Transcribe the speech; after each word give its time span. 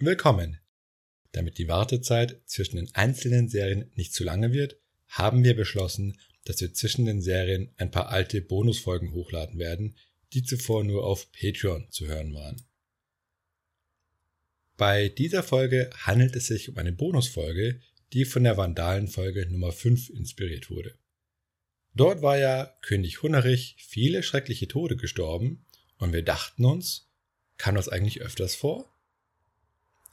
Willkommen! 0.00 0.60
Damit 1.32 1.58
die 1.58 1.66
Wartezeit 1.66 2.40
zwischen 2.46 2.76
den 2.76 2.94
einzelnen 2.94 3.48
Serien 3.48 3.90
nicht 3.96 4.14
zu 4.14 4.22
lange 4.22 4.52
wird, 4.52 4.80
haben 5.08 5.42
wir 5.42 5.56
beschlossen, 5.56 6.20
dass 6.44 6.60
wir 6.60 6.72
zwischen 6.72 7.04
den 7.04 7.20
Serien 7.20 7.74
ein 7.78 7.90
paar 7.90 8.08
alte 8.08 8.40
Bonusfolgen 8.40 9.12
hochladen 9.12 9.58
werden, 9.58 9.96
die 10.32 10.44
zuvor 10.44 10.84
nur 10.84 11.04
auf 11.04 11.32
Patreon 11.32 11.90
zu 11.90 12.06
hören 12.06 12.32
waren. 12.32 12.64
Bei 14.76 15.08
dieser 15.08 15.42
Folge 15.42 15.90
handelt 15.96 16.36
es 16.36 16.46
sich 16.46 16.68
um 16.68 16.76
eine 16.76 16.92
Bonusfolge, 16.92 17.80
die 18.12 18.24
von 18.24 18.44
der 18.44 18.56
Vandalenfolge 18.56 19.50
Nummer 19.50 19.72
5 19.72 20.10
inspiriert 20.10 20.70
wurde. 20.70 20.96
Dort 21.96 22.22
war 22.22 22.38
ja 22.38 22.72
König 22.82 23.22
Hunnerich 23.22 23.74
viele 23.80 24.22
schreckliche 24.22 24.68
Tode 24.68 24.96
gestorben 24.96 25.66
und 25.96 26.12
wir 26.12 26.22
dachten 26.22 26.64
uns, 26.64 27.10
kam 27.56 27.74
das 27.74 27.88
eigentlich 27.88 28.20
öfters 28.20 28.54
vor? 28.54 28.94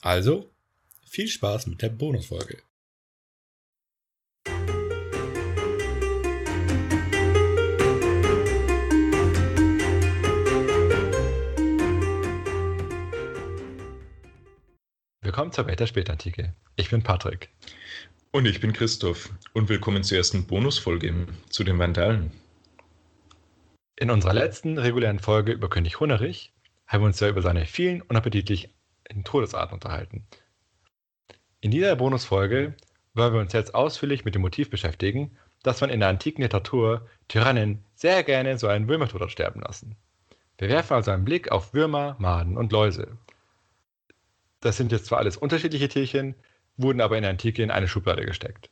Also, 0.05 0.51
viel 1.09 1.27
Spaß 1.27 1.66
mit 1.66 1.81
der 1.81 1.89
Bonusfolge. 1.89 2.61
Willkommen 15.23 15.52
zur 15.52 15.66
Welt 15.66 15.80
der 15.80 15.88
Spätantike. 15.88 16.53
Ich 16.75 16.91
bin 16.91 17.02
Patrick. 17.02 17.49
Und 18.31 18.45
ich 18.45 18.59
bin 18.59 18.73
Christoph. 18.73 19.33
Und 19.53 19.69
willkommen 19.69 20.03
zur 20.03 20.19
ersten 20.19 20.45
Bonusfolge 20.45 21.25
zu 21.49 21.63
den 21.63 21.80
Vandalen. 21.80 22.31
In 23.95 24.11
unserer 24.11 24.35
letzten 24.35 24.77
regulären 24.77 25.17
Folge 25.17 25.53
über 25.53 25.67
König 25.67 25.99
Hunnerich 25.99 26.53
haben 26.85 27.02
wir 27.02 27.08
uns 27.08 27.19
ja 27.19 27.27
über 27.27 27.41
seine 27.41 27.66
vielen 27.66 28.03
unappetitlichen 29.05 29.23
Todesarten 29.23 29.73
unterhalten. 29.76 30.26
In 31.62 31.72
dieser 31.72 31.95
Bonusfolge 31.95 32.76
wollen 33.14 33.34
wir 33.34 33.42
uns 33.42 33.53
jetzt 33.53 33.73
ausführlich 33.73 34.25
mit 34.25 34.36
dem 34.36 34.42
Motiv 34.42 34.70
beschäftigen, 34.70 35.38
dass 35.64 35.81
man 35.81 35.89
in 35.89 36.00
der 36.00 36.09
antiken 36.09 36.44
Literatur 36.44 37.08
Tyrannen 37.28 37.84
sehr 37.95 38.23
gerne 38.23 38.58
so 38.58 38.67
einen 38.67 38.88
Würmertod 38.88 39.31
sterben 39.31 39.62
lassen. 39.62 39.95
Wir 40.58 40.70
werfen 40.70 40.94
also 40.94 41.12
einen 41.12 41.25
Blick 41.25 41.52
auf 41.52 41.73
Würmer, 41.73 42.16
Maden 42.20 42.58
und 42.58 42.72
Läuse. 42.72 43.17
Das 44.59 44.78
sind 44.78 44.92
jetzt 44.92 45.08
zwar 45.08 45.19
alles 45.19 45.38
unterschiedliche 45.38 45.90
Tierchen, 45.90 46.36
wurden 46.78 47.02
aber 47.02 47.17
in 47.17 47.23
der 47.23 47.31
Antike 47.31 47.64
in 47.64 47.72
eine 47.72 47.88
Schublade 47.88 48.25
gesteckt. 48.25 48.69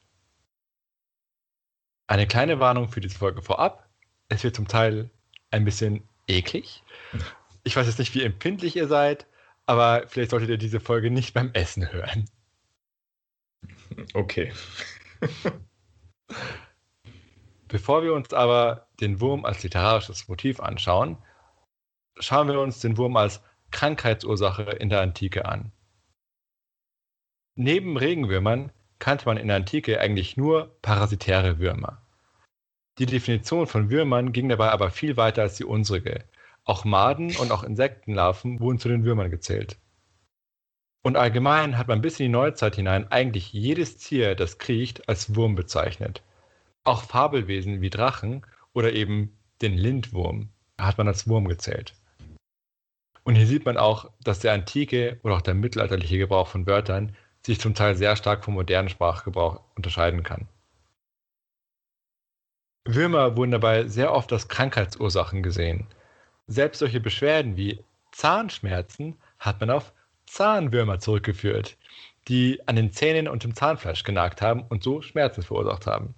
Eine 2.08 2.28
kleine 2.28 2.59
Warnung 2.59 2.90
für 2.90 3.02
diese 3.02 3.18
Folge 3.18 3.42
vorab. 3.42 3.90
Es 4.30 4.44
wird 4.44 4.56
zum 4.56 4.68
Teil 4.68 5.09
ein 5.52 5.66
bisschen 5.66 6.08
eklig. 6.28 6.84
Ich 7.64 7.75
weiß 7.75 7.88
jetzt 7.88 8.00
nicht, 8.00 8.14
wie 8.14 8.23
empfindlich 8.23 8.75
ihr 8.75 8.88
seid, 8.88 9.25
aber 9.66 10.08
vielleicht 10.08 10.31
solltet 10.31 10.50
ihr 10.50 10.58
diese 10.58 10.80
Folge 10.80 11.11
nicht 11.11 11.33
beim 11.33 11.52
Essen 11.53 11.92
hören. 11.92 12.30
Okay. 14.14 14.52
Bevor 17.67 18.03
wir 18.03 18.14
uns 18.14 18.34
aber 18.34 18.88
den 19.00 19.19
Wurm 19.19 19.45
als 19.45 19.64
literarisches 19.64 20.28
Motiv 20.28 20.59
anschauen, 20.59 21.17
schauen 22.19 22.47
wir 22.47 22.59
uns 22.59 22.80
den 22.80 22.97
Wurm 22.97 23.16
als 23.17 23.41
Krankheitsursache 23.72 24.64
in 24.64 24.89
der 24.89 25.02
Antike 25.02 25.45
an. 25.45 25.72
Neben 27.56 27.97
Regenwürmern 27.97 28.72
kannte 29.00 29.25
man 29.25 29.38
in 29.38 29.47
der 29.47 29.58
Antike 29.58 30.00
eigentlich 30.00 30.38
nur 30.38 30.78
parasitäre 30.81 31.59
Würmer. 31.59 32.02
Die 33.00 33.06
Definition 33.06 33.67
von 33.67 33.89
Würmern 33.89 34.31
ging 34.31 34.50
dabei 34.50 34.69
aber 34.69 34.91
viel 34.91 35.17
weiter 35.17 35.41
als 35.41 35.56
die 35.56 35.66
unsere. 35.66 36.25
Auch 36.66 36.86
Maden 36.86 37.36
und 37.36 37.52
auch 37.52 37.64
Insektenlarven 37.64 38.59
wurden 38.59 38.80
zu 38.80 38.88
den 38.88 39.03
Würmern 39.03 39.30
gezählt. 39.30 39.78
Und 41.03 41.17
allgemein 41.17 41.78
hat 41.78 41.89
man 41.89 42.02
bis 42.02 42.19
in 42.19 42.25
die 42.28 42.31
Neuzeit 42.31 42.75
hinein 42.75 43.11
eigentlich 43.11 43.52
jedes 43.52 43.97
Tier, 43.97 44.36
das 44.36 44.58
kriecht, 44.58 45.09
als 45.09 45.36
Wurm 45.36 45.56
bezeichnet. 45.56 46.23
Auch 46.86 47.03
Fabelwesen 47.03 47.81
wie 47.81 47.89
Drachen 47.89 48.46
oder 48.74 48.94
eben 48.94 49.38
den 49.62 49.78
Lindwurm 49.78 50.50
hat 50.79 50.97
man 50.97 51.07
als 51.07 51.28
Wurm 51.28 51.47
gezählt. 51.47 51.94
Und 53.24 53.35
hier 53.35 53.47
sieht 53.47 53.66
man 53.66 53.78
auch, 53.78 54.12
dass 54.22 54.40
der 54.40 54.53
antike 54.53 55.19
oder 55.24 55.35
auch 55.35 55.41
der 55.41 55.53
mittelalterliche 55.53 56.18
Gebrauch 56.18 56.47
von 56.47 56.66
Wörtern 56.68 57.16
sich 57.45 57.59
zum 57.59 57.74
Teil 57.74 57.95
sehr 57.95 58.16
stark 58.16 58.44
vom 58.44 58.53
modernen 58.53 58.90
Sprachgebrauch 58.90 59.62
unterscheiden 59.75 60.24
kann. 60.24 60.47
Würmer 62.85 63.38
wurden 63.38 63.51
dabei 63.51 63.88
sehr 63.88 64.13
oft 64.13 64.31
als 64.34 64.50
Krankheitsursachen 64.50 65.41
gesehen. 65.41 65.88
Selbst 66.48 66.80
solche 66.80 67.00
Beschwerden 67.00 67.58
wie 67.58 67.84
Zahnschmerzen 68.12 69.18
hat 69.40 69.59
man 69.59 69.70
auf 69.70 69.94
Zahnwürmer 70.26 71.00
zurückgeführt, 71.00 71.78
die 72.28 72.62
an 72.68 72.76
den 72.76 72.92
Zähnen 72.92 73.28
und 73.28 73.44
dem 73.44 73.56
Zahnfleisch 73.56 74.04
genagt 74.04 74.42
haben 74.42 74.64
und 74.64 74.84
so 74.84 75.02
Schmerzen 75.02 75.44
verursacht 75.44 75.88
haben. 75.88 76.16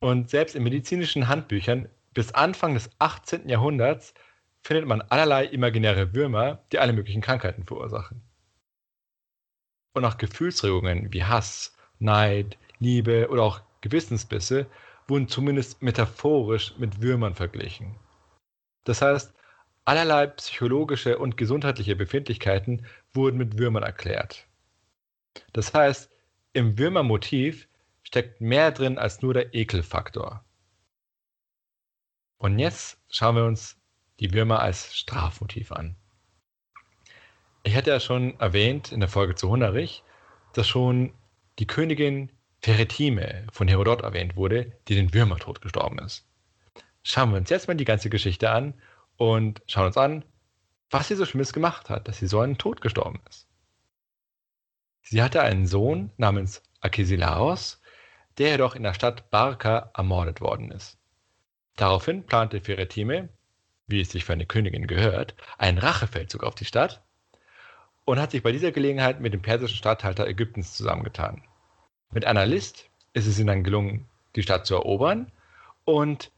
Und 0.00 0.30
selbst 0.30 0.56
in 0.56 0.64
medizinischen 0.64 1.28
Handbüchern 1.28 1.88
bis 2.14 2.32
Anfang 2.32 2.74
des 2.74 2.90
18. 2.98 3.48
Jahrhunderts 3.48 4.14
findet 4.62 4.86
man 4.86 5.02
allerlei 5.02 5.46
imaginäre 5.46 6.14
Würmer, 6.14 6.64
die 6.72 6.78
alle 6.78 6.92
möglichen 6.92 7.20
Krankheiten 7.20 7.64
verursachen. 7.64 8.22
Und 9.94 10.04
auch 10.04 10.18
Gefühlsregungen 10.18 11.12
wie 11.12 11.24
Hass, 11.24 11.76
Neid, 11.98 12.58
Liebe 12.78 13.28
oder 13.28 13.42
auch 13.42 13.60
Gewissensbisse 13.80 14.66
wurden 15.06 15.28
zumindest 15.28 15.82
metaphorisch 15.82 16.74
mit 16.78 17.02
Würmern 17.02 17.34
verglichen. 17.34 17.96
Das 18.84 19.02
heißt, 19.02 19.32
allerlei 19.84 20.26
psychologische 20.28 21.18
und 21.18 21.36
gesundheitliche 21.36 21.96
Befindlichkeiten 21.96 22.86
wurden 23.12 23.38
mit 23.38 23.58
Würmern 23.58 23.82
erklärt. 23.82 24.46
Das 25.52 25.74
heißt, 25.74 26.10
im 26.52 26.78
Würmermotiv 26.78 27.68
steckt 28.02 28.40
mehr 28.40 28.72
drin 28.72 28.98
als 28.98 29.22
nur 29.22 29.34
der 29.34 29.54
Ekelfaktor. 29.54 30.44
Und 32.38 32.58
jetzt 32.58 32.98
schauen 33.10 33.36
wir 33.36 33.44
uns 33.44 33.76
die 34.20 34.32
Würmer 34.32 34.60
als 34.60 34.94
Strafmotiv 34.94 35.72
an. 35.72 35.96
Ich 37.62 37.76
hatte 37.76 37.90
ja 37.90 38.00
schon 38.00 38.38
erwähnt 38.40 38.90
in 38.90 39.00
der 39.00 39.08
Folge 39.08 39.36
zu 39.36 39.48
Hunnerich, 39.48 40.02
dass 40.52 40.66
schon 40.66 41.12
die 41.58 41.66
Königin 41.66 42.30
Feretime 42.60 43.46
von 43.52 43.68
Herodot 43.68 44.02
erwähnt 44.02 44.36
wurde, 44.36 44.72
die 44.88 44.94
den 44.94 45.14
Würmertod 45.14 45.60
gestorben 45.60 45.98
ist. 46.00 46.26
Schauen 47.02 47.30
wir 47.30 47.38
uns 47.38 47.50
jetzt 47.50 47.68
mal 47.68 47.74
die 47.74 47.84
ganze 47.84 48.10
Geschichte 48.10 48.50
an 48.50 48.74
und 49.16 49.62
schauen 49.66 49.86
uns 49.86 49.96
an, 49.96 50.24
was 50.90 51.08
sie 51.08 51.16
so 51.16 51.24
Schlimmes 51.24 51.52
gemacht 51.52 51.90
hat, 51.90 52.08
dass 52.08 52.18
sie 52.18 52.26
so 52.26 52.40
einen 52.40 52.58
Tod 52.58 52.80
gestorben 52.80 53.20
ist. 53.28 53.48
Sie 55.02 55.22
hatte 55.22 55.42
einen 55.42 55.66
Sohn 55.66 56.10
namens 56.16 56.62
Akesilaos, 56.80 57.80
der 58.38 58.50
jedoch 58.50 58.74
in 58.74 58.82
der 58.82 58.94
Stadt 58.94 59.30
Barca 59.30 59.90
ermordet 59.94 60.40
worden 60.40 60.70
ist. 60.70 60.98
Daraufhin 61.76 62.24
plante 62.24 62.60
Feretime, 62.60 63.28
wie 63.86 64.00
es 64.00 64.10
sich 64.10 64.24
für 64.24 64.32
eine 64.32 64.46
Königin 64.46 64.86
gehört, 64.86 65.34
einen 65.58 65.78
Rachefeldzug 65.78 66.44
auf 66.44 66.54
die 66.54 66.64
Stadt 66.64 67.02
und 68.04 68.18
hat 68.18 68.30
sich 68.30 68.42
bei 68.42 68.52
dieser 68.52 68.72
Gelegenheit 68.72 69.20
mit 69.20 69.32
dem 69.32 69.42
persischen 69.42 69.76
Statthalter 69.76 70.26
Ägyptens 70.26 70.74
zusammengetan. 70.74 71.42
Mit 72.10 72.24
einer 72.24 72.46
List 72.46 72.90
ist 73.12 73.26
es 73.26 73.38
ihnen 73.38 73.48
dann 73.48 73.64
gelungen, 73.64 74.08
die 74.34 74.42
Stadt 74.42 74.66
zu 74.66 74.74
erobern 74.74 75.30
und 75.84 76.31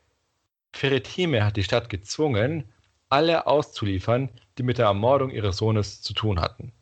Feretime 0.75 1.45
hat 1.45 1.57
die 1.57 1.63
Stadt 1.63 1.89
gezwungen, 1.89 2.65
alle 3.09 3.47
auszuliefern, 3.47 4.31
die 4.59 4.65
mit 4.65 4.79
der 4.79 4.87
Ermordung 4.87 5.31
ihres 5.31 5.57
Sohnes 5.57 6.03
zu 6.03 6.15
tun 6.15 6.41
hatten. 6.41 6.73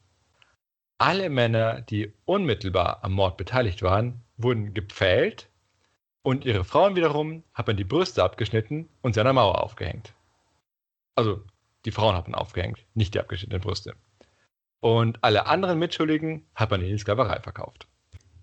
Alle 0.96 1.28
Männer, 1.28 1.82
die 1.82 2.12
unmittelbar 2.24 3.04
am 3.04 3.12
Mord 3.12 3.36
beteiligt 3.36 3.82
waren, 3.82 4.22
wurden 4.38 4.72
gepfählt 4.72 5.48
und 6.22 6.44
ihre 6.46 6.64
Frauen 6.64 6.96
wiederum 6.96 7.42
hat 7.52 7.66
man 7.66 7.76
die 7.76 7.84
Brüste 7.84 8.22
abgeschnitten 8.22 8.88
und 9.02 9.12
sie 9.12 9.20
an 9.20 9.26
der 9.26 9.34
Mauer 9.34 9.62
aufgehängt. 9.62 10.14
Also 11.14 11.44
die 11.84 11.90
Frauen 11.90 12.14
hat 12.14 12.28
man 12.28 12.40
aufgehängt, 12.40 12.86
nicht 12.94 13.14
die 13.14 13.20
abgeschnittenen 13.20 13.60
Brüste. 13.60 13.94
Und 14.80 15.22
alle 15.22 15.46
anderen 15.46 15.78
Mitschuldigen 15.78 16.46
hat 16.54 16.70
man 16.70 16.80
in 16.80 16.88
die 16.88 16.98
Sklaverei 16.98 17.40
verkauft. 17.40 17.88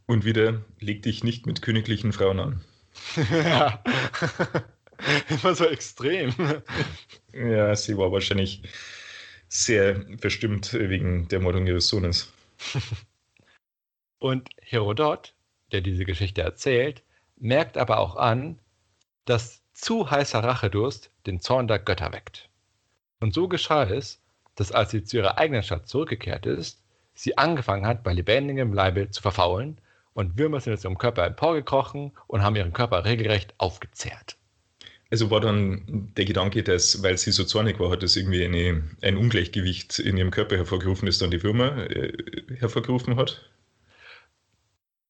Und 0.06 0.26
wieder 0.26 0.62
leg 0.80 1.02
dich 1.02 1.24
nicht 1.24 1.48
mit 1.48 1.62
königlichen 1.62 2.14
Frauen 2.14 2.40
an. 2.40 2.62
ja. 3.32 3.82
Immer 5.30 5.56
so 5.56 5.66
extrem. 5.66 6.34
Ja, 7.34 7.76
sie 7.76 7.98
war 7.98 8.12
wahrscheinlich 8.12 8.62
sehr 9.48 10.06
verstimmt 10.20 10.74
wegen 10.74 11.28
der 11.28 11.40
Mordung 11.40 11.66
ihres 11.68 11.88
Sohnes. 11.88 12.32
Und 14.20 14.50
Herodot, 14.62 15.34
der 15.72 15.82
diese 15.82 16.06
Geschichte 16.06 16.42
erzählt, 16.42 17.04
merkt 17.38 17.78
aber 17.78 18.00
auch 18.00 18.16
an, 18.16 18.60
dass 19.26 19.62
zu 19.74 20.12
heißer 20.12 20.44
Rachedurst 20.44 21.12
den 21.26 21.40
Zorn 21.40 21.68
der 21.68 21.80
Götter 21.80 22.12
weckt. 22.12 22.50
Und 23.22 23.34
so 23.34 23.48
geschah 23.48 23.84
es, 23.84 24.22
dass 24.56 24.72
als 24.72 24.92
sie 24.92 25.04
zu 25.04 25.18
ihrer 25.18 25.38
eigenen 25.38 25.64
Stadt 25.64 25.88
zurückgekehrt 25.88 26.46
ist, 26.46 26.84
sie 27.14 27.38
angefangen 27.38 27.88
hat, 27.88 28.04
bei 28.04 28.14
lebendigem 28.14 28.74
Leibe 28.74 29.10
zu 29.10 29.22
verfaulen 29.22 29.80
und 30.14 30.38
Würmer 30.38 30.60
sind 30.60 30.74
aus 30.74 30.84
ihrem 30.84 30.98
Körper 30.98 31.26
emporgekrochen 31.26 32.12
und 32.28 32.44
haben 32.44 32.56
ihren 32.56 32.74
Körper 32.74 33.06
regelrecht 33.06 33.54
aufgezehrt. 33.58 34.39
Also 35.12 35.32
war 35.32 35.42
dann 35.42 36.12
der 36.16 36.26
Gedanke, 36.26 36.62
dass, 36.62 37.02
weil 37.02 37.18
sie 37.18 37.32
so 37.32 37.44
zornig 37.44 37.80
war, 37.80 37.90
hat 37.90 38.04
das 38.04 38.16
irgendwie 38.16 38.46
eine, 38.46 38.84
ein 39.02 39.18
Ungleichgewicht 39.18 39.98
in 39.98 40.18
ihrem 40.18 40.30
Körper 40.30 40.56
hervorgerufen, 40.56 41.08
das 41.08 41.18
dann 41.18 41.32
die 41.32 41.42
Würmer 41.42 41.90
äh, 41.90 42.14
hervorgerufen 42.58 43.16
hat? 43.16 43.50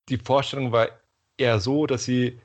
Die 0.08 0.18
Vorstellung 0.18 0.72
war 0.72 0.90
eher 1.38 1.60
so, 1.60 1.86
dass 1.86 2.06
sie 2.06 2.40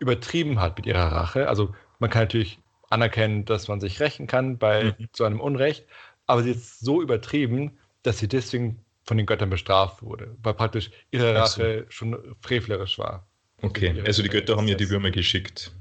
übertrieben 0.00 0.60
hat 0.60 0.76
mit 0.76 0.86
ihrer 0.86 1.12
Rache. 1.12 1.48
Also 1.48 1.74
man 2.00 2.10
kann 2.10 2.22
natürlich 2.22 2.58
anerkennen, 2.90 3.44
dass 3.44 3.68
man 3.68 3.80
sich 3.80 4.00
rächen 4.00 4.26
kann 4.26 4.58
bei 4.58 4.94
mhm. 4.98 5.08
so 5.12 5.24
einem 5.24 5.40
Unrecht, 5.40 5.84
aber 6.26 6.42
sie 6.42 6.50
ist 6.50 6.80
so 6.80 7.00
übertrieben, 7.00 7.78
dass 8.02 8.18
sie 8.18 8.28
deswegen 8.28 8.84
von 9.04 9.16
den 9.16 9.26
Göttern 9.26 9.50
bestraft 9.50 10.02
wurde, 10.02 10.36
weil 10.42 10.54
praktisch 10.54 10.90
ihre 11.10 11.34
Rache 11.34 11.84
so. 11.84 11.90
schon 11.90 12.36
frevlerisch 12.40 12.98
war. 12.98 13.26
Okay, 13.62 14.02
also 14.06 14.22
die 14.22 14.28
Götter 14.28 14.56
haben 14.56 14.68
ihr 14.68 14.76
die 14.76 14.90
Würmer 14.90 15.10
geschickt. 15.10 15.72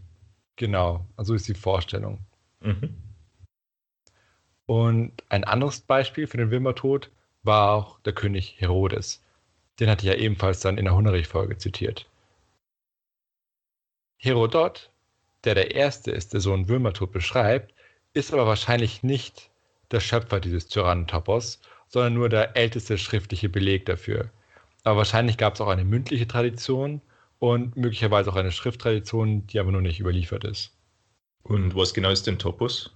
Genau, 0.58 1.06
also 1.16 1.34
ist 1.34 1.48
die 1.48 1.54
Vorstellung. 1.54 2.20
Mhm. 2.60 2.96
Und 4.66 5.24
ein 5.30 5.46
anderes 5.46 5.80
Beispiel 5.80 6.28
für 6.28 6.38
den 6.38 6.52
Wilmertod 6.52 7.10
war 7.44 7.72
auch 7.72 8.00
der 8.02 8.14
König 8.14 8.56
Herodes. 8.60 9.24
Den 9.80 9.90
hatte 9.90 10.06
ich 10.06 10.12
ja 10.12 10.20
ebenfalls 10.20 10.60
dann 10.60 10.78
in 10.78 10.86
der 10.86 10.96
Hunnerich-Folge 10.96 11.58
zitiert. 11.58 12.10
Herodot, 14.18 14.90
der 15.44 15.54
der 15.54 15.76
Erste 15.76 16.12
ist, 16.12 16.34
der 16.34 16.42
so 16.42 16.52
einen 16.54 16.68
Wilmertod 16.68 17.12
beschreibt, 17.12 17.74
ist 18.14 18.34
aber 18.34 18.48
wahrscheinlich 18.48 19.04
nicht 19.04 19.52
der 19.92 20.00
Schöpfer 20.00 20.40
dieses 20.40 20.68
Tyrannentopos, 20.68 21.62
sondern 21.88 22.16
nur 22.16 22.30
der 22.30 22.58
älteste 22.58 22.98
schriftliche 22.98 23.48
Beleg 23.48 23.86
dafür. 23.86 24.32
Aber 24.84 24.98
wahrscheinlich 24.98 25.38
gab 25.38 25.54
es 25.54 25.62
auch 25.62 25.68
eine 25.68 25.86
mündliche 25.86 26.28
Tradition 26.28 27.02
und 27.40 27.76
möglicherweise 27.76 28.32
auch 28.32 28.36
eine 28.36 28.52
Schrifttradition, 28.52 29.46
die 29.48 29.60
aber 29.60 29.72
noch 29.72 29.82
nicht 29.82 30.00
überliefert 30.00 30.44
ist. 30.44 30.76
Und 31.44 31.76
was 31.76 31.94
genau 31.94 32.10
ist 32.10 32.28
denn 32.28 32.40
Topos? 32.40 32.94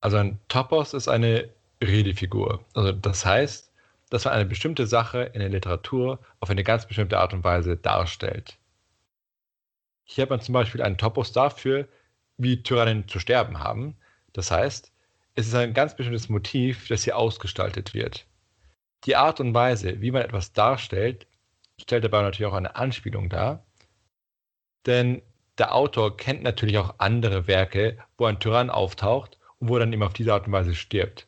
Also 0.00 0.16
ein 0.16 0.38
Topos 0.48 0.94
ist 0.94 1.08
eine 1.08 1.48
Redefigur. 1.82 2.64
Also 2.74 2.92
das 2.92 3.26
heißt, 3.26 3.72
dass 4.10 4.24
man 4.24 4.34
eine 4.34 4.46
bestimmte 4.46 4.86
Sache 4.86 5.22
in 5.34 5.40
der 5.40 5.50
Literatur 5.50 6.20
auf 6.40 6.50
eine 6.50 6.64
ganz 6.64 6.86
bestimmte 6.86 7.18
Art 7.18 7.34
und 7.34 7.44
Weise 7.44 7.76
darstellt. 7.76 8.58
Hier 10.04 10.22
hat 10.22 10.30
man 10.30 10.40
zum 10.40 10.54
Beispiel 10.54 10.82
einen 10.82 10.96
Topos 10.96 11.32
dafür, 11.32 11.86
wie 12.38 12.62
Tyrannen 12.62 13.06
zu 13.08 13.18
sterben 13.18 13.58
haben. 13.58 13.96
Das 14.32 14.50
heißt, 14.50 14.92
es 15.34 15.46
ist 15.46 15.54
ein 15.54 15.74
ganz 15.74 15.94
bestimmtes 15.94 16.28
Motiv, 16.28 16.88
das 16.88 17.04
hier 17.04 17.16
ausgestaltet 17.16 17.92
wird. 17.92 18.26
Die 19.04 19.16
Art 19.16 19.40
und 19.40 19.52
Weise, 19.52 20.00
wie 20.00 20.10
man 20.10 20.22
etwas 20.22 20.52
darstellt, 20.52 21.26
stellt 21.80 22.04
dabei 22.04 22.22
natürlich 22.22 22.50
auch 22.50 22.56
eine 22.56 22.76
Anspielung 22.76 23.28
dar. 23.28 23.64
Denn 24.86 25.22
der 25.58 25.74
Autor 25.74 26.16
kennt 26.16 26.42
natürlich 26.42 26.78
auch 26.78 26.94
andere 26.98 27.46
Werke, 27.46 27.98
wo 28.16 28.26
ein 28.26 28.40
Tyrann 28.40 28.70
auftaucht 28.70 29.38
und 29.58 29.68
wo 29.68 29.78
dann 29.78 29.92
eben 29.92 30.02
auf 30.02 30.12
diese 30.12 30.32
Art 30.32 30.46
und 30.46 30.52
Weise 30.52 30.74
stirbt. 30.74 31.26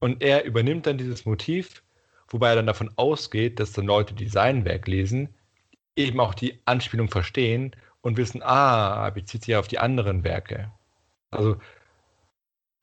Und 0.00 0.22
er 0.22 0.44
übernimmt 0.44 0.86
dann 0.86 0.98
dieses 0.98 1.26
Motiv, 1.26 1.82
wobei 2.28 2.50
er 2.50 2.56
dann 2.56 2.66
davon 2.66 2.90
ausgeht, 2.96 3.60
dass 3.60 3.72
dann 3.72 3.86
Leute, 3.86 4.14
die 4.14 4.28
sein 4.28 4.64
Werk 4.64 4.88
lesen, 4.88 5.34
eben 5.94 6.20
auch 6.20 6.34
die 6.34 6.60
Anspielung 6.64 7.08
verstehen 7.08 7.76
und 8.00 8.16
wissen, 8.16 8.42
ah, 8.42 9.04
er 9.06 9.10
bezieht 9.10 9.44
sich 9.44 9.56
auf 9.56 9.68
die 9.68 9.78
anderen 9.78 10.24
Werke. 10.24 10.72
Also 11.30 11.58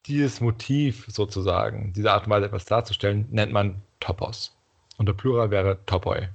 dieses 0.06 0.42
Motiv 0.42 1.06
sozusagen, 1.10 1.92
diese 1.94 2.12
Art 2.12 2.26
und 2.26 2.30
Weise 2.30 2.46
etwas 2.46 2.66
darzustellen, 2.66 3.28
nennt 3.32 3.52
man 3.52 3.82
Topos. 4.00 4.56
Und 4.98 5.08
der 5.08 5.14
Plural 5.14 5.52
wäre 5.52 5.84
Topoi. 5.86 6.30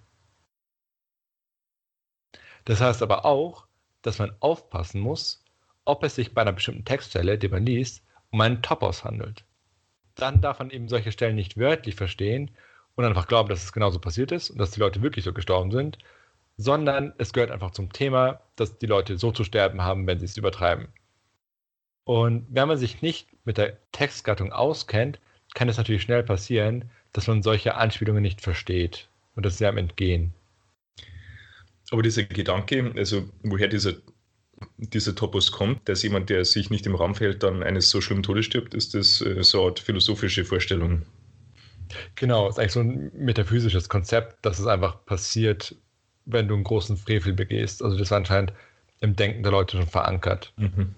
Das 2.64 2.80
heißt 2.80 3.02
aber 3.02 3.24
auch, 3.24 3.66
dass 4.02 4.18
man 4.18 4.32
aufpassen 4.40 5.00
muss, 5.00 5.44
ob 5.84 6.04
es 6.04 6.14
sich 6.14 6.34
bei 6.34 6.42
einer 6.42 6.52
bestimmten 6.52 6.84
Textstelle, 6.84 7.38
die 7.38 7.48
man 7.48 7.66
liest, 7.66 8.02
um 8.30 8.40
einen 8.40 8.62
Topos 8.62 9.04
handelt. 9.04 9.44
Dann 10.14 10.40
darf 10.40 10.58
man 10.58 10.70
eben 10.70 10.88
solche 10.88 11.12
Stellen 11.12 11.36
nicht 11.36 11.56
wörtlich 11.56 11.94
verstehen 11.94 12.50
und 12.94 13.04
einfach 13.04 13.26
glauben, 13.26 13.48
dass 13.48 13.64
es 13.64 13.72
genauso 13.72 13.98
passiert 13.98 14.32
ist 14.32 14.50
und 14.50 14.58
dass 14.58 14.72
die 14.72 14.80
Leute 14.80 15.02
wirklich 15.02 15.24
so 15.24 15.32
gestorben 15.32 15.70
sind, 15.70 15.98
sondern 16.56 17.14
es 17.18 17.32
gehört 17.32 17.50
einfach 17.50 17.70
zum 17.70 17.92
Thema, 17.92 18.40
dass 18.56 18.78
die 18.78 18.86
Leute 18.86 19.18
so 19.18 19.32
zu 19.32 19.44
sterben 19.44 19.82
haben, 19.82 20.06
wenn 20.06 20.18
sie 20.18 20.26
es 20.26 20.36
übertreiben. 20.36 20.88
Und 22.04 22.46
wenn 22.50 22.68
man 22.68 22.76
sich 22.76 23.00
nicht 23.00 23.28
mit 23.44 23.58
der 23.58 23.78
Textgattung 23.92 24.52
auskennt, 24.52 25.20
kann 25.54 25.68
es 25.68 25.76
natürlich 25.76 26.02
schnell 26.02 26.22
passieren, 26.22 26.90
dass 27.12 27.26
man 27.26 27.42
solche 27.42 27.74
Anspielungen 27.74 28.22
nicht 28.22 28.40
versteht 28.40 29.08
und 29.34 29.46
das 29.46 29.54
ist 29.54 29.60
ja 29.60 29.68
am 29.68 29.78
Entgehen. 29.78 30.34
Aber 31.92 32.02
dieser 32.02 32.22
Gedanke, 32.24 32.90
also 32.96 33.28
woher 33.42 33.68
dieser, 33.68 33.92
dieser 34.78 35.14
Topos 35.14 35.52
kommt, 35.52 35.86
dass 35.90 36.02
jemand, 36.02 36.30
der 36.30 36.42
sich 36.46 36.70
nicht 36.70 36.86
im 36.86 36.94
Raum 36.94 37.14
fällt, 37.14 37.42
dann 37.42 37.62
eines 37.62 37.90
so 37.90 38.00
schlimmen 38.00 38.22
Todes 38.22 38.46
stirbt, 38.46 38.72
ist 38.72 38.94
das 38.94 39.20
äh, 39.20 39.42
so 39.42 39.58
eine 39.58 39.68
Art 39.68 39.78
philosophische 39.78 40.46
Vorstellung. 40.46 41.02
Genau, 42.14 42.48
ist 42.48 42.58
eigentlich 42.58 42.72
so 42.72 42.80
ein 42.80 43.12
metaphysisches 43.14 43.90
Konzept, 43.90 44.42
dass 44.46 44.58
es 44.58 44.66
einfach 44.66 45.04
passiert, 45.04 45.76
wenn 46.24 46.48
du 46.48 46.54
einen 46.54 46.64
großen 46.64 46.96
Frevel 46.96 47.34
begehst. 47.34 47.82
Also 47.82 47.98
das 47.98 48.08
ist 48.08 48.12
anscheinend 48.12 48.54
im 49.00 49.14
Denken 49.14 49.42
der 49.42 49.52
Leute 49.52 49.76
schon 49.76 49.86
verankert. 49.86 50.54
Mhm. 50.56 50.94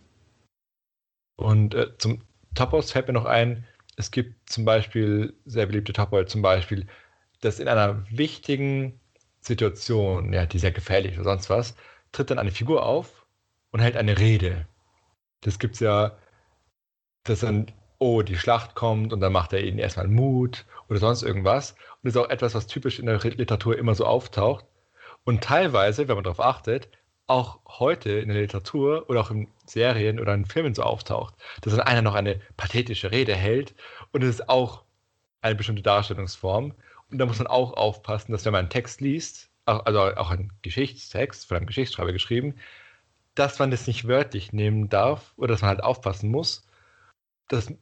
Und 1.35 1.75
äh, 1.75 1.88
zum 1.99 2.23
Topos 2.55 2.93
fällt 2.93 3.08
mir 3.08 3.14
noch 3.14 3.25
ein, 3.25 3.67
es 3.96 4.12
gibt 4.12 4.49
zum 4.49 4.64
Beispiel 4.64 5.35
sehr 5.44 5.67
beliebte 5.67 5.93
Topoi, 5.93 6.25
zum 6.26 6.41
Beispiel, 6.41 6.87
dass 7.41 7.58
in 7.58 7.67
einer 7.67 8.06
wichtigen 8.11 9.00
Situation, 9.44 10.32
ja, 10.32 10.46
die 10.46 10.58
sehr 10.58 10.73
gefährlich 10.73 11.14
oder 11.17 11.25
sonst 11.25 11.50
was, 11.50 11.75
tritt 12.12 12.31
dann 12.31 12.38
eine 12.38 12.50
Figur 12.50 12.85
auf 12.85 13.26
und 13.70 13.81
hält 13.81 13.96
eine 13.96 14.19
Rede. 14.19 14.67
Das 15.43 15.58
gibt 15.58 15.75
es 15.75 15.81
ja, 15.81 16.17
dass 17.25 17.41
dann, 17.41 17.67
oh, 17.99 18.23
die 18.23 18.37
Schlacht 18.37 18.75
kommt 18.75 19.12
und 19.12 19.20
dann 19.20 19.32
macht 19.32 19.52
er 19.52 19.62
ihnen 19.62 19.79
erstmal 19.79 20.08
Mut 20.08 20.64
oder 20.88 20.99
sonst 20.99 21.23
irgendwas. 21.23 21.73
Und 21.73 22.05
das 22.05 22.14
ist 22.14 22.20
auch 22.20 22.31
etwas, 22.31 22.55
was 22.55 22.67
typisch 22.67 22.99
in 22.99 23.06
der 23.06 23.19
Literatur 23.19 23.79
immer 23.79 23.94
so 23.94 24.06
auftaucht. 24.06 24.64
Und 25.25 25.44
teilweise, 25.44 26.08
wenn 26.08 26.17
man 26.17 26.25
darauf 26.25 26.41
achtet, 26.41 26.88
auch 27.26 27.61
heute 27.67 28.11
in 28.11 28.29
der 28.29 28.41
Literatur 28.41 29.08
oder 29.08 29.20
auch 29.20 29.31
in 29.31 29.49
Serien 29.67 30.20
oder 30.20 30.35
in 30.35 30.44
Filmen 30.44 30.75
so 30.75 30.82
auftaucht, 30.82 31.35
dass 31.62 31.75
dann 31.75 31.87
einer 31.87 32.02
noch 32.02 32.14
eine 32.14 32.41
pathetische 32.56 33.11
Rede 33.11 33.35
hält 33.35 33.75
und 34.12 34.23
es 34.23 34.29
ist 34.29 34.49
auch 34.49 34.85
eine 35.41 35.55
bestimmte 35.55 35.82
Darstellungsform. 35.82 36.75
Und 37.14 37.19
da 37.19 37.26
muss 37.26 37.38
man 37.38 37.46
auch 37.46 37.75
aufpassen, 37.75 38.32
dass 38.32 38.44
wenn 38.44 38.50
man 38.50 38.62
einen 38.62 38.70
Text 38.70 39.00
liest, 39.00 39.49
also 39.66 40.00
auch 40.00 40.32
einen 40.32 40.52
Geschichtstext 40.62 41.46
von 41.46 41.56
einem 41.56 41.66
Geschichtsschreiber 41.66 42.12
geschrieben, 42.12 42.56
dass 43.37 43.61
man 43.61 43.70
das 43.70 43.87
nicht 43.87 44.08
wörtlich 44.08 44.52
nehmen 44.52 44.88
darf 44.88 45.32
oder 45.37 45.55
dass 45.55 45.61
man 45.61 45.69
halt 45.69 45.84
aufpassen 45.84 46.28
muss. 46.28 46.66
Dass, 47.46 47.72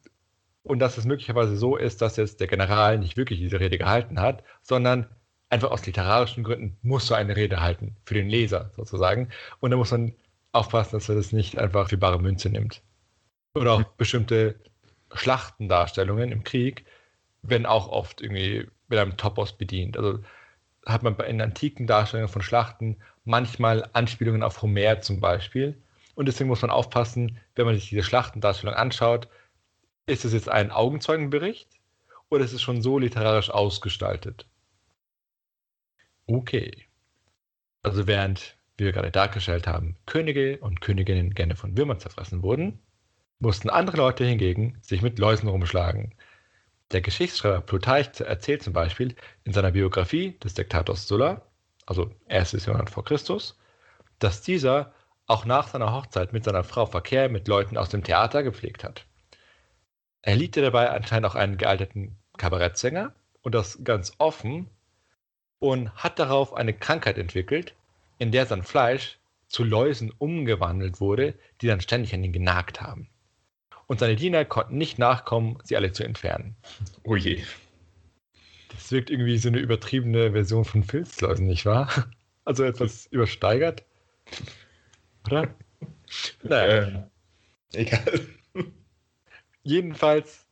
und 0.64 0.80
dass 0.80 0.98
es 0.98 1.06
möglicherweise 1.06 1.56
so 1.56 1.78
ist, 1.78 2.02
dass 2.02 2.18
jetzt 2.18 2.40
der 2.40 2.46
General 2.46 2.98
nicht 2.98 3.16
wirklich 3.16 3.38
diese 3.38 3.58
Rede 3.58 3.78
gehalten 3.78 4.20
hat, 4.20 4.44
sondern 4.60 5.08
einfach 5.48 5.70
aus 5.70 5.86
literarischen 5.86 6.44
Gründen 6.44 6.76
muss 6.82 7.06
so 7.06 7.14
eine 7.14 7.34
Rede 7.34 7.62
halten, 7.62 7.96
für 8.04 8.12
den 8.12 8.28
Leser 8.28 8.70
sozusagen. 8.76 9.30
Und 9.60 9.70
da 9.70 9.78
muss 9.78 9.92
man 9.92 10.12
aufpassen, 10.52 10.96
dass 10.96 11.08
er 11.08 11.14
das 11.14 11.32
nicht 11.32 11.56
einfach 11.56 11.88
für 11.88 11.96
bare 11.96 12.20
Münze 12.20 12.50
nimmt. 12.50 12.82
Oder 13.54 13.72
auch 13.72 13.82
bestimmte 13.96 14.56
Schlachtendarstellungen 15.14 16.32
im 16.32 16.44
Krieg 16.44 16.84
werden 17.40 17.64
auch 17.64 17.88
oft 17.88 18.20
irgendwie 18.20 18.68
mit 18.92 19.00
einem 19.00 19.16
Topos 19.16 19.54
bedient. 19.54 19.96
Also 19.96 20.20
hat 20.86 21.02
man 21.02 21.18
in 21.20 21.40
antiken 21.40 21.86
Darstellungen 21.86 22.28
von 22.28 22.42
Schlachten 22.42 22.98
manchmal 23.24 23.88
Anspielungen 23.92 24.42
auf 24.42 24.62
Homer 24.62 25.00
zum 25.00 25.20
Beispiel. 25.20 25.80
Und 26.14 26.26
deswegen 26.26 26.48
muss 26.48 26.62
man 26.62 26.70
aufpassen, 26.70 27.38
wenn 27.54 27.66
man 27.66 27.74
sich 27.74 27.88
diese 27.88 28.02
Schlachtendarstellung 28.02 28.74
anschaut, 28.74 29.28
ist 30.06 30.24
es 30.24 30.32
jetzt 30.32 30.48
ein 30.48 30.70
Augenzeugenbericht 30.70 31.68
oder 32.28 32.44
ist 32.44 32.52
es 32.52 32.60
schon 32.60 32.82
so 32.82 32.98
literarisch 32.98 33.50
ausgestaltet? 33.50 34.46
Okay. 36.26 36.70
Also 37.82 38.06
während 38.06 38.56
wir 38.76 38.92
gerade 38.92 39.10
dargestellt 39.10 39.66
haben, 39.66 39.96
Könige 40.06 40.58
und 40.58 40.80
Königinnen 40.80 41.34
gerne 41.34 41.56
von 41.56 41.76
Würmern 41.76 42.00
zerfressen 42.00 42.42
wurden, 42.42 42.78
mussten 43.38 43.70
andere 43.70 43.96
Leute 43.96 44.24
hingegen 44.24 44.78
sich 44.82 45.02
mit 45.02 45.18
Läusen 45.18 45.48
rumschlagen. 45.48 46.14
Der 46.92 47.00
Geschichtsschreiber 47.00 47.62
Plutarch 47.62 48.20
erzählt 48.20 48.62
zum 48.62 48.74
Beispiel 48.74 49.16
in 49.44 49.54
seiner 49.54 49.70
Biografie 49.70 50.38
des 50.40 50.52
Diktators 50.52 51.08
Sulla, 51.08 51.40
also 51.86 52.10
1. 52.28 52.52
Jahrhundert 52.52 52.90
vor 52.90 53.04
Christus, 53.04 53.58
dass 54.18 54.42
dieser 54.42 54.92
auch 55.26 55.46
nach 55.46 55.68
seiner 55.68 55.94
Hochzeit 55.94 56.34
mit 56.34 56.44
seiner 56.44 56.64
Frau 56.64 56.84
Verkehr 56.84 57.30
mit 57.30 57.48
Leuten 57.48 57.78
aus 57.78 57.88
dem 57.88 58.04
Theater 58.04 58.42
gepflegt 58.42 58.84
hat. 58.84 59.06
Er 60.20 60.36
liebte 60.36 60.60
dabei 60.60 60.90
anscheinend 60.90 61.26
auch 61.26 61.34
einen 61.34 61.56
gealterten 61.56 62.18
Kabarettsänger 62.36 63.14
und 63.40 63.54
das 63.54 63.82
ganz 63.84 64.12
offen 64.18 64.68
und 65.58 65.94
hat 65.94 66.18
darauf 66.18 66.54
eine 66.54 66.74
Krankheit 66.74 67.16
entwickelt, 67.16 67.74
in 68.18 68.32
der 68.32 68.44
sein 68.44 68.62
Fleisch 68.62 69.18
zu 69.48 69.64
Läusen 69.64 70.12
umgewandelt 70.18 71.00
wurde, 71.00 71.34
die 71.60 71.68
dann 71.68 71.80
ständig 71.80 72.14
an 72.14 72.22
ihn 72.22 72.32
genagt 72.32 72.80
haben. 72.82 73.08
Und 73.92 73.98
seine 73.98 74.16
Diener 74.16 74.46
konnten 74.46 74.78
nicht 74.78 74.98
nachkommen, 74.98 75.58
sie 75.64 75.76
alle 75.76 75.92
zu 75.92 76.02
entfernen. 76.02 76.56
Oh 77.04 77.14
je. 77.14 77.44
Das 78.70 78.90
wirkt 78.90 79.10
irgendwie 79.10 79.36
so 79.36 79.48
eine 79.48 79.58
übertriebene 79.58 80.32
Version 80.32 80.64
von 80.64 80.82
Filzläusen, 80.82 81.46
nicht 81.46 81.66
wahr? 81.66 81.90
Also 82.46 82.64
etwas 82.64 83.04
übersteigert. 83.08 83.84
Oder? 85.26 85.54
Naja. 86.42 86.86
Ähm, 86.86 87.04
egal. 87.74 88.20
Jedenfalls 89.62 90.46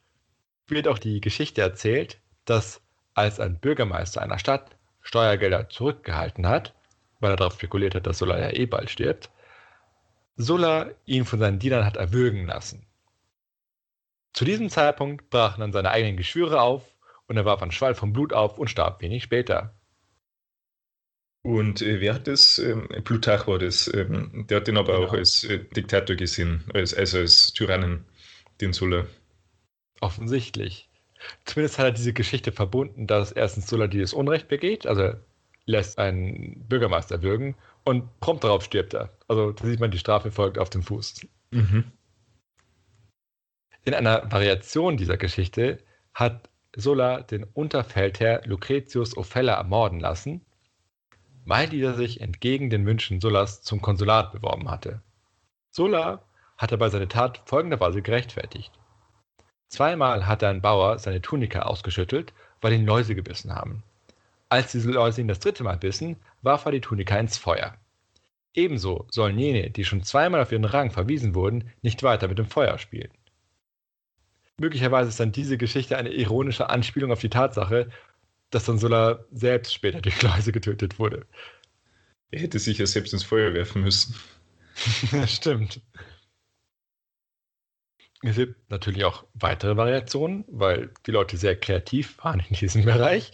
wird 0.68 0.86
auch 0.86 0.98
die 0.98 1.22
Geschichte 1.22 1.62
erzählt, 1.62 2.20
dass 2.44 2.82
als 3.14 3.40
ein 3.40 3.58
Bürgermeister 3.58 4.20
einer 4.20 4.38
Stadt 4.38 4.76
Steuergelder 5.00 5.70
zurückgehalten 5.70 6.46
hat, 6.46 6.74
weil 7.20 7.30
er 7.30 7.36
darauf 7.36 7.54
spekuliert 7.54 7.94
hat, 7.94 8.06
dass 8.06 8.18
Sulla 8.18 8.38
ja 8.38 8.50
eh 8.50 8.66
bald 8.66 8.90
stirbt, 8.90 9.30
Sulla 10.36 10.90
ihn 11.06 11.24
von 11.24 11.38
seinen 11.38 11.58
Dienern 11.58 11.86
hat 11.86 11.96
erwürgen 11.96 12.44
lassen. 12.44 12.84
Zu 14.32 14.44
diesem 14.44 14.70
Zeitpunkt 14.70 15.30
brachen 15.30 15.60
dann 15.60 15.72
seine 15.72 15.90
eigenen 15.90 16.16
Geschwüre 16.16 16.60
auf 16.60 16.96
und 17.26 17.36
er 17.36 17.44
warf 17.44 17.62
einen 17.62 17.72
Schwall 17.72 17.94
von 17.94 18.12
Blut 18.12 18.32
auf 18.32 18.58
und 18.58 18.68
starb 18.68 19.02
wenig 19.02 19.22
später. 19.22 19.74
Und 21.42 21.80
äh, 21.80 22.00
wer 22.00 22.14
hat 22.14 22.26
das? 22.26 22.58
Ähm, 22.58 22.88
Plutarch 23.04 23.46
war 23.46 23.58
das. 23.58 23.92
Ähm, 23.92 24.46
der 24.48 24.58
hat 24.58 24.66
den 24.66 24.76
aber 24.76 24.94
genau. 24.96 25.08
auch 25.08 25.12
als 25.14 25.44
äh, 25.44 25.64
Diktator 25.74 26.16
gesehen, 26.16 26.64
als, 26.74 26.92
also 26.92 27.18
als 27.18 27.52
Tyrannen, 27.52 28.04
den 28.60 28.72
Sulla. 28.72 29.06
Offensichtlich. 30.00 30.90
Zumindest 31.44 31.78
hat 31.78 31.86
er 31.86 31.92
diese 31.92 32.12
Geschichte 32.12 32.52
verbunden, 32.52 33.06
dass 33.06 33.32
erstens 33.32 33.68
Sulla 33.68 33.86
dieses 33.86 34.12
Unrecht 34.12 34.48
begeht, 34.48 34.86
also 34.86 35.14
lässt 35.66 35.98
einen 35.98 36.66
Bürgermeister 36.68 37.22
würgen 37.22 37.54
und 37.84 38.20
prompt 38.20 38.44
darauf 38.44 38.64
stirbt 38.64 38.94
er. 38.94 39.10
Also 39.28 39.52
da 39.52 39.66
sieht 39.66 39.80
man, 39.80 39.90
die 39.90 39.98
Strafe 39.98 40.30
folgt 40.30 40.58
auf 40.58 40.70
dem 40.70 40.82
Fuß. 40.82 41.26
Mhm. 41.50 41.84
In 43.84 43.94
einer 43.94 44.30
Variation 44.30 44.96
dieser 44.96 45.16
Geschichte 45.16 45.78
hat 46.12 46.50
Sulla 46.76 47.22
den 47.22 47.44
Unterfeldherr 47.44 48.42
Lucretius 48.44 49.16
Ofella 49.16 49.54
ermorden 49.54 50.00
lassen, 50.00 50.44
weil 51.46 51.68
dieser 51.68 51.94
sich 51.94 52.20
entgegen 52.20 52.68
den 52.68 52.84
Wünschen 52.86 53.20
Sullas 53.20 53.62
zum 53.62 53.80
Konsulat 53.80 54.32
beworben 54.32 54.70
hatte. 54.70 55.00
Sulla 55.70 56.22
hat 56.58 56.72
dabei 56.72 56.90
seine 56.90 57.08
Tat 57.08 57.42
folgenderweise 57.46 58.02
gerechtfertigt. 58.02 58.70
Zweimal 59.68 60.26
hat 60.26 60.44
ein 60.44 60.60
Bauer 60.60 60.98
seine 60.98 61.22
Tunika 61.22 61.62
ausgeschüttelt, 61.62 62.34
weil 62.60 62.74
ihn 62.74 62.84
Läuse 62.84 63.14
gebissen 63.14 63.54
haben. 63.54 63.82
Als 64.50 64.72
diese 64.72 64.90
Läuse 64.90 65.22
ihn 65.22 65.28
das 65.28 65.40
dritte 65.40 65.64
Mal 65.64 65.78
bissen, 65.78 66.16
warf 66.42 66.66
er 66.66 66.72
die 66.72 66.80
Tunika 66.80 67.16
ins 67.18 67.38
Feuer. 67.38 67.76
Ebenso 68.52 69.06
sollen 69.10 69.38
jene, 69.38 69.70
die 69.70 69.84
schon 69.84 70.02
zweimal 70.02 70.42
auf 70.42 70.52
ihren 70.52 70.64
Rang 70.64 70.90
verwiesen 70.90 71.34
wurden, 71.34 71.70
nicht 71.82 72.02
weiter 72.02 72.28
mit 72.28 72.38
dem 72.38 72.46
Feuer 72.46 72.76
spielen. 72.78 73.10
Möglicherweise 74.60 75.08
ist 75.08 75.18
dann 75.18 75.32
diese 75.32 75.56
Geschichte 75.56 75.96
eine 75.96 76.10
ironische 76.12 76.68
Anspielung 76.68 77.12
auf 77.12 77.20
die 77.20 77.30
Tatsache, 77.30 77.88
dass 78.50 78.66
dann 78.66 78.76
Sulla 78.78 79.24
selbst 79.32 79.72
später 79.72 80.02
durch 80.02 80.20
Läuse 80.20 80.52
getötet 80.52 80.98
wurde. 80.98 81.24
Er 82.30 82.40
hätte 82.40 82.58
sich 82.58 82.76
ja 82.76 82.86
selbst 82.86 83.14
ins 83.14 83.24
Feuer 83.24 83.54
werfen 83.54 83.80
müssen. 83.80 84.14
Stimmt. 85.26 85.80
Es 88.20 88.36
gibt 88.36 88.70
natürlich 88.70 89.04
auch 89.04 89.24
weitere 89.32 89.78
Variationen, 89.78 90.44
weil 90.48 90.90
die 91.06 91.12
Leute 91.12 91.38
sehr 91.38 91.56
kreativ 91.56 92.22
waren 92.22 92.40
in 92.46 92.54
diesem 92.56 92.84
Bereich. 92.84 93.32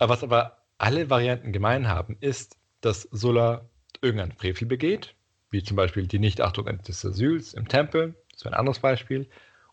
Was 0.00 0.24
aber 0.24 0.64
alle 0.76 1.08
Varianten 1.08 1.52
gemein 1.52 1.86
haben, 1.86 2.16
ist, 2.18 2.56
dass 2.80 3.02
Sulla 3.12 3.68
irgendein 4.02 4.32
Frevel 4.32 4.66
begeht, 4.66 5.14
wie 5.50 5.62
zum 5.62 5.76
Beispiel 5.76 6.08
die 6.08 6.18
Nichtachtung 6.18 6.66
des 6.82 7.04
Asyls 7.04 7.54
im 7.54 7.68
Tempel, 7.68 8.16
das 8.32 8.40
ist 8.40 8.46
ein 8.48 8.54
anderes 8.54 8.80
Beispiel, 8.80 9.28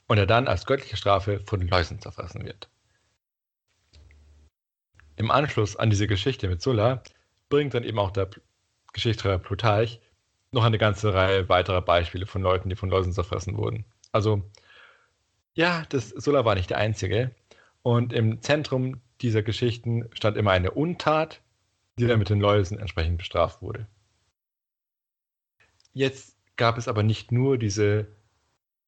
und 0.08 0.18
er 0.18 0.26
dann 0.26 0.48
als 0.48 0.66
göttliche 0.66 0.98
Strafe 0.98 1.42
von 1.46 1.62
Läusen 1.68 2.00
zerfressen 2.00 2.46
wird. 2.46 2.70
Im 5.16 5.32
Anschluss 5.32 5.76
an 5.76 5.90
diese 5.90 6.08
Geschichte 6.08 6.48
mit 6.48 6.62
Sulla 6.62 7.04
bringt 7.50 7.74
dann 7.74 7.84
eben 7.84 8.00
auch 8.00 8.12
der 8.12 8.30
Geschichtsschreiber 8.94 9.40
Plutarch 9.40 10.02
noch 10.52 10.64
eine 10.64 10.78
ganze 10.78 11.14
Reihe 11.14 11.50
weiterer 11.50 11.82
Beispiele 11.82 12.26
von 12.26 12.42
Leuten, 12.42 12.70
die 12.70 12.76
von 12.76 12.90
Läusen 12.90 13.14
zerfressen 13.14 13.58
wurden. 13.58 13.86
Also, 14.12 14.44
ja, 15.54 15.84
das 15.90 16.10
Sulla 16.10 16.46
war 16.46 16.56
nicht 16.56 16.70
der 16.70 16.78
Einzige. 16.78 17.32
Und 17.82 18.14
im 18.14 18.42
Zentrum 18.42 19.02
dieser 19.22 19.44
Geschichten 19.44 20.10
stand 20.14 20.38
immer 20.38 20.52
eine 20.52 20.72
Untat, 20.72 21.42
die 21.98 22.08
dann 22.08 22.20
mit 22.20 22.30
den 22.30 22.42
Läusen 22.42 22.80
entsprechend 22.80 23.18
bestraft 23.18 23.62
wurde. 23.62 23.88
Jetzt 25.94 26.38
gab 26.58 26.78
es 26.78 26.88
aber 26.88 27.04
nicht 27.04 27.32
nur 27.32 27.58
diese, 27.58 28.08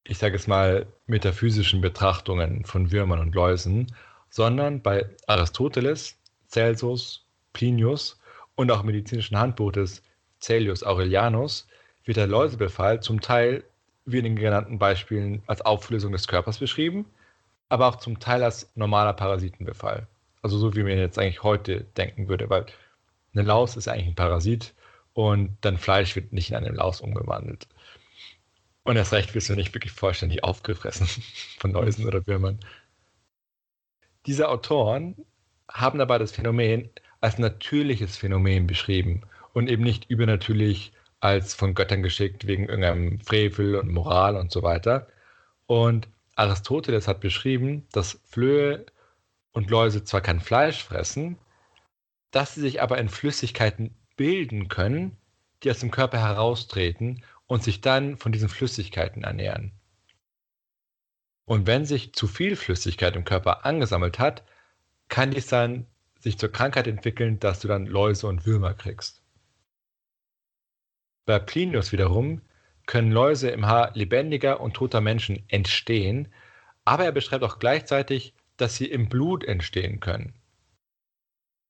ich 0.09 0.17
sage 0.17 0.37
es 0.37 0.47
mal, 0.47 0.87
metaphysischen 1.05 1.81
Betrachtungen 1.81 2.63
von 2.63 2.91
Würmern 2.91 3.19
und 3.19 3.35
Läusen, 3.35 3.87
sondern 4.29 4.81
bei 4.81 5.05
Aristoteles, 5.27 6.17
Celsus, 6.47 7.25
Plinius 7.51 8.17
und 8.55 8.71
auch 8.71 8.81
im 8.81 8.85
medizinischen 8.87 9.37
Handbuch 9.37 9.73
des 9.73 10.01
Caelius 10.41 10.83
Aurelianus 10.83 11.67
wird 12.05 12.17
der 12.17 12.27
Läusebefall 12.27 13.01
zum 13.01 13.19
Teil 13.19 13.63
wie 14.05 14.19
in 14.19 14.23
den 14.23 14.35
genannten 14.37 14.79
Beispielen 14.79 15.43
als 15.47 15.61
Auflösung 15.61 16.13
des 16.13 16.27
Körpers 16.27 16.59
beschrieben, 16.59 17.05
aber 17.67 17.87
auch 17.87 17.97
zum 17.97 18.19
Teil 18.19 18.43
als 18.43 18.71
normaler 18.75 19.11
Parasitenbefall. 19.11 20.07
Also 20.41 20.57
so 20.57 20.73
wie 20.75 20.83
man 20.83 20.97
jetzt 20.97 21.19
eigentlich 21.19 21.43
heute 21.43 21.81
denken 21.97 22.29
würde, 22.29 22.49
weil 22.49 22.65
eine 23.33 23.43
Laus 23.43 23.75
ist 23.75 23.89
eigentlich 23.89 24.07
ein 24.07 24.15
Parasit 24.15 24.73
und 25.13 25.57
dein 25.61 25.77
Fleisch 25.77 26.15
wird 26.15 26.31
nicht 26.31 26.51
in 26.51 26.55
eine 26.55 26.69
Laus 26.69 27.01
umgewandelt. 27.01 27.67
Und 28.87 28.95
erst 28.95 29.11
recht 29.11 29.35
wirst 29.35 29.49
du 29.49 29.55
nicht 29.55 29.73
wirklich 29.73 29.91
vollständig 29.91 30.45
aufgefressen 30.45 31.07
von 31.59 31.73
Läusen 31.73 32.05
oder 32.05 32.25
Würmern. 32.25 32.57
Diese 34.25 34.47
Autoren 34.47 35.25
haben 35.69 35.99
dabei 35.99 36.17
das 36.17 36.31
Phänomen 36.31 36.89
als 37.19 37.37
natürliches 37.37 38.15
Phänomen 38.15 38.65
beschrieben 38.65 39.23
und 39.51 39.69
eben 39.69 39.83
nicht 39.83 40.09
übernatürlich 40.09 40.93
als 41.19 41.53
von 41.53 41.73
Göttern 41.73 42.01
geschickt 42.01 42.47
wegen 42.47 42.69
irgendeinem 42.69 43.19
Frevel 43.19 43.75
und 43.75 43.91
Moral 43.91 44.37
und 44.37 44.53
so 44.53 44.63
weiter. 44.63 45.07
Und 45.65 46.07
Aristoteles 46.37 47.09
hat 47.09 47.19
beschrieben, 47.19 47.85
dass 47.91 48.21
Flöhe 48.23 48.85
und 49.51 49.69
Läuse 49.69 50.05
zwar 50.05 50.21
kein 50.21 50.39
Fleisch 50.39 50.81
fressen, 50.81 51.37
dass 52.31 52.55
sie 52.55 52.61
sich 52.61 52.81
aber 52.81 52.99
in 52.99 53.09
Flüssigkeiten 53.09 53.93
bilden 54.15 54.69
können, 54.69 55.17
die 55.63 55.71
aus 55.71 55.79
dem 55.79 55.91
Körper 55.91 56.19
heraustreten 56.19 57.21
und 57.47 57.63
sich 57.63 57.81
dann 57.81 58.17
von 58.17 58.31
diesen 58.31 58.49
Flüssigkeiten 58.49 59.23
ernähren. 59.23 59.71
Und 61.45 61.65
wenn 61.65 61.85
sich 61.85 62.13
zu 62.13 62.27
viel 62.27 62.55
Flüssigkeit 62.55 63.15
im 63.15 63.23
Körper 63.23 63.65
angesammelt 63.65 64.19
hat, 64.19 64.43
kann 65.07 65.31
dies 65.31 65.47
dann 65.47 65.87
sich 66.19 66.37
zur 66.37 66.51
Krankheit 66.51 66.87
entwickeln, 66.87 67.39
dass 67.39 67.61
du 67.61 67.67
dann 67.67 67.85
Läuse 67.85 68.27
und 68.27 68.45
Würmer 68.45 68.73
kriegst. 68.73 69.23
Bei 71.25 71.39
Plinius 71.39 71.91
wiederum 71.91 72.41
können 72.85 73.11
Läuse 73.11 73.49
im 73.49 73.65
Haar 73.65 73.91
lebendiger 73.95 74.59
und 74.59 74.73
toter 74.73 75.01
Menschen 75.01 75.43
entstehen, 75.49 76.33
aber 76.85 77.05
er 77.05 77.11
beschreibt 77.11 77.43
auch 77.43 77.59
gleichzeitig, 77.59 78.33
dass 78.57 78.75
sie 78.75 78.85
im 78.85 79.07
Blut 79.09 79.43
entstehen 79.43 79.99
können. 79.99 80.33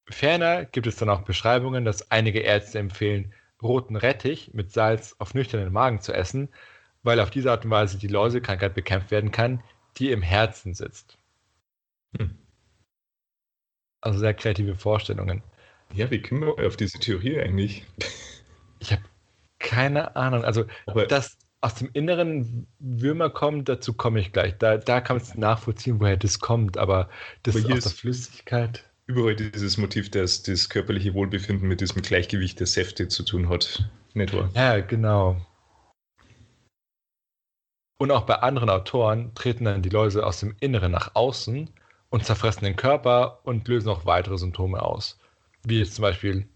Ferner 0.10 0.66
gibt 0.66 0.88
es 0.88 0.96
dann 0.96 1.10
auch 1.10 1.22
Beschreibungen, 1.22 1.86
dass 1.86 2.12
einige 2.12 2.40
Ärzte 2.40 2.80
empfehlen, 2.80 3.34
roten 3.62 3.96
Rettich 3.96 4.54
mit 4.54 4.72
Salz 4.72 5.16
auf 5.20 5.34
nüchternen 5.34 5.72
Magen 5.72 6.02
zu 6.02 6.14
essen, 6.14 6.50
weil 7.04 7.20
auf 7.20 7.30
diese 7.30 7.52
Art 7.52 7.66
und 7.66 7.72
Weise 7.72 7.98
die 7.98 8.08
Läusekrankheit 8.08 8.74
bekämpft 8.74 9.12
werden 9.12 9.32
kann, 9.32 9.64
die 9.98 10.12
im 10.12 10.22
Herzen 10.22 10.74
sitzt. 10.74 11.18
Hm. 12.18 12.38
Also 14.02 14.20
sehr 14.20 14.34
kreative 14.34 14.76
Vorstellungen. 14.76 15.42
Ja, 15.94 16.12
wie 16.12 16.22
kommen 16.22 16.42
wir 16.42 16.68
auf 16.68 16.78
diese 16.78 17.00
Theorie 17.00 17.40
eigentlich? 17.40 17.86
Ich 18.80 18.92
habe 18.92 19.02
keine 19.58 20.16
Ahnung. 20.16 20.46
Also, 20.46 20.66
Aber 20.86 21.08
dass 21.08 21.40
aus 21.62 21.76
dem 21.76 21.90
Inneren 21.94 22.68
Würmer 22.80 23.30
kommen, 23.30 23.66
dazu 23.66 23.94
komme 23.94 24.20
ich 24.20 24.32
gleich. 24.32 24.58
Da, 24.58 24.78
da 24.78 25.02
kann 25.02 25.18
man 25.18 25.40
nachvollziehen, 25.40 26.00
woher 26.00 26.18
das 26.18 26.40
kommt. 26.40 26.78
Aber 26.78 27.10
das 27.44 27.56
Aber 27.66 27.74
aus 27.74 27.84
der 27.84 27.92
Flüssigkeit. 27.92 28.86
Überall 29.08 29.38
dieses 29.38 29.78
Motiv, 29.78 30.12
dass 30.12 30.44
das 30.44 30.68
körperliche 30.68 31.14
Wohlbefinden 31.14 31.68
mit 31.68 31.80
diesem 31.80 32.02
Gleichgewicht 32.02 32.60
der 32.60 32.68
Säfte 32.68 33.08
zu 33.08 33.24
tun 33.24 33.48
hat. 33.48 33.90
Nicht 34.14 34.34
wahr? 34.34 34.50
Ja, 34.54 34.82
genau. 34.82 35.38
Und 38.00 38.12
auch 38.12 38.26
bei 38.26 38.36
anderen 38.36 38.70
Autoren 38.70 39.34
treten 39.34 39.64
dann 39.64 39.82
die 39.82 39.90
Läuse 39.90 40.26
aus 40.26 40.42
dem 40.42 40.56
Inneren 40.60 40.92
nach 40.92 41.16
außen 41.16 41.70
und 42.10 42.26
zerfressen 42.26 42.66
den 42.66 42.76
Körper 42.76 43.40
und 43.44 43.68
lösen 43.68 43.90
auch 43.90 44.06
weitere 44.06 44.38
Symptome 44.38 44.82
aus. 44.82 45.18
Wie 45.64 45.80
jetzt 45.80 45.96
zum 45.96 46.04
Beispiel 46.04 46.48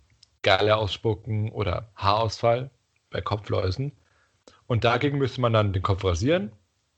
Galle 0.42 0.76
ausspucken 0.76 1.52
oder 1.52 1.90
Haarausfall 1.96 2.70
bei 3.10 3.22
Kopfläusen. 3.22 3.94
Und 4.68 4.84
dagegen 4.84 5.18
müsste 5.18 5.42
man 5.42 5.54
dann 5.54 5.74
den 5.74 5.84
Kopf 5.84 6.04
rasieren, 6.04 6.52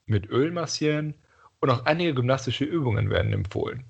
mit 0.05 0.29
Öl 0.29 0.51
massieren 0.51 1.13
und 1.59 1.69
auch 1.69 1.85
einige 1.85 2.13
gymnastische 2.13 2.65
Übungen 2.65 3.09
werden 3.09 3.33
empfohlen. 3.33 3.85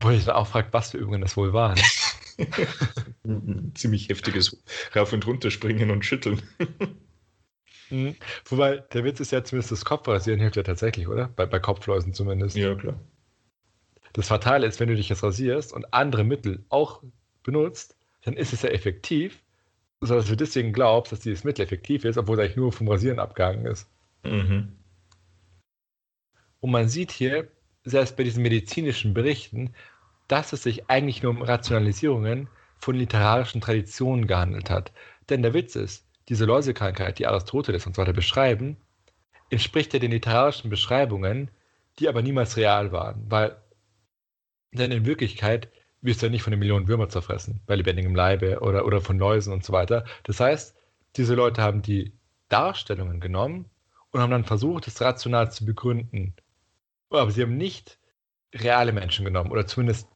Wo 0.00 0.10
ich 0.10 0.24
dann 0.24 0.36
auch 0.36 0.46
fragt, 0.46 0.72
was 0.72 0.90
für 0.90 0.98
Übungen 0.98 1.22
das 1.22 1.36
wohl 1.36 1.52
waren. 1.52 1.80
Ziemlich 3.74 4.08
heftiges 4.08 4.62
Rauf- 4.94 5.12
und 5.12 5.26
Runterspringen 5.26 5.90
und 5.90 6.04
Schütteln. 6.04 6.42
mhm. 7.90 8.14
Wobei, 8.44 8.78
der 8.78 9.04
Witz 9.04 9.20
ist 9.20 9.32
ja 9.32 9.42
zumindest 9.42 9.72
das 9.72 9.84
Kopfrasieren 9.84 10.40
hilft 10.40 10.56
ja 10.56 10.62
tatsächlich, 10.62 11.08
oder? 11.08 11.28
Bei, 11.28 11.46
bei 11.46 11.58
Kopfläusen 11.58 12.12
zumindest. 12.12 12.56
Ja, 12.56 12.74
klar. 12.74 13.00
Das 14.12 14.28
Fatale 14.28 14.66
ist, 14.66 14.80
wenn 14.80 14.88
du 14.88 14.96
dich 14.96 15.08
jetzt 15.08 15.22
rasierst 15.22 15.72
und 15.72 15.92
andere 15.92 16.24
Mittel 16.24 16.64
auch 16.68 17.02
benutzt, 17.42 17.96
dann 18.22 18.34
ist 18.34 18.52
es 18.52 18.62
ja 18.62 18.70
effektiv, 18.70 19.42
sodass 20.00 20.26
du 20.26 20.36
deswegen 20.36 20.72
glaubst, 20.72 21.12
dass 21.12 21.20
dieses 21.20 21.44
Mittel 21.44 21.62
effektiv 21.62 22.04
ist, 22.04 22.18
obwohl 22.18 22.36
es 22.36 22.40
eigentlich 22.40 22.56
nur 22.56 22.72
vom 22.72 22.88
Rasieren 22.88 23.18
abgegangen 23.18 23.66
ist. 23.66 23.88
Mhm. 24.24 24.76
Und 26.60 26.70
man 26.70 26.88
sieht 26.88 27.12
hier, 27.12 27.48
selbst 27.86 28.16
bei 28.16 28.24
diesen 28.24 28.42
medizinischen 28.42 29.14
Berichten, 29.14 29.72
dass 30.28 30.52
es 30.52 30.64
sich 30.64 30.90
eigentlich 30.90 31.22
nur 31.22 31.30
um 31.30 31.42
Rationalisierungen 31.42 32.48
von 32.78 32.96
literarischen 32.96 33.60
Traditionen 33.60 34.26
gehandelt 34.26 34.68
hat. 34.68 34.92
Denn 35.30 35.42
der 35.42 35.54
Witz 35.54 35.76
ist, 35.76 36.04
diese 36.28 36.44
Läusekrankheit, 36.44 37.18
die 37.18 37.26
Aristoteles 37.26 37.86
und 37.86 37.94
so 37.94 38.02
weiter 38.02 38.12
beschreiben, 38.12 38.76
entspricht 39.50 39.94
ja 39.94 40.00
den 40.00 40.10
literarischen 40.10 40.68
Beschreibungen, 40.68 41.50
die 41.98 42.08
aber 42.08 42.22
niemals 42.22 42.56
real 42.56 42.92
waren, 42.92 43.24
weil 43.30 43.56
denn 44.72 44.90
in 44.90 45.06
Wirklichkeit 45.06 45.70
wirst 46.02 46.20
du 46.20 46.26
ja 46.26 46.30
nicht 46.30 46.42
von 46.42 46.50
den 46.50 46.58
Millionen 46.58 46.88
Würmer 46.88 47.08
zerfressen, 47.08 47.60
bei 47.66 47.76
lebendigem 47.76 48.14
Leibe 48.14 48.60
oder, 48.60 48.84
oder 48.84 49.00
von 49.00 49.18
Läusen 49.18 49.52
und 49.52 49.64
so 49.64 49.72
weiter. 49.72 50.04
Das 50.24 50.40
heißt, 50.40 50.76
diese 51.16 51.34
Leute 51.34 51.62
haben 51.62 51.82
die 51.82 52.12
Darstellungen 52.48 53.20
genommen 53.20 53.70
und 54.10 54.20
haben 54.20 54.30
dann 54.30 54.44
versucht, 54.44 54.86
es 54.86 55.00
rational 55.00 55.50
zu 55.50 55.64
begründen. 55.64 56.34
Aber 57.10 57.30
sie 57.30 57.42
haben 57.42 57.56
nicht 57.56 57.98
reale 58.54 58.92
Menschen 58.92 59.24
genommen 59.24 59.50
oder 59.50 59.66
zumindest, 59.66 60.08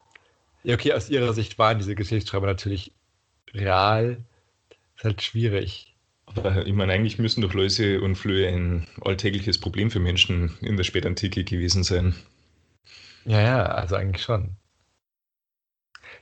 ja 0.63 0.75
okay, 0.75 0.93
aus 0.93 1.09
ihrer 1.09 1.33
Sicht 1.33 1.57
waren 1.57 1.77
diese 1.77 1.95
Geschichtsschreiber 1.95 2.47
natürlich 2.47 2.93
real. 3.53 4.23
Ist 4.95 5.03
halt 5.03 5.21
schwierig. 5.21 5.95
Aber 6.25 6.65
ich 6.65 6.73
meine, 6.73 6.93
eigentlich 6.93 7.17
müssen 7.17 7.41
doch 7.41 7.53
Läuse 7.53 8.01
und 8.01 8.15
Flöhe 8.15 8.47
ein 8.47 8.87
alltägliches 9.01 9.59
Problem 9.59 9.91
für 9.91 9.99
Menschen 9.99 10.57
in 10.61 10.77
der 10.77 10.83
Spätantike 10.83 11.43
gewesen 11.43 11.83
sein. 11.83 12.15
Ja, 13.25 13.41
ja, 13.41 13.65
also 13.65 13.95
eigentlich 13.95 14.23
schon. 14.23 14.55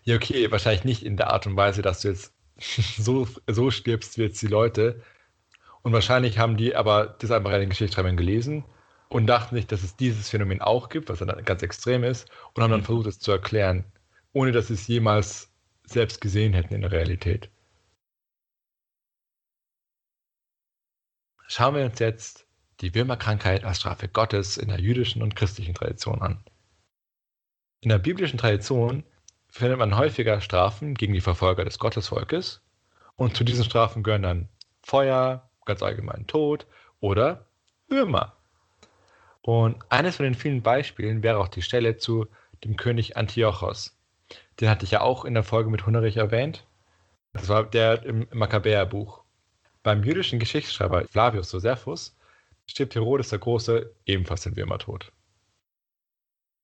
Ja, 0.04 0.16
okay, 0.16 0.50
wahrscheinlich 0.52 0.84
nicht 0.84 1.04
in 1.04 1.18
der 1.18 1.32
Art 1.32 1.46
und 1.46 1.56
Weise, 1.56 1.82
dass 1.82 2.02
du 2.02 2.10
jetzt 2.10 2.34
so, 2.58 3.28
so 3.48 3.72
stirbst 3.72 4.18
wie 4.18 4.24
jetzt 4.24 4.42
die 4.42 4.48
Leute. 4.48 5.02
Und 5.82 5.94
wahrscheinlich 5.94 6.40
haben 6.40 6.58
die 6.58 6.76
aber 6.76 7.18
das 7.20 7.32
einfach 7.32 7.52
in 7.54 7.62
den 7.62 7.70
Geschichtsschreibern 7.70 8.18
gelesen 8.18 8.66
und 9.10 9.28
dachten 9.28 9.56
sich, 9.56 9.68
dass 9.68 9.84
es 9.84 9.96
dieses 9.96 10.30
Phänomen 10.30 10.62
auch 10.62 10.89
gibt, 10.89 11.10
was 11.10 11.20
dann 11.20 11.44
ganz 11.44 11.63
extrem 11.63 12.04
ist, 12.04 12.30
und 12.54 12.63
haben 12.63 12.72
dann 12.72 12.82
mhm. 12.82 12.86
versucht, 12.86 13.08
es 13.08 13.20
zu 13.20 13.32
erklären, 13.32 13.84
ohne 14.34 14.51
dass 14.51 14.68
sie 14.68 14.75
es 14.75 14.88
jemals 14.88 15.51
selbst 15.84 16.22
gesehen 16.22 16.54
hätten 16.54 16.75
in 16.75 16.82
der 16.82 16.92
Realität. 16.92 17.50
Schauen 21.48 21.75
wir 21.75 21.84
uns 21.84 21.98
jetzt 21.98 22.46
die 22.82 22.94
Würmerkrankheit 22.94 23.63
als 23.63 23.80
Strafe 23.80 24.08
Gottes 24.08 24.58
in 24.58 24.70
der 24.70 24.80
jüdischen 24.80 25.24
und 25.24 25.36
christlichen 25.36 25.74
Tradition 25.74 26.22
an. 26.22 26.44
In 27.82 27.89
der 27.89 27.98
biblischen 27.98 28.38
Tradition 28.38 29.04
findet 29.48 29.80
man 29.80 29.98
häufiger 29.98 30.42
Strafen 30.42 30.94
gegen 30.94 31.13
die 31.13 31.22
Verfolger 31.22 31.66
des 31.66 31.80
Gottesvolkes 31.80 32.62
und 33.16 33.36
zu 33.36 33.44
diesen 33.44 33.66
Strafen 33.66 34.04
gehören 34.04 34.22
dann 34.22 34.50
Feuer, 34.84 35.50
ganz 35.66 35.82
allgemein 35.82 36.28
Tod 36.28 36.68
oder 37.00 37.48
Würmer. 37.88 38.38
Und 39.41 39.77
eines 39.89 40.17
von 40.17 40.25
den 40.25 40.36
vielen 40.36 40.62
Beispielen 40.62 41.24
wäre 41.24 41.39
auch 41.39 41.48
die 41.48 41.62
Stelle 41.62 41.98
zu 41.98 42.27
dem 42.63 42.75
König 42.75 43.17
Antiochos. 43.17 43.98
Den 44.60 44.69
hatte 44.69 44.86
ich 44.86 44.91
ja 44.91 45.01
auch 45.01 45.25
in 45.25 45.34
der 45.34 45.43
Folge 45.43 45.69
mit 45.69 45.86
Hunnerich 45.86 46.17
erwähnt. 46.17 46.65
Das 47.34 47.48
war 47.48 47.63
der 47.63 48.03
im 48.03 48.27
Makkabäerbuch. 48.31 49.24
Beim 49.84 50.03
jüdischen 50.03 50.39
Geschichtsschreiber 50.39 51.05
Flavius 51.08 51.51
Josephus 51.51 52.17
stirbt 52.65 52.96
Herodes 52.96 53.29
der 53.29 53.39
Große 53.39 53.93
ebenfalls 54.05 54.41
den 54.41 54.55
Würmertod. 54.55 55.12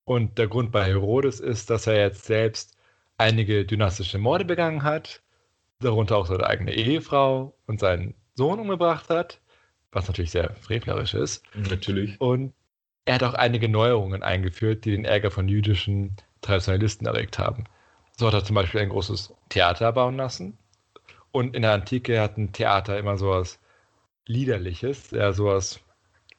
Und 0.03 0.37
der 0.37 0.47
Grund 0.47 0.71
bei 0.71 0.85
Herodes 0.85 1.39
ist, 1.39 1.69
dass 1.69 1.87
er 1.87 1.95
jetzt 1.95 2.25
selbst 2.25 2.77
einige 3.17 3.65
dynastische 3.65 4.17
Morde 4.17 4.45
begangen 4.45 4.83
hat, 4.83 5.23
darunter 5.79 6.17
auch 6.17 6.27
seine 6.27 6.45
eigene 6.45 6.73
Ehefrau 6.73 7.55
und 7.65 7.79
seinen 7.79 8.13
Sohn 8.35 8.59
umgebracht 8.59 9.09
hat, 9.09 9.39
was 9.91 10.07
natürlich 10.07 10.31
sehr 10.31 10.53
frevlerisch 10.55 11.13
ist. 11.13 11.43
Natürlich. 11.55 12.19
Und 12.19 12.53
er 13.05 13.15
hat 13.15 13.23
auch 13.23 13.33
einige 13.35 13.69
Neuerungen 13.69 14.23
eingeführt, 14.23 14.85
die 14.85 14.91
den 14.91 15.05
Ärger 15.05 15.31
von 15.31 15.47
jüdischen 15.47 16.15
Traditionalisten 16.41 17.07
erregt 17.07 17.39
haben. 17.39 17.65
So 18.17 18.27
hat 18.27 18.33
er 18.33 18.43
zum 18.43 18.55
Beispiel 18.55 18.81
ein 18.81 18.89
großes 18.89 19.33
Theater 19.49 19.91
bauen 19.91 20.17
lassen. 20.17 20.57
Und 21.31 21.55
in 21.55 21.61
der 21.61 21.73
Antike 21.73 22.19
hatten 22.19 22.51
Theater 22.51 22.97
immer 22.97 23.17
sowas 23.17 23.59
Liederliches, 24.25 25.11
ja, 25.11 25.33
sowas 25.33 25.79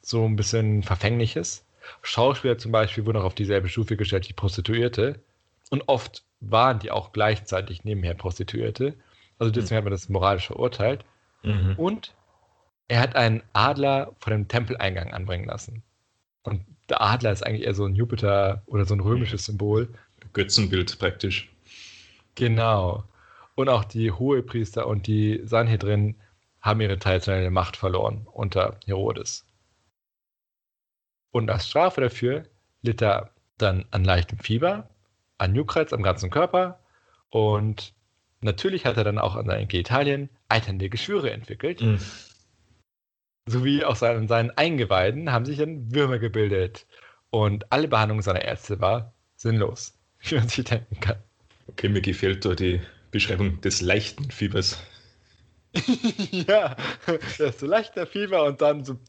so 0.01 0.25
ein 0.25 0.37
bisschen 0.37 0.83
Verfängliches. 0.83 1.65
Schauspieler 2.03 2.59
zum 2.59 2.73
Beispiel 2.73 3.07
wurden 3.07 3.19
auch 3.19 3.25
auf 3.25 3.35
dieselbe 3.35 3.69
Stufe 3.69 3.97
gestellt 3.97 4.29
wie 4.29 4.33
Prostituierte. 4.33 5.21
Und 5.71 5.89
oft 5.89 6.25
waren 6.41 6.79
die 6.79 6.91
auch 6.91 7.13
gleichzeitig 7.13 7.85
nebenher 7.85 8.15
Prostituierte. 8.15 8.95
Also 9.39 9.53
deswegen 9.53 9.75
mhm. 9.75 9.79
hat 9.79 9.85
man 9.85 9.91
das 9.93 10.09
moralisch 10.09 10.47
verurteilt. 10.47 11.05
Mhm. 11.43 11.75
Und 11.77 12.15
er 12.89 13.01
hat 13.01 13.17
einen 13.17 13.43
Adler 13.53 14.13
vor 14.19 14.33
dem 14.33 14.49
Tempeleingang 14.49 15.13
anbringen 15.13 15.45
lassen. 15.45 15.83
Und 16.47 16.65
der 16.89 17.03
Adler 17.03 17.33
ist 17.33 17.45
eigentlich 17.45 17.67
eher 17.67 17.75
so 17.75 17.85
ein 17.85 17.95
Jupiter 17.95 18.63
oder 18.67 18.85
so 18.85 18.95
ein 18.95 19.01
römisches 19.01 19.45
Symbol. 19.45 19.89
Götzenbild 20.33 20.99
praktisch. 20.99 21.51
Genau. 22.35 23.05
Und 23.55 23.69
auch 23.69 23.85
die 23.85 24.13
Hohepriester 24.13 24.87
und 24.87 25.07
die 25.07 25.41
Sanhedrin 25.45 26.17
haben 26.61 26.81
ihre 26.81 26.99
traditionelle 26.99 27.51
Macht 27.51 27.77
verloren 27.77 28.27
unter 28.31 28.79
Herodes. 28.85 29.47
Und 31.31 31.51
als 31.51 31.69
Strafe 31.69 32.01
dafür 32.01 32.45
litt 32.83 33.03
er 33.03 33.31
dann 33.59 33.87
an 33.91 34.05
leichtem 34.05 34.39
Fieber, 34.39 34.89
an 35.39 35.55
Juckreiz 35.55 35.93
am 35.93 36.03
ganzen 36.03 36.31
Körper 36.31 36.79
und 37.31 37.95
natürlich 38.41 38.85
hat 38.85 38.97
er 38.97 39.05
dann 39.05 39.19
auch 39.19 39.37
an 39.37 39.47
seinen 39.47 39.69
Genitalien 39.69 40.29
eiternde 40.49 40.89
Geschwüre 40.89 41.31
entwickelt. 41.31 41.81
Mhm. 41.81 41.99
Sowie 43.47 43.85
auch 43.85 43.97
seinen, 43.97 44.29
seinen 44.29 44.51
Eingeweiden 44.51 45.33
haben 45.33 45.45
sich 45.45 45.59
dann 45.59 45.95
Würmer 45.95 46.19
gebildet. 46.19 46.87
Und 47.31 47.71
alle 47.73 47.89
Behandlung 47.89 48.23
seiner 48.23 48.43
Ärzte 48.43 48.81
war 48.81 49.15
sinnlos, 49.37 49.99
wie 50.21 50.37
man 50.37 50.49
sich 50.49 50.65
denken 50.65 51.01
kann. 51.01 51.19
Okay, 51.69 51.89
mir 51.89 52.01
gefällt 52.01 52.45
da 52.45 52.55
die 52.55 52.81
Beschreibung 53.11 53.61
des 53.61 53.81
leichten 53.81 54.31
Fiebers. 54.31 54.83
ja, 56.31 56.77
das 57.07 57.41
ist 57.41 57.61
so 57.61 57.67
leichter 57.67 58.07
Fieber 58.07 58.45
und 58.45 58.61
dann 58.63 58.85
so. 58.85 58.99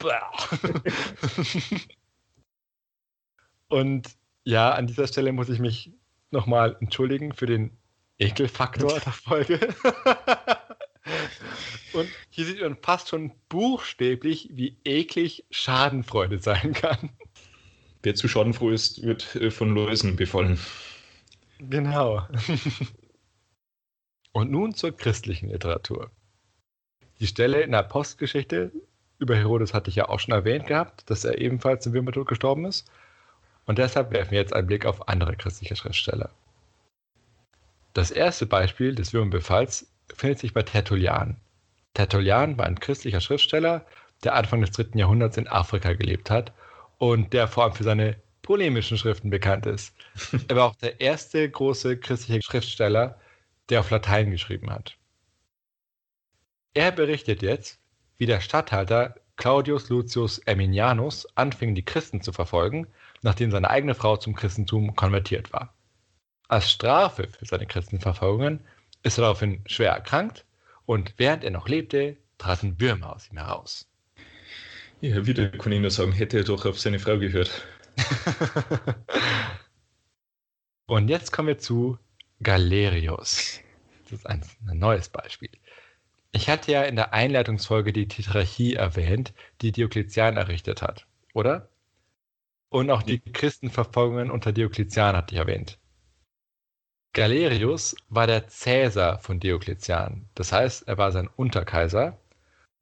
Und 3.70 4.10
ja, 4.44 4.72
an 4.72 4.88
dieser 4.88 5.08
Stelle 5.08 5.34
muss 5.34 5.50
ich 5.50 5.60
mich 5.60 5.92
nochmal 6.32 6.78
entschuldigen 6.80 7.34
für 7.34 7.46
den 7.46 7.78
Ekelfaktor 8.18 9.00
der 9.00 9.12
Folge. 9.12 9.60
Und 11.98 12.10
hier 12.30 12.46
sieht 12.46 12.62
man 12.62 12.78
fast 12.82 13.10
schon 13.10 13.32
buchstäblich, 13.50 14.50
wie 14.52 14.78
eklig 14.84 15.46
Schadenfreude 15.52 16.40
sein 16.40 16.74
kann. 16.74 17.10
Wer 18.04 18.16
zu 18.16 18.28
schadenfroh 18.28 18.70
ist, 18.70 19.04
wird 19.04 19.36
äh, 19.36 19.52
von 19.52 19.74
Läusen 19.74 20.16
befallen. 20.16 20.60
Genau. 21.60 22.28
Und 24.32 24.52
nun 24.52 24.76
zur 24.76 24.96
christlichen 24.96 25.50
Literatur. 25.50 26.12
Die 27.20 27.28
Stelle 27.28 27.62
in 27.62 27.72
der 27.72 27.84
Postgeschichte 27.84 28.72
über 29.20 29.36
Herodes 29.36 29.74
hatte 29.74 29.90
ich 29.90 29.96
ja 29.96 30.10
auch 30.10 30.20
schon 30.20 30.34
erwähnt 30.34 30.68
gehabt, 30.68 31.10
dass 31.10 31.26
er 31.26 31.40
ebenfalls 31.40 31.86
im 31.88 31.94
Würmertod 31.94 32.28
gestorben 32.28 32.66
ist. 32.66 32.92
Und 33.66 33.80
deshalb 33.80 34.12
werfen 34.12 34.32
wir 34.32 34.40
jetzt 34.40 34.54
einen 34.54 34.68
Blick 34.68 34.86
auf 34.86 35.08
andere 35.08 35.36
christliche 35.36 35.76
Schriftsteller. 35.76 36.30
Das 37.94 38.12
erste 38.12 38.46
Beispiel 38.46 38.94
des 38.94 39.12
Würmerbefalls 39.14 39.92
findet 40.14 40.40
sich 40.40 40.54
bei 40.54 40.62
Tertullian. 40.62 41.38
Tertullian 41.98 42.60
war 42.60 42.68
ein 42.68 42.80
christlicher 42.80 43.22
Schriftsteller, 43.22 43.84
der 44.24 44.36
Anfang 44.36 44.62
des 44.62 44.70
dritten 44.70 45.00
Jahrhunderts 45.00 45.38
in 45.38 45.48
Afrika 45.48 45.94
gelebt 45.94 46.30
hat 46.30 46.54
und 47.00 47.34
der 47.34 47.48
vor 47.48 47.64
allem 47.64 47.74
für 47.74 47.84
seine 47.84 48.22
polemischen 48.44 49.00
Schriften 49.00 49.32
bekannt 49.32 49.66
ist. 49.66 49.96
er 50.48 50.56
war 50.56 50.66
auch 50.66 50.76
der 50.76 51.02
erste 51.02 51.50
große 51.50 51.98
christliche 51.98 52.44
Schriftsteller, 52.44 53.20
der 53.70 53.80
auf 53.80 53.90
Latein 53.90 54.30
geschrieben 54.30 54.70
hat. 54.70 54.96
Er 56.76 56.92
berichtet 56.92 57.42
jetzt, 57.42 57.80
wie 58.20 58.28
der 58.28 58.42
Statthalter 58.42 59.16
Claudius 59.36 59.90
Lucius 59.90 60.40
Arminianus 60.46 61.28
anfing, 61.36 61.74
die 61.74 61.86
Christen 61.86 62.22
zu 62.22 62.32
verfolgen 62.32 62.88
nachdem 63.22 63.50
seine 63.50 63.70
eigene 63.70 63.96
Frau 63.96 64.18
zum 64.18 64.36
Christentum 64.36 64.96
konvertiert 64.96 65.52
war. 65.52 65.74
Als 66.48 66.72
Strafe 66.72 67.28
für 67.28 67.46
seine 67.46 67.66
Christenverfolgungen 67.66 68.62
ist 69.04 69.18
er 69.18 69.24
daraufhin 69.24 69.64
schwer 69.66 69.92
erkrankt 69.92 70.46
und 70.88 71.14
während 71.18 71.44
er 71.44 71.52
noch 71.52 71.68
lebte, 71.68 72.18
traten 72.40 72.80
Würmer 72.80 73.16
aus 73.16 73.30
ihm 73.30 73.38
heraus. 73.38 73.88
Ja, 75.02 75.28
wieder 75.28 75.50
kann 75.50 75.74
ich 75.74 75.82
nur 75.82 75.92
sagen, 75.92 76.14
hätte 76.14 76.38
er 76.38 76.44
doch 76.44 76.66
auf 76.66 76.80
seine 76.80 76.98
Frau 76.98 77.20
gehört. 77.20 77.68
und 80.88 81.10
jetzt 81.10 81.32
kommen 81.32 81.50
wir 81.50 81.60
zu 81.60 82.00
Galerius. 82.42 83.60
Das 84.04 84.14
ist 84.14 84.26
ein, 84.26 84.44
ein 84.66 84.80
neues 84.80 85.10
Beispiel. 85.10 85.52
Ich 86.32 86.50
hatte 86.50 86.72
ja 86.72 86.84
in 86.84 86.96
der 86.96 87.14
Einleitungsfolge 87.14 87.92
die 87.92 88.08
Tetrarchie 88.08 88.76
erwähnt, 88.76 89.34
die 89.62 89.74
Diokletian 89.74 90.38
errichtet 90.38 90.82
hat, 90.82 91.06
oder? 91.34 91.70
Und 92.70 92.90
auch 92.92 93.04
die 93.04 93.20
Christenverfolgungen 93.20 94.32
unter 94.32 94.54
Diokletian 94.54 95.18
hatte 95.18 95.36
ich 95.36 95.40
erwähnt. 95.40 95.80
Galerius 97.18 97.96
war 98.10 98.28
der 98.28 98.48
Cäsar 98.48 99.18
von 99.18 99.40
Diokletian. 99.40 100.30
Das 100.36 100.52
heißt, 100.52 100.88
er 100.88 101.00
war 101.00 101.12
sein 101.12 101.28
Unterkaiser, 101.36 102.16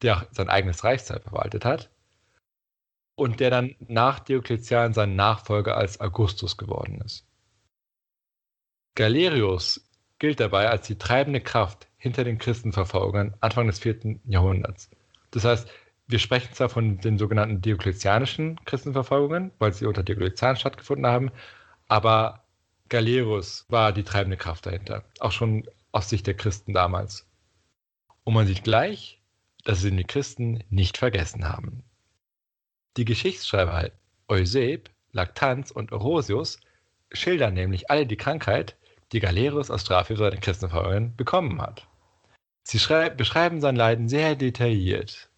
der 0.02 0.18
auch 0.18 0.24
sein 0.32 0.50
eigenes 0.50 0.84
Reichszeit 0.84 1.24
verwaltet 1.24 1.64
hat 1.64 1.90
und 3.16 3.40
der 3.40 3.50
dann 3.50 3.78
nach 3.80 4.20
Diokletian 4.20 4.92
sein 4.92 5.16
Nachfolger 5.16 5.78
als 5.78 6.02
Augustus 6.02 6.58
geworden 6.58 7.00
ist. 7.06 7.26
Galerius 8.96 9.90
gilt 10.20 10.42
dabei 10.42 10.68
als 10.68 10.86
die 10.88 10.98
treibende 10.98 11.40
Kraft 11.40 11.88
hinter 11.96 12.26
den 12.26 12.38
Christenverfolgern 12.38 13.36
Anfang 13.40 13.68
des 13.68 13.80
4. 13.80 14.20
Jahrhunderts. 14.26 14.90
Das 15.32 15.46
heißt, 15.46 15.72
wir 16.08 16.20
sprechen 16.20 16.54
zwar 16.54 16.68
von 16.68 16.98
den 16.98 17.18
sogenannten 17.18 17.62
diokletianischen 17.62 18.60
Christenverfolgungen, 18.66 19.54
weil 19.60 19.72
sie 19.72 19.86
unter 19.86 20.04
Diokletian 20.04 20.58
stattgefunden 20.58 21.08
haben, 21.08 21.32
aber 21.88 22.45
Galerius 22.90 23.66
war 23.68 23.92
die 23.94 24.04
treibende 24.04 24.38
Kraft 24.38 24.66
dahinter, 24.66 25.04
auch 25.20 25.32
schon 25.32 25.68
aus 25.92 26.10
Sicht 26.10 26.28
der 26.28 26.36
Christen 26.36 26.74
damals. 26.74 27.28
Und 28.24 28.34
man 28.34 28.48
sieht 28.48 28.64
gleich, 28.64 29.22
dass 29.64 29.82
sie 29.82 29.92
die 29.92 30.04
Christen 30.04 30.64
nicht 30.70 30.98
vergessen 30.98 31.48
haben. 31.48 31.84
Die 32.98 33.06
Geschichtsschreiber 33.06 33.92
Euseb, 34.28 34.90
Lactanz 35.12 35.72
und 35.72 35.92
Orosius 35.92 36.60
schildern 37.12 37.54
nämlich 37.54 37.90
alle 37.90 38.06
die 38.06 38.18
Krankheit, 38.18 38.76
die 39.12 39.20
Galerius 39.20 39.72
aus 39.72 39.82
Strafe 39.82 40.16
für 40.16 40.24
seine 40.24 40.40
Christenverfolgungen 40.40 41.16
bekommen 41.16 41.62
hat. 41.62 41.88
Sie 42.64 42.80
beschreiben 43.16 43.62
sein 43.62 43.76
Leiden 43.76 44.10
sehr 44.10 44.36
detailliert. 44.36 45.30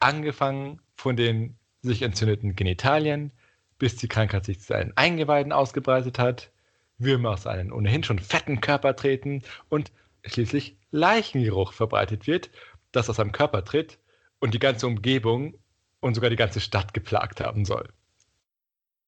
Angefangen 0.00 0.80
von 0.94 1.16
den 1.16 1.56
sich 1.82 2.02
entzündeten 2.02 2.56
Genitalien, 2.56 3.32
bis 3.78 3.96
die 3.96 4.08
Krankheit 4.08 4.44
sich 4.44 4.60
zu 4.60 4.68
seinen 4.68 4.96
Eingeweiden 4.96 5.52
ausgebreitet 5.52 6.18
hat, 6.18 6.50
Würmer 6.98 7.30
aus 7.30 7.42
seinen 7.44 7.72
ohnehin 7.72 8.02
schon 8.02 8.18
fetten 8.18 8.60
Körper 8.60 8.96
treten 8.96 9.42
und 9.68 9.92
schließlich 10.24 10.76
Leichengeruch 10.90 11.72
verbreitet 11.72 12.26
wird, 12.26 12.50
das 12.92 13.08
aus 13.08 13.16
seinem 13.16 13.32
Körper 13.32 13.64
tritt 13.64 13.98
und 14.40 14.54
die 14.54 14.58
ganze 14.58 14.86
Umgebung 14.86 15.54
und 16.00 16.14
sogar 16.14 16.30
die 16.30 16.36
ganze 16.36 16.60
Stadt 16.60 16.94
geplagt 16.94 17.40
haben 17.40 17.64
soll. 17.64 17.88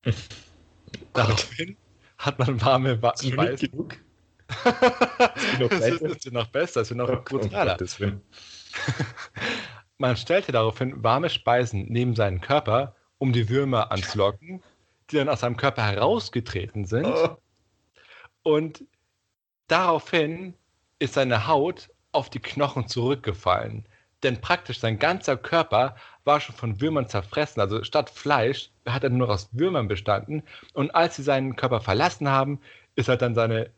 Daraufhin 1.13 1.77
hat 2.19 2.39
man 2.39 2.61
warme 2.61 3.03
Wa 3.03 3.15
Weiß. 3.15 3.61
genug. 3.61 3.97
es 5.71 6.01
wird 6.01 6.33
noch 6.33 6.49
besser, 6.49 6.81
es 6.81 6.91
wird 6.91 6.99
noch 6.99 7.09
oh, 7.09 7.23
brutaler. 7.25 7.79
Man 9.99 10.17
stellte 10.17 10.51
daraufhin 10.51 11.03
warme 11.05 11.31
Speisen 11.31 11.87
neben 11.89 12.17
seinen 12.17 12.41
Körper, 12.41 12.97
um 13.19 13.33
die 13.33 13.49
Würmer 13.49 13.93
anzulocken, 13.93 14.63
die 15.11 15.17
dann 15.17 15.29
aus 15.29 15.41
seinem 15.41 15.57
Körper 15.57 15.83
herausgetreten 15.83 16.85
sind. 16.85 17.07
Oh. 17.07 17.37
Und 18.51 18.85
daraufhin 19.69 20.55
ist 20.99 21.15
seine 21.15 21.47
Haut 21.47 21.89
auf 22.11 22.31
die 22.31 22.41
Knochen 22.41 22.89
zurückgefallen. 22.89 23.87
Denn 24.25 24.41
praktisch 24.41 24.81
sein 24.81 24.99
ganzer 24.99 25.37
Körper 25.37 25.95
war 26.25 26.41
schon 26.41 26.57
von 26.57 26.81
Würmern 26.81 27.09
zerfressen. 27.09 27.61
Also 27.61 27.85
statt 27.85 28.11
Fleisch 28.11 28.71
hat 28.87 29.05
er 29.05 29.11
nur 29.11 29.31
aus 29.31 29.49
Würmern 29.53 29.87
bestanden. 29.87 30.43
Und 30.75 30.93
als 30.97 31.15
sie 31.15 31.23
seinen 31.23 31.55
Körper 31.55 31.81
verlassen 31.81 32.29
haben, 32.29 32.61
ist 32.97 33.09
halt 33.09 33.23
dann 33.23 33.37
seine 33.37 33.71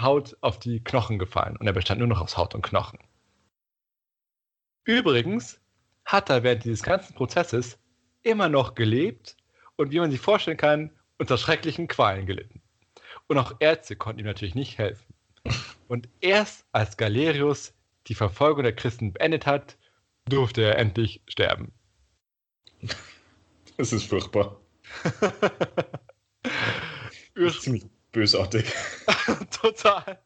Haut 0.00 0.38
auf 0.40 0.58
die 0.58 0.82
Knochen 0.82 1.18
gefallen. 1.18 1.58
Und 1.58 1.66
er 1.66 1.74
bestand 1.74 1.98
nur 1.98 2.08
noch 2.08 2.22
aus 2.22 2.38
Haut 2.38 2.54
und 2.54 2.62
Knochen. 2.62 2.98
Übrigens 4.84 5.60
hat 6.06 6.30
er 6.30 6.42
während 6.42 6.64
dieses 6.64 6.82
ganzen 6.82 7.14
Prozesses 7.14 7.78
immer 8.22 8.48
noch 8.48 8.74
gelebt 8.74 9.36
und 9.76 9.92
wie 9.92 10.00
man 10.00 10.10
sich 10.10 10.20
vorstellen 10.20 10.56
kann, 10.56 10.90
unter 11.18 11.36
schrecklichen 11.36 11.88
Qualen 11.88 12.24
gelitten. 12.24 12.63
Und 13.26 13.38
auch 13.38 13.56
Ärzte 13.60 13.96
konnten 13.96 14.20
ihm 14.20 14.26
natürlich 14.26 14.54
nicht 14.54 14.78
helfen. 14.78 15.14
Und 15.88 16.08
erst 16.20 16.66
als 16.72 16.96
Galerius 16.96 17.74
die 18.06 18.14
Verfolgung 18.14 18.62
der 18.62 18.74
Christen 18.74 19.12
beendet 19.12 19.46
hat, 19.46 19.76
durfte 20.26 20.62
er 20.62 20.78
endlich 20.78 21.22
sterben. 21.26 21.72
Das 23.76 23.92
ist 23.92 24.08
furchtbar. 24.08 24.60
das 27.34 27.54
ist 27.56 27.62
ziemlich 27.62 27.84
bösartig. 28.12 28.72
Total. 29.50 30.22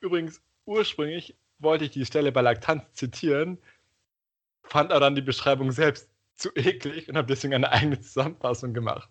Übrigens, 0.00 0.40
ursprünglich 0.66 1.36
wollte 1.58 1.84
ich 1.84 1.90
die 1.90 2.06
Stelle 2.06 2.32
bei 2.32 2.42
Laktanz 2.42 2.84
zitieren, 2.92 3.58
fand 4.62 4.92
aber 4.92 5.00
dann 5.00 5.14
die 5.14 5.22
Beschreibung 5.22 5.72
selbst 5.72 6.08
zu 6.34 6.50
eklig 6.54 7.08
und 7.08 7.16
habe 7.16 7.28
deswegen 7.28 7.54
eine 7.54 7.70
eigene 7.72 8.00
Zusammenfassung 8.00 8.74
gemacht. 8.74 9.08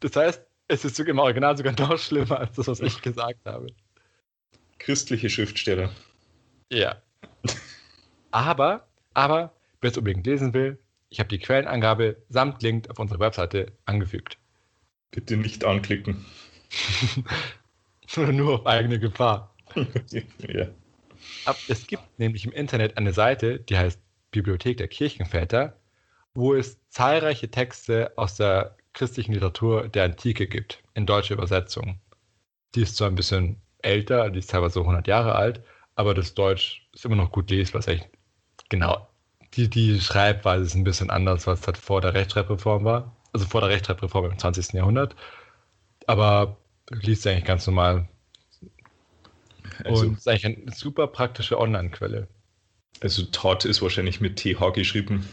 Das 0.00 0.16
heißt, 0.16 0.44
es 0.68 0.84
ist 0.84 0.98
im 0.98 1.18
Original 1.18 1.56
sogar 1.56 1.74
noch 1.78 1.98
schlimmer 1.98 2.40
als 2.40 2.56
das, 2.56 2.68
was 2.68 2.80
ich 2.80 3.00
gesagt 3.02 3.44
habe. 3.44 3.66
Christliche 4.78 5.30
Schriftsteller. 5.30 5.90
Ja. 6.70 7.02
Aber, 8.30 8.86
aber, 9.14 9.54
wer 9.80 9.90
es 9.90 9.96
unbedingt 9.96 10.26
lesen 10.26 10.54
will, 10.54 10.78
ich 11.08 11.20
habe 11.20 11.28
die 11.28 11.38
Quellenangabe 11.38 12.16
samt 12.28 12.62
Link 12.62 12.90
auf 12.90 12.98
unserer 12.98 13.20
Webseite 13.20 13.72
angefügt. 13.84 14.38
Bitte 15.10 15.36
nicht 15.36 15.64
anklicken. 15.64 16.24
Nur 18.16 18.54
auf 18.54 18.66
eigene 18.66 18.98
Gefahr. 18.98 19.54
ja. 20.48 20.68
Es 21.68 21.86
gibt 21.86 22.02
nämlich 22.18 22.44
im 22.44 22.52
Internet 22.52 22.96
eine 22.98 23.12
Seite, 23.12 23.60
die 23.60 23.78
heißt 23.78 24.00
Bibliothek 24.30 24.76
der 24.76 24.88
Kirchenväter, 24.88 25.78
wo 26.34 26.54
es 26.54 26.78
zahlreiche 26.88 27.50
Texte 27.50 28.12
aus 28.16 28.34
der 28.34 28.76
christlichen 28.94 29.32
Literatur 29.32 29.88
der 29.88 30.04
Antike 30.04 30.46
gibt, 30.46 30.82
in 30.94 31.06
deutscher 31.06 31.34
Übersetzung. 31.34 31.98
Die 32.74 32.82
ist 32.82 32.96
zwar 32.96 33.08
ein 33.08 33.16
bisschen 33.16 33.60
älter, 33.82 34.30
die 34.30 34.38
ist 34.38 34.50
teilweise 34.50 34.74
so 34.74 34.80
100 34.80 35.06
Jahre 35.06 35.34
alt, 35.34 35.62
aber 35.94 36.14
das 36.14 36.34
Deutsch 36.34 36.88
ist 36.92 37.04
immer 37.04 37.16
noch 37.16 37.30
gut 37.30 37.50
lesbar. 37.50 37.80
Ist 37.80 37.88
echt 37.88 38.08
genau. 38.68 39.08
Die, 39.54 39.68
die 39.68 40.00
Schreibweise 40.00 40.64
ist 40.64 40.74
ein 40.74 40.84
bisschen 40.84 41.10
anders, 41.10 41.46
was 41.46 41.60
das 41.60 41.78
vor 41.78 42.00
der 42.00 42.14
Rechtschreibreform 42.14 42.84
war. 42.84 43.14
Also 43.32 43.46
vor 43.46 43.60
der 43.60 43.70
Rechtschreibreform 43.70 44.30
im 44.30 44.38
20. 44.38 44.72
Jahrhundert. 44.72 45.14
Aber 46.06 46.56
liest 46.90 47.26
eigentlich 47.26 47.44
ganz 47.44 47.66
normal. 47.66 48.08
Also, 49.84 50.06
Und 50.06 50.18
ist 50.18 50.28
eigentlich 50.28 50.44
eine 50.44 50.72
super 50.72 51.06
praktische 51.06 51.58
Online-Quelle. 51.58 52.28
Also 53.00 53.24
Todd 53.24 53.64
ist 53.64 53.82
wahrscheinlich 53.82 54.20
mit 54.20 54.36
TH 54.36 54.72
geschrieben. 54.72 55.28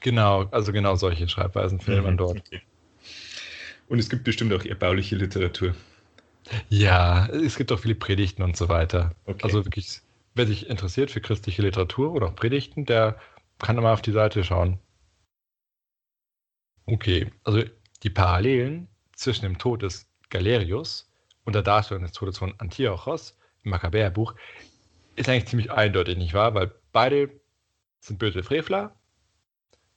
Genau, 0.00 0.44
also 0.50 0.72
genau 0.72 0.96
solche 0.96 1.28
Schreibweisen 1.28 1.80
findet 1.80 2.04
man 2.04 2.14
mhm, 2.14 2.18
dort. 2.18 2.38
Okay. 2.38 2.62
Und 3.92 3.98
es 3.98 4.08
gibt 4.08 4.24
bestimmt 4.24 4.54
auch 4.54 4.64
erbauliche 4.64 5.16
Literatur. 5.16 5.74
Ja, 6.70 7.26
es 7.26 7.56
gibt 7.56 7.70
auch 7.72 7.78
viele 7.78 7.94
Predigten 7.94 8.42
und 8.42 8.56
so 8.56 8.70
weiter. 8.70 9.14
Okay. 9.26 9.40
Also 9.42 9.66
wirklich, 9.66 10.00
wer 10.34 10.46
sich 10.46 10.70
interessiert 10.70 11.10
für 11.10 11.20
christliche 11.20 11.60
Literatur 11.60 12.10
oder 12.12 12.28
auch 12.28 12.34
Predigten, 12.34 12.86
der 12.86 13.20
kann 13.58 13.76
mal 13.76 13.92
auf 13.92 14.00
die 14.00 14.12
Seite 14.12 14.44
schauen. 14.44 14.78
Okay, 16.86 17.30
also 17.44 17.64
die 18.02 18.08
Parallelen 18.08 18.88
zwischen 19.14 19.42
dem 19.42 19.58
Tod 19.58 19.82
des 19.82 20.08
Galerius 20.30 21.12
und 21.44 21.54
der 21.54 21.60
Darstellung 21.60 22.04
des 22.04 22.12
Todes 22.12 22.38
von 22.38 22.54
Antiochos 22.60 23.36
im 23.62 23.72
Makkabäerbuch 23.72 24.34
ist 25.16 25.28
eigentlich 25.28 25.48
ziemlich 25.48 25.70
eindeutig, 25.70 26.16
nicht 26.16 26.32
wahr? 26.32 26.54
Weil 26.54 26.72
beide 26.92 27.28
sind 28.00 28.18
böse 28.18 28.42
Frevler. 28.42 28.96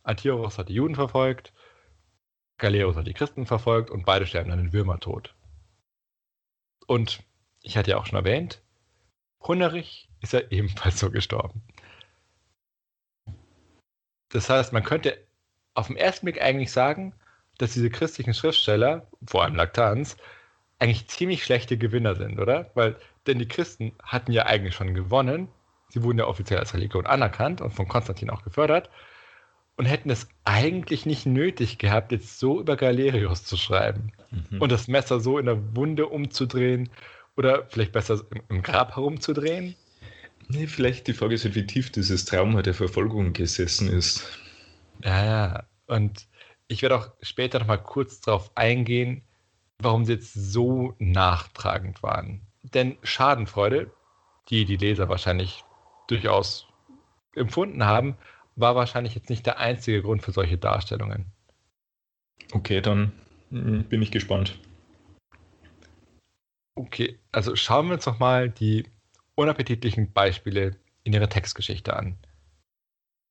Antiochos 0.04 0.58
hat 0.58 0.68
die 0.68 0.74
Juden 0.74 0.96
verfolgt, 0.96 1.54
Galerius 2.58 2.96
hat 2.96 3.08
die 3.08 3.14
Christen 3.14 3.46
verfolgt 3.46 3.90
und 3.90 4.06
beide 4.06 4.26
sterben 4.26 4.50
dann 4.50 4.60
in 4.60 4.74
Würmertod. 4.74 5.34
Und 6.88 7.24
ich 7.62 7.78
hatte 7.78 7.92
ja 7.92 7.98
auch 7.98 8.06
schon 8.06 8.18
erwähnt, 8.18 8.62
Hunnerich 9.42 10.10
ist 10.22 10.34
ja 10.34 10.42
ebenfalls 10.50 11.00
so 11.00 11.12
gestorben. 11.12 11.62
Das 14.30 14.50
heißt, 14.50 14.74
man 14.74 14.84
könnte 14.84 15.18
auf 15.74 15.88
den 15.88 15.98
ersten 15.98 16.26
Blick 16.26 16.42
eigentlich 16.42 16.72
sagen, 16.72 17.14
dass 17.58 17.74
diese 17.74 17.90
christlichen 17.90 18.34
Schriftsteller, 18.34 19.08
vor 19.26 19.44
allem 19.44 19.56
Laktanz, 19.56 20.18
eigentlich 20.80 21.08
ziemlich 21.08 21.44
schlechte 21.44 21.78
Gewinner 21.78 22.16
sind, 22.16 22.40
oder? 22.40 22.72
Weil, 22.74 22.98
denn 23.28 23.40
die 23.40 23.48
Christen 23.48 23.94
hatten 24.02 24.32
ja 24.32 24.46
eigentlich 24.46 24.76
schon 24.76 24.94
gewonnen. 24.94 25.48
Sie 25.90 26.04
wurden 26.04 26.20
ja 26.20 26.26
offiziell 26.26 26.60
als 26.60 26.74
Religion 26.74 27.06
anerkannt 27.06 27.62
und 27.62 27.72
von 27.72 27.88
Konstantin 27.88 28.30
auch 28.30 28.44
gefördert 28.44 28.90
und 29.78 29.86
hätten 29.86 30.10
es 30.10 30.28
eigentlich 30.44 31.06
nicht 31.06 31.26
nötig 31.26 31.78
gehabt, 31.78 32.12
jetzt 32.12 32.40
so 32.40 32.60
über 32.60 32.78
Galerius 32.78 33.44
zu 33.44 33.58
schreiben 33.58 34.12
mhm. 34.32 34.62
und 34.62 34.72
das 34.72 34.88
Messer 34.88 35.20
so 35.20 35.38
in 35.38 35.46
der 35.46 35.76
Wunde 35.76 36.08
umzudrehen 36.08 36.90
oder 37.36 37.66
vielleicht 37.68 37.92
besser 37.92 38.22
im 38.50 38.62
Grab 38.62 38.96
herumzudrehen. 38.96 39.76
Nee, 40.48 40.68
vielleicht 40.68 41.08
die 41.08 41.14
Frage 41.14 41.36
ist 41.36 41.44
halt, 41.44 41.56
wie 41.56 41.66
tief 41.66 41.92
dieses 41.92 42.26
Trauma 42.26 42.62
der 42.62 42.74
Verfolgung 42.74 43.34
gesessen 43.34 43.90
ist. 43.90 44.24
Ja, 45.04 45.26
ja. 45.26 45.64
Und 45.88 46.28
ich 46.68 46.82
werde 46.82 46.98
auch 46.98 47.10
später 47.22 47.60
noch 47.60 47.68
mal 47.68 47.78
kurz 47.78 48.22
darauf 48.22 48.52
eingehen, 48.56 49.24
warum 49.80 50.06
sie 50.06 50.14
jetzt 50.14 50.34
so 50.34 50.96
nachtragend 51.00 52.02
waren. 52.04 52.42
Denn 52.64 52.98
Schadenfreude, 53.04 53.92
die 54.50 54.66
die 54.66 54.78
Leser 54.78 55.10
wahrscheinlich 55.10 55.64
durchaus 56.08 56.68
empfunden 57.36 57.84
haben, 57.84 58.16
war 58.56 58.76
wahrscheinlich 58.76 59.16
jetzt 59.16 59.30
nicht 59.30 59.46
der 59.46 59.60
einzige 59.60 60.02
Grund 60.02 60.24
für 60.24 60.32
solche 60.32 60.58
Darstellungen. 60.58 61.26
Okay, 62.54 62.82
dann 62.82 63.12
hm, 63.50 63.84
bin 63.86 64.02
ich 64.02 64.12
gespannt. 64.12 64.58
Okay, 66.76 67.20
also 67.32 67.56
schauen 67.56 67.88
wir 67.88 67.96
uns 67.96 68.06
noch 68.06 68.20
mal 68.20 68.50
die 68.50 68.86
unappetitlichen 69.36 70.12
Beispiele 70.12 70.78
in 71.04 71.14
ihrer 71.14 71.30
Textgeschichte 71.30 71.96
an. 71.96 72.18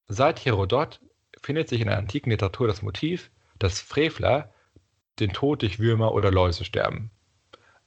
Seit 0.07 0.45
Herodot 0.45 1.01
findet 1.43 1.69
sich 1.69 1.81
in 1.81 1.89
der 1.89 1.99
antiken 1.99 2.31
Literatur 2.31 2.67
das 2.67 2.83
Motiv, 2.83 3.31
dass 3.59 3.81
Frevler 3.81 4.53
den 5.21 5.33
Tod 5.33 5.63
durch 5.63 5.79
Würmer 5.79 6.13
oder 6.13 6.31
Läuse 6.31 6.65
sterben. 6.65 7.11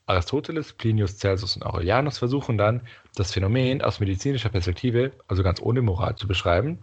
Aristoteles, 0.05 0.73
Plinius, 0.73 1.17
Celsus 1.17 1.55
und 1.55 1.63
Aurelianus 1.63 2.17
versuchen 2.17 2.57
dann, 2.57 2.81
das 3.15 3.33
Phänomen 3.33 3.81
aus 3.81 3.99
medizinischer 3.99 4.49
Perspektive, 4.49 5.11
also 5.27 5.43
ganz 5.43 5.61
ohne 5.61 5.81
Moral, 5.81 6.15
zu 6.15 6.27
beschreiben. 6.27 6.79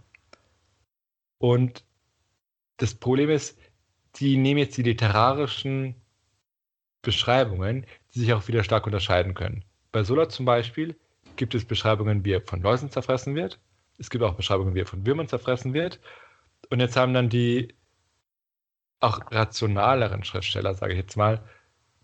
Und 1.37 1.83
das 2.77 2.95
Problem 2.95 3.29
ist, 3.29 3.59
die 4.15 4.37
nehmen 4.37 4.59
jetzt 4.59 4.77
die 4.77 4.83
literarischen 4.83 5.95
Beschreibungen, 7.01 7.85
die 8.13 8.19
sich 8.19 8.33
auch 8.33 8.47
wieder 8.47 8.63
stark 8.63 8.85
unterscheiden 8.85 9.33
können. 9.33 9.63
Bei 9.91 10.03
Sola 10.03 10.29
zum 10.29 10.45
Beispiel 10.45 10.95
gibt 11.35 11.55
es 11.55 11.65
Beschreibungen, 11.65 12.25
wie 12.25 12.33
er 12.33 12.41
von 12.41 12.61
Läusen 12.61 12.89
zerfressen 12.89 13.35
wird. 13.35 13.59
Es 13.97 14.09
gibt 14.09 14.23
auch 14.23 14.33
Beschreibungen, 14.33 14.75
wie 14.75 14.81
er 14.81 14.85
von 14.85 15.05
Würmern 15.05 15.27
zerfressen 15.27 15.73
wird. 15.73 15.99
Und 16.69 16.79
jetzt 16.79 16.97
haben 16.97 17.13
dann 17.13 17.29
die 17.29 17.73
auch 18.99 19.19
rationaleren 19.31 20.23
Schriftsteller, 20.23 20.73
sage 20.73 20.93
ich 20.93 20.99
jetzt 20.99 21.15
mal, 21.15 21.43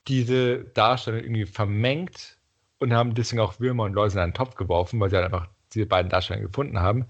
diese 0.07 0.65
Darstellung 0.65 1.21
irgendwie 1.21 1.45
vermengt 1.45 2.37
und 2.79 2.93
haben 2.93 3.15
deswegen 3.15 3.41
auch 3.41 3.59
Würmer 3.59 3.83
und 3.83 3.93
Läuse 3.93 4.17
in 4.17 4.23
einen 4.23 4.33
Topf 4.33 4.55
geworfen, 4.55 4.99
weil 4.99 5.09
sie 5.09 5.15
halt 5.15 5.25
einfach 5.25 5.47
diese 5.73 5.85
beiden 5.85 6.09
Darstellungen 6.09 6.47
gefunden 6.47 6.79
haben. 6.79 7.07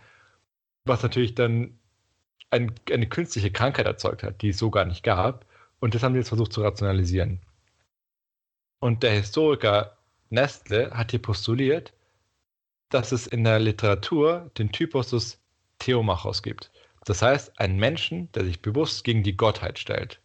Was 0.86 1.03
natürlich 1.03 1.36
dann 1.36 1.79
ein, 2.52 2.74
eine 2.92 3.08
künstliche 3.08 3.52
Krankheit 3.52 3.86
erzeugt 3.86 4.24
hat, 4.24 4.42
die 4.42 4.50
es 4.50 4.58
so 4.58 4.70
gar 4.70 4.86
nicht 4.86 5.04
gab. 5.04 5.46
Und 5.80 5.96
das 5.96 6.04
haben 6.04 6.14
sie 6.14 6.20
jetzt 6.20 6.30
versucht 6.30 6.54
zu 6.54 6.62
rationalisieren. 6.62 7.42
Und 8.80 9.04
der 9.04 9.12
Historiker 9.12 9.98
Nestle 10.30 10.92
hat 10.92 11.12
hier 11.12 11.22
postuliert, 11.22 11.94
dass 12.90 13.12
es 13.12 13.28
in 13.28 13.44
der 13.44 13.60
Literatur 13.60 14.52
den 14.58 14.72
Typus 14.72 15.10
des 15.10 15.40
Theomachos 15.80 16.44
gibt. 16.44 16.72
Das 17.06 17.22
heißt, 17.22 17.60
einen 17.60 17.78
Menschen, 17.78 18.32
der 18.34 18.46
sich 18.46 18.62
bewusst 18.62 19.04
gegen 19.04 19.24
die 19.24 19.36
Gottheit 19.36 19.80
stellt. 19.80 20.20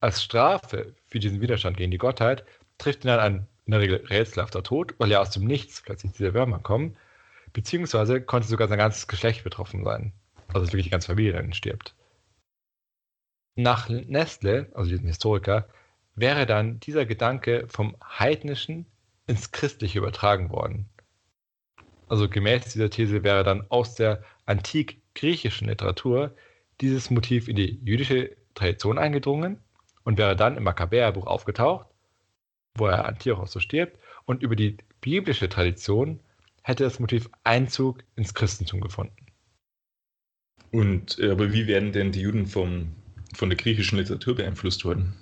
Als 0.00 0.22
Strafe 0.22 0.94
für 1.06 1.20
diesen 1.20 1.40
Widerstand 1.40 1.76
gegen 1.76 1.90
die 1.90 1.98
Gottheit 1.98 2.44
trifft 2.78 3.04
ihn 3.04 3.08
dann 3.08 3.20
ein 3.20 3.46
in 3.66 3.72
der 3.72 3.80
Regel 3.80 4.04
rätselhafter 4.06 4.64
Tod, 4.64 4.94
weil 4.98 5.10
ja 5.10 5.20
aus 5.20 5.30
dem 5.30 5.44
Nichts 5.44 5.82
plötzlich 5.82 6.12
diese 6.12 6.34
Würmer 6.34 6.58
kommen, 6.58 6.96
beziehungsweise 7.52 8.20
konnte 8.20 8.48
sogar 8.48 8.66
sein 8.66 8.78
ganzes 8.78 9.06
Geschlecht 9.06 9.44
betroffen 9.44 9.84
sein. 9.84 10.12
Also 10.52 10.66
wirklich 10.66 10.84
die 10.84 10.90
ganze 10.90 11.08
Familie 11.08 11.32
dann 11.32 11.52
stirbt. 11.52 11.94
Nach 13.56 13.88
Nestle, 13.88 14.70
also 14.74 14.90
diesem 14.90 15.06
Historiker, 15.06 15.68
wäre 16.14 16.46
dann 16.46 16.80
dieser 16.80 17.06
Gedanke 17.06 17.66
vom 17.68 17.96
Heidnischen 18.02 18.86
ins 19.26 19.52
Christliche 19.52 19.98
übertragen 19.98 20.50
worden. 20.50 20.88
Also 22.08 22.28
gemäß 22.28 22.72
dieser 22.72 22.90
These 22.90 23.22
wäre 23.22 23.44
dann 23.44 23.64
aus 23.70 23.94
der 23.94 24.24
antik-griechischen 24.46 25.68
Literatur 25.68 26.34
dieses 26.80 27.10
Motiv 27.10 27.46
in 27.46 27.56
die 27.56 27.80
jüdische 27.84 28.36
Tradition 28.54 28.98
eingedrungen 28.98 29.60
und 30.02 30.18
wäre 30.18 30.34
dann 30.34 30.56
im 30.56 30.64
Makkabäerbuch 30.64 31.26
aufgetaucht, 31.26 31.86
wo 32.74 32.86
er 32.86 33.04
Antiochos 33.04 33.52
so 33.52 33.60
stirbt, 33.60 33.98
und 34.24 34.42
über 34.42 34.56
die 34.56 34.76
biblische 35.00 35.48
Tradition 35.48 36.20
hätte 36.62 36.84
das 36.84 36.98
Motiv 36.98 37.28
Einzug 37.44 38.02
ins 38.16 38.34
Christentum 38.34 38.80
gefunden. 38.80 39.19
Und 40.72 41.18
äh, 41.18 41.30
aber 41.30 41.52
wie 41.52 41.66
werden 41.66 41.92
denn 41.92 42.12
die 42.12 42.20
Juden 42.20 42.46
vom, 42.46 42.94
von 43.34 43.50
der 43.50 43.58
griechischen 43.58 43.98
Literatur 43.98 44.36
beeinflusst 44.36 44.84
worden? 44.84 45.16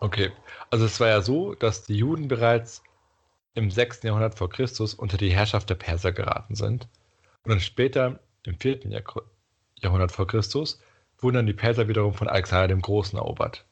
Okay, 0.00 0.30
also 0.70 0.84
es 0.84 1.00
war 1.00 1.08
ja 1.08 1.20
so, 1.22 1.54
dass 1.54 1.84
die 1.84 1.96
Juden 1.96 2.28
bereits 2.28 2.82
im 3.54 3.70
6. 3.70 4.02
Jahrhundert 4.02 4.36
vor 4.36 4.50
Christus 4.50 4.94
unter 4.94 5.16
die 5.16 5.32
Herrschaft 5.32 5.70
der 5.70 5.74
Perser 5.74 6.12
geraten 6.12 6.54
sind. 6.54 6.88
Und 7.42 7.50
dann 7.50 7.60
später, 7.60 8.20
im 8.44 8.58
4. 8.58 8.80
Jahrhundert 9.80 10.12
vor 10.12 10.26
Christus, 10.26 10.80
wurden 11.18 11.36
dann 11.36 11.46
die 11.46 11.54
Perser 11.54 11.88
wiederum 11.88 12.12
von 12.12 12.28
Alexander 12.28 12.68
dem 12.68 12.82
Großen 12.82 13.18
erobert. 13.18 13.64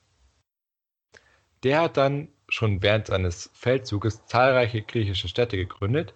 Der 1.62 1.82
hat 1.82 1.96
dann 1.96 2.28
schon 2.48 2.82
während 2.82 3.06
seines 3.06 3.50
Feldzuges 3.54 4.26
zahlreiche 4.26 4.82
griechische 4.82 5.28
Städte 5.28 5.56
gegründet. 5.56 6.14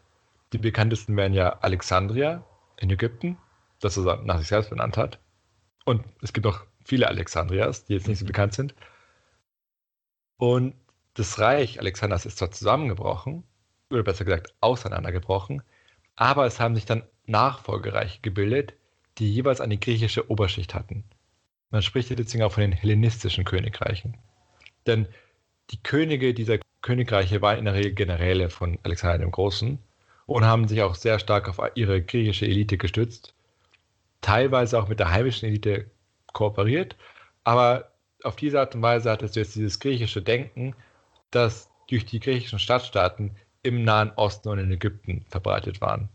Die 0.52 0.58
bekanntesten 0.58 1.16
wären 1.16 1.34
ja 1.34 1.58
Alexandria 1.60 2.44
in 2.78 2.90
Ägypten, 2.90 3.36
das 3.80 3.96
er 3.96 4.22
nach 4.22 4.38
sich 4.38 4.48
selbst 4.48 4.70
benannt 4.70 4.96
hat. 4.96 5.18
Und 5.84 6.04
es 6.22 6.32
gibt 6.32 6.46
auch 6.46 6.64
viele 6.84 7.08
Alexandrias, 7.08 7.84
die 7.84 7.94
jetzt 7.94 8.08
nicht 8.08 8.18
so 8.18 8.24
mhm. 8.24 8.28
bekannt 8.28 8.54
sind. 8.54 8.74
Und 10.36 10.74
das 11.14 11.38
Reich 11.38 11.80
Alexanders 11.80 12.26
ist 12.26 12.38
zwar 12.38 12.50
zusammengebrochen, 12.50 13.44
oder 13.90 14.02
besser 14.02 14.24
gesagt 14.24 14.54
auseinandergebrochen, 14.60 15.62
aber 16.16 16.46
es 16.46 16.60
haben 16.60 16.74
sich 16.74 16.84
dann 16.84 17.04
Nachfolgereiche 17.26 18.20
gebildet, 18.20 18.74
die 19.18 19.32
jeweils 19.32 19.60
eine 19.60 19.78
griechische 19.78 20.30
Oberschicht 20.30 20.74
hatten. 20.74 21.04
Man 21.70 21.82
spricht 21.82 22.10
deswegen 22.10 22.44
auch 22.44 22.52
von 22.52 22.62
den 22.62 22.72
hellenistischen 22.72 23.44
Königreichen. 23.44 24.16
Denn 24.86 25.06
die 25.70 25.82
Könige 25.82 26.32
dieser 26.32 26.58
Königreiche 26.80 27.42
waren 27.42 27.58
in 27.58 27.64
der 27.66 27.74
Regel 27.74 27.94
Generäle 27.94 28.48
von 28.48 28.78
Alexander 28.82 29.18
dem 29.18 29.30
Großen 29.30 29.78
und 30.28 30.44
haben 30.44 30.68
sich 30.68 30.82
auch 30.82 30.94
sehr 30.94 31.18
stark 31.18 31.48
auf 31.48 31.58
ihre 31.74 32.02
griechische 32.02 32.44
Elite 32.44 32.76
gestützt, 32.76 33.34
teilweise 34.20 34.78
auch 34.78 34.86
mit 34.86 35.00
der 35.00 35.10
heimischen 35.10 35.48
Elite 35.48 35.90
kooperiert, 36.34 36.96
aber 37.44 37.92
auf 38.22 38.36
diese 38.36 38.60
Art 38.60 38.74
und 38.74 38.82
Weise 38.82 39.10
hattest 39.10 39.36
du 39.36 39.40
jetzt 39.40 39.56
dieses 39.56 39.80
griechische 39.80 40.20
Denken, 40.20 40.76
das 41.30 41.70
durch 41.88 42.04
die 42.04 42.20
griechischen 42.20 42.58
Stadtstaaten 42.58 43.36
im 43.62 43.84
Nahen 43.84 44.10
Osten 44.16 44.50
und 44.50 44.58
in 44.58 44.70
Ägypten 44.70 45.24
verbreitet 45.30 45.80
waren. 45.80 46.10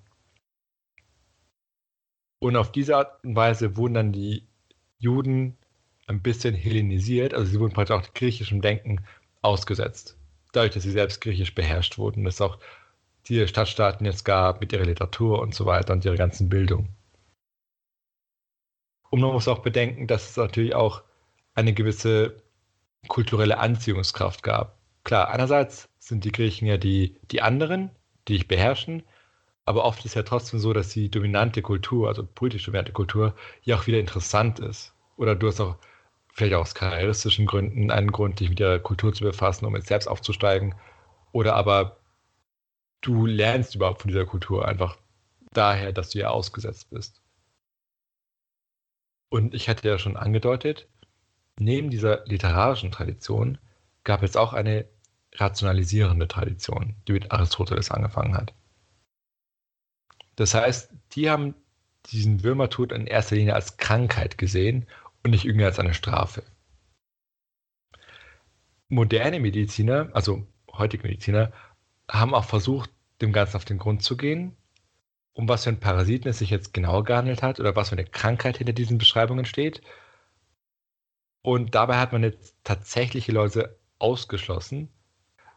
Und 2.38 2.56
auf 2.56 2.71
diese 2.71 2.97
Art 2.97 3.23
und 3.23 3.36
Weise 3.36 3.78
wurden 3.78 3.95
dann 3.95 4.12
die 4.12 4.47
Juden 4.99 5.58
ein 6.06 6.21
bisschen 6.21 6.54
hellenisiert, 6.54 7.34
also 7.34 7.52
sie 7.52 7.60
wurden 7.60 7.73
praktisch 7.73 7.95
auch 7.95 8.13
griechischem 8.13 8.62
Denken 8.62 9.04
ausgesetzt. 9.41 10.17
Dadurch, 10.52 10.73
dass 10.73 10.84
sie 10.84 10.91
selbst 10.91 11.19
griechisch 11.19 11.56
beherrscht 11.56 11.97
wurden, 11.97 12.26
dass 12.26 12.36
es 12.36 12.41
auch 12.41 12.60
die 13.27 13.47
Stadtstaaten 13.47 14.05
jetzt 14.05 14.25
gab 14.25 14.62
mit 14.62 14.73
ihrer 14.73 14.86
Literatur 14.86 15.41
und 15.41 15.55
so 15.55 15.65
weiter 15.65 15.93
und 15.93 16.03
ihrer 16.05 16.17
ganzen 16.17 16.49
Bildung. 16.49 16.89
Und 19.09 19.21
man 19.21 19.31
muss 19.31 19.47
auch 19.47 19.59
bedenken, 19.59 20.07
dass 20.07 20.31
es 20.31 20.38
natürlich 20.38 20.75
auch 20.75 21.03
eine 21.53 21.73
gewisse 21.73 22.41
kulturelle 23.07 23.59
Anziehungskraft 23.59 24.43
gab. 24.43 24.77
Klar, 25.03 25.29
einerseits 25.29 25.89
sind 25.99 26.25
die 26.25 26.31
Griechen 26.31 26.67
ja 26.67 26.77
die, 26.77 27.17
die 27.31 27.41
anderen, 27.41 27.91
die 28.27 28.36
ich 28.36 28.47
beherrschen, 28.47 29.03
aber 29.65 29.86
oft 29.86 30.03
ist 30.05 30.15
ja 30.15 30.23
trotzdem 30.23 30.59
so, 30.59 30.73
dass 30.73 30.89
die 30.89 31.09
dominante 31.09 31.62
Kultur, 31.62 32.07
also 32.07 32.25
politisch 32.25 32.65
dominante 32.65 32.91
Kultur, 32.91 33.33
ja 33.62 33.77
auch 33.77 33.88
wieder 33.88 33.99
interessant 33.99 34.59
ist. 34.59 34.93
Oder 35.15 35.36
du 35.36 35.47
hast 35.47 35.62
auch 35.62 35.77
vielleicht 36.33 36.55
aus 36.55 36.75
karrieristischen 36.75 37.45
Gründen 37.45 37.91
einen 37.91 38.12
Grund, 38.12 38.39
dich 38.39 38.49
mit 38.49 38.59
der 38.59 38.79
Kultur 38.79 39.13
zu 39.13 39.23
befassen, 39.23 39.65
um 39.65 39.75
jetzt 39.75 39.88
selbst 39.88 40.07
aufzusteigen. 40.07 40.75
Oder 41.31 41.55
aber 41.55 41.97
du 43.04 43.26
lernst 43.26 43.76
überhaupt 43.76 44.02
von 44.02 44.10
dieser 44.10 44.26
Kultur 44.26 44.68
einfach 44.68 44.98
daher, 45.52 45.94
dass 45.94 46.10
du 46.10 46.20
ja 46.20 46.30
ausgesetzt 46.30 46.89
bist. 46.89 47.22
Und 49.30 49.54
ich 49.54 49.70
hatte 49.70 49.88
ja 49.88 50.00
schon 50.00 50.18
angedeutet, 50.18 50.88
neben 51.60 51.89
dieser 51.89 52.26
literarischen 52.26 52.92
Tradition 52.92 53.60
gab 54.04 54.24
es 54.24 54.36
auch 54.36 54.54
eine 54.54 54.88
rationalisierende 55.36 56.28
Tradition, 56.28 56.96
die 57.08 57.13
mit 57.13 57.32
Aristoteles 57.32 57.92
angefangen 57.92 58.36
hat. 58.36 58.54
Das 60.36 60.54
heißt, 60.54 60.92
die 61.13 61.30
haben 61.30 61.56
diesen 62.08 62.44
Würmertod 62.44 62.92
in 62.92 63.08
erster 63.08 63.36
Linie 63.36 63.56
als 63.56 63.78
Krankheit 63.78 64.38
gesehen 64.38 64.88
und 65.24 65.32
nicht 65.32 65.46
irgendwie 65.46 65.66
als 65.66 65.80
eine 65.80 65.94
Strafe. 65.94 66.44
Moderne 68.89 69.39
Mediziner, 69.39 70.10
also 70.13 70.46
heutige 70.72 71.08
Mediziner, 71.08 71.52
haben 72.10 72.34
auch 72.34 72.46
versucht, 72.46 72.89
dem 73.22 73.34
Ganzen 73.34 73.58
auf 73.58 73.66
den 73.66 73.78
Grund 73.78 74.04
zu 74.04 74.18
gehen, 74.18 74.56
um 75.34 75.48
was 75.48 75.63
für 75.63 75.70
ein 75.70 75.80
Parasiten 75.80 76.30
es 76.30 76.39
sich 76.39 76.50
jetzt 76.50 76.74
genau 76.74 77.04
gehandelt 77.04 77.42
hat 77.42 77.60
oder 77.60 77.76
was 77.76 77.89
für 77.89 77.96
eine 77.96 78.06
Krankheit 78.06 78.58
hinter 78.58 78.74
diesen 78.74 78.98
Beschreibungen 78.98 79.46
steht. 79.46 79.82
Und 81.42 81.76
dabei 81.76 81.98
hat 81.98 82.13
man 82.13 82.24
jetzt 82.24 82.56
tatsächliche 82.63 83.32
Leute 83.32 83.78
ausgeschlossen, 84.00 84.89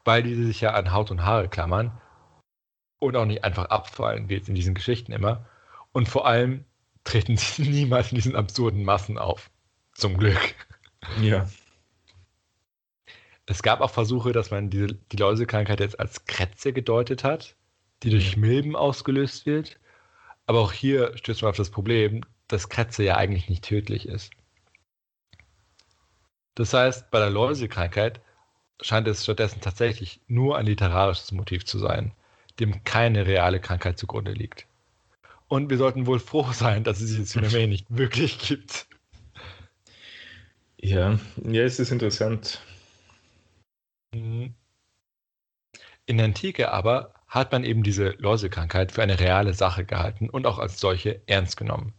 weil 0.05 0.23
diese 0.23 0.45
sich 0.45 0.61
ja 0.61 0.73
an 0.73 0.93
Haut 0.93 1.11
und 1.11 1.25
Haare 1.25 1.49
klammern 1.49 2.01
und 2.99 3.17
auch 3.17 3.25
nicht 3.25 3.45
einfach 3.45 3.67
abfallen, 3.67 4.29
wie 4.29 4.35
jetzt 4.35 4.49
in 4.49 4.55
diesen 4.55 4.75
Geschichten 4.75 5.13
immer. 5.13 5.47
Und 5.93 6.09
vor 6.09 6.27
allem 6.27 6.65
treten 7.05 7.37
sie 7.37 7.69
niemals 7.69 8.11
in 8.11 8.17
diesen 8.17 8.37
absurden 8.37 8.85
Massen 8.85 9.19
auf. 9.19 9.51
Zum 9.93 10.19
Glück. 10.19 10.55
Ja. 11.21 11.47
Es 13.47 13.63
gab 13.63 13.81
auch 13.81 13.91
Versuche, 13.91 14.33
dass 14.33 14.51
man 14.51 14.71
diese, 14.71 14.89
die 15.13 15.17
Läusekrankheit 15.17 15.81
jetzt 15.81 15.99
als 15.99 16.25
Krätze 16.25 16.73
gedeutet 16.73 17.23
hat, 17.23 17.55
die 18.03 18.11
durch 18.11 18.37
Milben 18.37 18.75
ausgelöst 18.75 19.47
wird. 19.47 19.79
Aber 20.47 20.61
auch 20.61 20.73
hier 20.73 21.17
stößt 21.17 21.43
man 21.43 21.51
auf 21.51 21.57
das 21.57 21.71
Problem, 21.71 22.23
dass 22.49 22.69
Krätze 22.69 23.05
ja 23.05 23.17
eigentlich 23.17 23.49
nicht 23.49 23.65
tödlich 23.65 24.09
ist. 24.09 24.33
Das 26.55 26.73
heißt, 26.73 27.11
bei 27.11 27.19
der 27.19 27.31
Läusekrankheit 27.31 28.21
scheint 28.81 29.07
es 29.09 29.23
stattdessen 29.23 29.61
tatsächlich 29.61 30.21
nur 30.27 30.57
ein 30.57 30.67
literarisches 30.67 31.33
Motiv 31.33 31.65
zu 31.65 31.79
sein, 31.79 32.13
dem 32.59 32.85
keine 32.85 33.27
reale 33.27 33.61
Krankheit 33.61 33.99
zugrunde 33.99 34.33
liegt. 34.33 34.67
Und 35.49 35.71
wir 35.71 35.79
sollten 35.79 36.07
wohl 36.07 36.19
froh 36.19 36.51
sein, 36.53 36.83
dass 36.83 37.01
es 37.01 37.11
dieses 37.11 37.33
Phänomen 37.33 37.71
nicht 37.71 37.87
wirklich 37.89 38.39
gibt. 38.39 38.87
Ja, 40.79 41.19
ja, 41.45 41.63
es 41.63 41.79
ist 41.79 41.91
interessant. 41.91 42.61
Mhm. 44.15 44.55
In 46.07 46.19
der 46.19 46.27
Antike 46.27 46.71
aber 46.71 47.13
hat 47.27 47.51
man 47.51 47.65
eben 47.65 47.83
diese 47.83 48.11
Läusekrankheit 48.11 48.93
für 48.93 49.03
eine 49.03 49.19
reale 49.19 49.55
Sache 49.55 49.85
gehalten 49.85 50.31
und 50.31 50.47
auch 50.47 50.59
als 50.59 50.79
solche 50.79 51.21
ernst 51.27 51.57
genommen. 51.57 51.95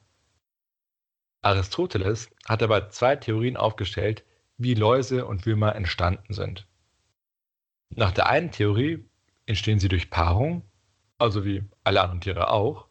Aristoteles 1.41 2.30
hat 2.46 2.62
dabei 2.62 2.88
zwei 2.88 3.17
Theorien 3.17 3.58
aufgestellt, 3.58 4.24
wie 4.58 4.74
Läuse 4.74 5.26
und 5.26 5.46
Würmer 5.46 5.76
entstanden 5.76 6.34
sind. 6.34 6.65
Nach 7.89 8.12
der 8.12 8.28
einen 8.28 8.52
Theorie 8.52 9.06
entstehen 9.46 9.80
sie 9.80 9.89
durch 9.89 10.10
Paarung, 10.10 10.63
also 11.17 11.46
wie 11.46 11.63
alle 11.84 12.02
anderen 12.02 12.22
Tiere 12.22 12.50
auch. 12.50 12.88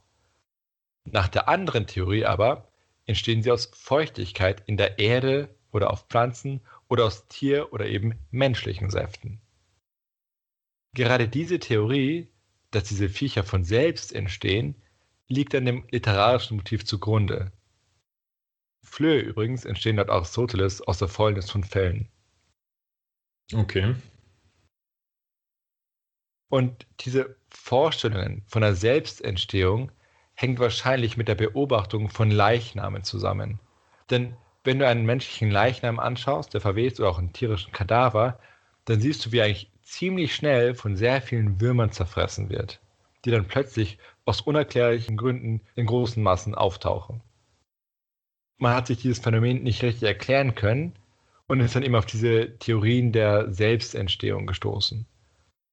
Nach 1.05 1.29
der 1.29 1.49
anderen 1.49 1.87
Theorie 1.87 2.25
aber 2.25 2.69
entstehen 3.07 3.43
sie 3.43 3.51
aus 3.51 3.71
Feuchtigkeit 3.75 4.63
in 4.67 4.77
der 4.77 4.99
Erde 4.99 5.55
oder 5.71 5.91
auf 5.91 6.07
Pflanzen 6.09 6.61
oder 6.89 7.05
aus 7.05 7.27
Tier- 7.29 7.73
oder 7.73 7.87
eben 7.87 8.19
menschlichen 8.31 8.91
Säften. 8.91 9.41
Gerade 10.97 11.29
diese 11.29 11.59
Theorie, 11.59 12.27
dass 12.71 12.85
diese 12.85 13.11
Viecher 13.11 13.45
von 13.45 13.65
selbst 13.65 14.15
entstehen, 14.15 14.75
liegt 15.29 15.55
an 15.55 15.67
dem 15.67 15.85
literarischen 15.91 16.57
Motiv 16.57 16.87
zugrunde. 16.87 17.53
Flöhe 18.83 19.21
übrigens 19.21 19.67
entstehen 19.67 19.97
laut 19.97 20.09
Aristoteles 20.09 20.81
aus 20.81 20.97
der 20.97 21.09
Fäulnis 21.09 21.51
von 21.51 21.65
Fellen. 21.65 22.09
Okay. 23.53 23.95
Und 26.49 26.87
diese 27.01 27.37
Vorstellungen 27.51 28.43
von 28.47 28.63
der 28.63 28.75
Selbstentstehung 28.75 29.93
hängt 30.33 30.59
wahrscheinlich 30.61 31.19
mit 31.19 31.29
der 31.29 31.35
Beobachtung 31.35 32.09
von 32.09 32.31
Leichnamen 32.31 33.05
zusammen. 33.05 33.61
Denn 34.09 34.35
wenn 34.65 34.79
du 34.79 34.89
einen 34.89 35.05
menschlichen 35.05 35.51
Leichnam 35.51 35.99
anschaust, 35.99 36.55
der 36.55 36.63
verwest 36.63 37.01
oder 37.01 37.11
auch 37.11 37.19
einen 37.19 37.35
tierischen 37.35 37.75
Kadaver, 37.75 38.41
dann 38.87 38.99
siehst 38.99 39.27
du, 39.27 39.33
wie 39.33 39.43
eigentlich 39.43 39.76
ziemlich 39.87 40.35
schnell 40.35 40.75
von 40.75 40.97
sehr 40.97 41.23
vielen 41.23 41.61
Würmern 41.61 41.93
zerfressen 41.93 42.51
wird, 42.51 42.81
die 43.25 43.31
dann 43.31 43.47
plötzlich 43.47 43.99
aus 44.25 44.41
unerklärlichen 44.41 45.17
Gründen 45.17 45.61
in 45.77 45.87
großen 45.87 46.23
Massen 46.23 46.55
auftauchen. 46.55 47.23
Man 48.59 48.75
hat 48.75 48.89
sich 48.89 48.99
dieses 48.99 49.21
Phänomen 49.21 49.63
nicht 49.63 49.83
richtig 49.83 50.03
erklären 50.03 50.55
können 50.55 50.95
und 51.47 51.61
ist 51.61 51.77
dann 51.77 51.85
eben 51.85 51.95
auf 51.95 52.07
diese 52.07 52.59
Theorien 52.59 53.13
der 53.13 53.53
Selbstentstehung 53.53 54.47
gestoßen. 54.47 55.07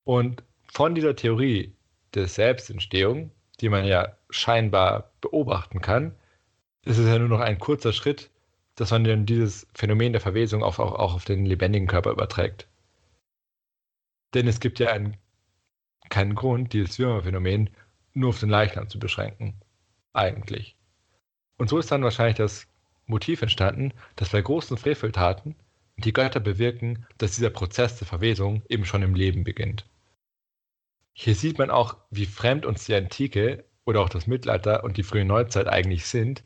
Und 0.03 0.43
von 0.71 0.93
dieser 0.93 1.15
Theorie 1.15 1.73
der 2.13 2.27
Selbstentstehung, 2.27 3.31
die 3.61 3.69
man 3.69 3.85
ja 3.85 4.15
scheinbar 4.29 5.11
beobachten 5.21 5.81
kann, 5.81 6.15
ist 6.85 6.97
es 6.97 7.07
ja 7.07 7.17
nur 7.17 7.29
noch 7.29 7.39
ein 7.39 7.57
kurzer 7.57 7.93
Schritt, 7.93 8.29
dass 8.75 8.91
man 8.91 9.03
dann 9.05 9.25
dieses 9.25 9.67
Phänomen 9.73 10.11
der 10.11 10.21
Verwesung 10.21 10.61
auch, 10.61 10.77
auch, 10.77 10.93
auch 10.93 11.15
auf 11.15 11.25
den 11.25 11.45
lebendigen 11.45 11.87
Körper 11.87 12.11
überträgt. 12.11 12.67
Denn 14.33 14.47
es 14.47 14.59
gibt 14.59 14.79
ja 14.79 14.91
einen, 14.91 15.17
keinen 16.09 16.35
Grund, 16.35 16.73
dieses 16.73 16.99
Würmerphänomen 16.99 17.69
nur 18.13 18.29
auf 18.29 18.39
den 18.39 18.49
Leichnam 18.49 18.89
zu 18.89 18.99
beschränken. 18.99 19.55
Eigentlich. 20.13 20.75
Und 21.57 21.69
so 21.69 21.77
ist 21.79 21.91
dann 21.91 22.03
wahrscheinlich 22.03 22.37
das 22.37 22.67
Motiv 23.05 23.41
entstanden, 23.41 23.93
dass 24.15 24.29
bei 24.29 24.41
großen 24.41 24.77
Freveltaten 24.77 25.55
die 25.97 26.13
Götter 26.13 26.39
bewirken, 26.39 27.05
dass 27.17 27.35
dieser 27.35 27.49
Prozess 27.49 27.97
der 27.97 28.07
Verwesung 28.07 28.63
eben 28.69 28.85
schon 28.85 29.03
im 29.03 29.15
Leben 29.15 29.43
beginnt. 29.43 29.85
Hier 31.13 31.35
sieht 31.35 31.59
man 31.59 31.69
auch, 31.69 31.97
wie 32.09 32.25
fremd 32.25 32.65
uns 32.65 32.85
die 32.85 32.95
Antike 32.95 33.65
oder 33.85 34.01
auch 34.01 34.09
das 34.09 34.25
Mittelalter 34.25 34.83
und 34.83 34.97
die 34.97 35.03
frühe 35.03 35.25
Neuzeit 35.25 35.67
eigentlich 35.67 36.05
sind, 36.05 36.43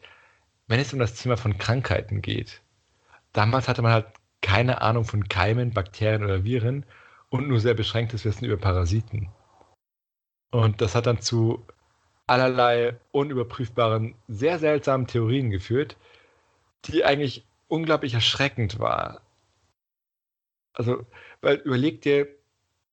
wenn 0.67 0.79
es 0.79 0.91
um 0.91 0.99
das 0.99 1.15
Thema 1.15 1.37
von 1.37 1.57
Krankheiten 1.57 2.21
geht. 2.21 2.61
Damals 3.31 3.67
hatte 3.67 3.81
man 3.81 3.93
halt 3.93 4.07
keine 4.41 4.81
Ahnung 4.81 5.05
von 5.05 5.29
Keimen, 5.29 5.71
Bakterien 5.71 6.23
oder 6.23 6.43
Viren 6.43 6.85
und 7.29 7.47
nur 7.47 7.59
sehr 7.59 7.73
beschränktes 7.73 8.25
Wissen 8.25 8.45
über 8.45 8.57
Parasiten. 8.57 9.29
Und 10.51 10.81
das 10.81 10.95
hat 10.95 11.07
dann 11.07 11.21
zu 11.21 11.65
allerlei 12.25 12.97
unüberprüfbaren, 13.11 14.15
sehr 14.27 14.59
seltsamen 14.59 15.07
Theorien 15.07 15.49
geführt, 15.49 15.97
die 16.85 17.03
eigentlich 17.03 17.45
unglaublich 17.67 18.13
erschreckend 18.13 18.79
war. 18.79 19.21
Also, 20.73 21.05
weil 21.41 21.55
überleg 21.57 22.01
dir, 22.01 22.27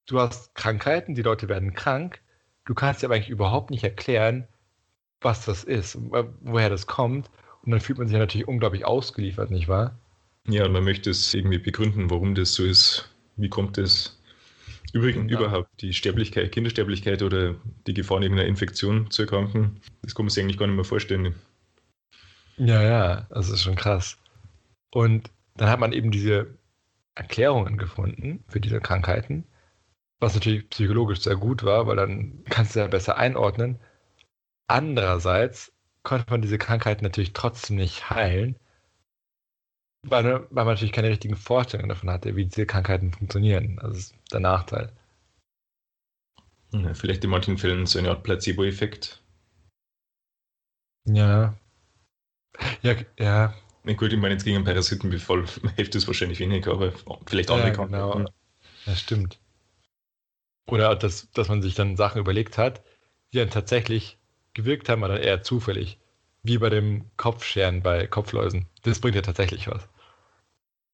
du 0.06 0.20
hast 0.20 0.54
Krankheiten, 0.54 1.14
die 1.14 1.22
Leute 1.22 1.48
werden 1.48 1.74
krank, 1.74 2.20
du 2.64 2.74
kannst 2.74 3.02
dir 3.02 3.06
aber 3.06 3.16
eigentlich 3.16 3.30
überhaupt 3.30 3.70
nicht 3.70 3.84
erklären, 3.84 4.48
was 5.20 5.44
das 5.44 5.64
ist, 5.64 5.98
woher 6.00 6.70
das 6.70 6.86
kommt. 6.86 7.30
Und 7.62 7.70
dann 7.70 7.80
fühlt 7.80 7.98
man 7.98 8.08
sich 8.08 8.16
natürlich 8.16 8.48
unglaublich 8.48 8.84
ausgeliefert, 8.84 9.50
nicht 9.50 9.68
wahr? 9.68 9.98
Ja, 10.46 10.66
und 10.66 10.72
man 10.72 10.84
möchte 10.84 11.10
es 11.10 11.32
irgendwie 11.32 11.58
begründen, 11.58 12.10
warum 12.10 12.34
das 12.34 12.54
so 12.54 12.64
ist. 12.64 13.08
Wie 13.36 13.48
kommt 13.48 13.78
es? 13.78 14.20
Übrigens 14.94 15.30
ja. 15.30 15.38
überhaupt 15.38 15.82
die 15.82 15.92
Sterblichkeit, 15.92 16.52
Kindersterblichkeit 16.52 17.20
oder 17.22 17.56
die 17.88 17.94
Gefahr 17.94 18.22
irgendeiner 18.22 18.48
Infektion 18.48 19.10
zu 19.10 19.22
erkranken, 19.22 19.80
das 20.02 20.14
kann 20.14 20.24
man 20.24 20.30
sich 20.30 20.42
eigentlich 20.42 20.56
gar 20.56 20.68
nicht 20.68 20.76
mehr 20.76 20.84
vorstellen. 20.84 21.34
Ja, 22.56 22.80
ja, 22.80 23.26
das 23.28 23.50
ist 23.50 23.62
schon 23.62 23.74
krass. 23.74 24.16
Und 24.92 25.32
dann 25.56 25.68
hat 25.68 25.80
man 25.80 25.92
eben 25.92 26.12
diese 26.12 26.46
Erklärungen 27.16 27.76
gefunden 27.76 28.44
für 28.46 28.60
diese 28.60 28.80
Krankheiten, 28.80 29.44
was 30.20 30.34
natürlich 30.34 30.70
psychologisch 30.70 31.22
sehr 31.22 31.36
gut 31.36 31.64
war, 31.64 31.88
weil 31.88 31.96
dann 31.96 32.44
kannst 32.44 32.76
du 32.76 32.80
ja 32.80 32.86
besser 32.86 33.18
einordnen. 33.18 33.80
Andererseits 34.68 35.72
konnte 36.04 36.30
man 36.30 36.40
diese 36.40 36.58
Krankheiten 36.58 37.02
natürlich 37.02 37.32
trotzdem 37.32 37.76
nicht 37.76 38.10
heilen, 38.10 38.54
weil, 40.02 40.24
weil 40.24 40.64
man 40.64 40.74
natürlich 40.74 40.92
keine 40.92 41.08
richtigen 41.08 41.36
Vorstellungen 41.36 41.88
davon 41.88 42.10
hatte, 42.10 42.36
wie 42.36 42.44
diese 42.44 42.66
Krankheiten 42.66 43.12
funktionieren. 43.12 43.80
Also 43.80 43.98
ist 43.98 44.14
der 44.34 44.40
Nachteil. 44.40 44.92
Ja, 46.72 46.92
vielleicht 46.92 47.24
in 47.24 47.30
manchen 47.30 47.56
Fällen 47.56 47.86
so 47.86 47.98
eine 47.98 48.10
Art 48.10 48.24
Placebo-Effekt. 48.24 49.22
Ja. 51.06 51.54
Ja, 52.82 52.96
ja. 53.18 53.54
Na 53.84 53.92
gut, 53.92 54.12
ich 54.12 54.18
meine, 54.18 54.34
jetzt 54.34 54.44
gegen 54.44 54.56
einen 54.56 54.64
Parasitenbefall 54.64 55.44
hilft 55.76 55.94
es 55.94 56.06
wahrscheinlich 56.06 56.40
weniger, 56.40 56.72
aber 56.72 56.92
vielleicht 57.26 57.50
andere 57.50 57.68
ja. 57.68 57.84
Genau. 57.84 58.24
Ja, 58.86 58.96
stimmt. 58.96 59.38
Oder 60.66 60.96
dass, 60.96 61.30
dass 61.32 61.48
man 61.48 61.62
sich 61.62 61.74
dann 61.74 61.96
Sachen 61.96 62.20
überlegt 62.20 62.58
hat, 62.58 62.82
die 63.32 63.38
dann 63.38 63.50
tatsächlich 63.50 64.18
gewirkt 64.54 64.88
haben, 64.88 65.04
aber 65.04 65.14
dann 65.14 65.22
eher 65.22 65.42
zufällig. 65.42 65.98
Wie 66.42 66.58
bei 66.58 66.70
dem 66.70 67.10
Kopfscheren 67.16 67.82
bei 67.82 68.06
Kopfläusen. 68.06 68.66
Das 68.82 69.00
bringt 69.00 69.16
ja 69.16 69.22
tatsächlich 69.22 69.68
was. 69.68 69.88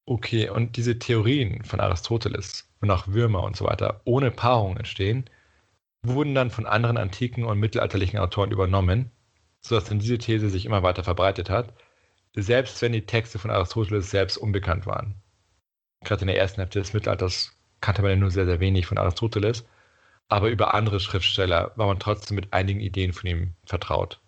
Okay, 0.07 0.49
und 0.49 0.77
diese 0.77 0.99
Theorien 0.99 1.65
von 1.65 1.81
Aristoteles, 1.81 2.70
wonach 2.81 3.09
Würmer 3.09 3.43
und 3.43 3.57
so 3.57 3.65
weiter 3.65 4.01
ohne 4.05 4.31
Paarung 4.31 4.77
entstehen, 4.77 5.29
wurden 6.03 6.35
dann 6.35 6.51
von 6.51 6.67
anderen 6.67 6.97
antiken 6.97 7.45
und 7.45 7.59
mittelalterlichen 7.59 8.19
Autoren 8.19 8.51
übernommen, 8.51 9.11
sodass 9.61 9.85
dann 9.85 9.99
diese 9.99 10.19
These 10.19 10.49
sich 10.49 10.65
immer 10.65 10.83
weiter 10.83 11.05
verbreitet 11.05 11.51
hat, 11.51 11.75
selbst 12.35 12.81
wenn 12.81 12.93
die 12.93 13.07
Texte 13.07 13.39
von 13.39 13.51
Aristoteles 13.51 14.11
selbst 14.11 14.37
unbekannt 14.39 14.87
waren. 14.87 15.15
Gerade 16.03 16.23
in 16.23 16.29
der 16.29 16.39
ersten 16.39 16.61
Hälfte 16.61 16.79
des 16.79 16.95
Mittelalters 16.95 17.53
kannte 17.81 18.03
man 18.03 18.13
ja 18.13 18.17
nur 18.17 18.31
sehr, 18.31 18.47
sehr 18.47 18.61
wenig 18.61 18.87
von 18.87 18.99
Aristoteles, 18.99 19.67
aber 20.29 20.49
über 20.49 20.75
andere 20.75 21.01
Schriftsteller 21.01 21.73
war 21.77 21.87
man 21.87 21.99
trotzdem 21.99 22.37
mit 22.37 22.53
einigen 22.53 22.81
Ideen 22.81 23.13
von 23.13 23.29
ihm 23.29 23.55
vertraut. 23.67 24.21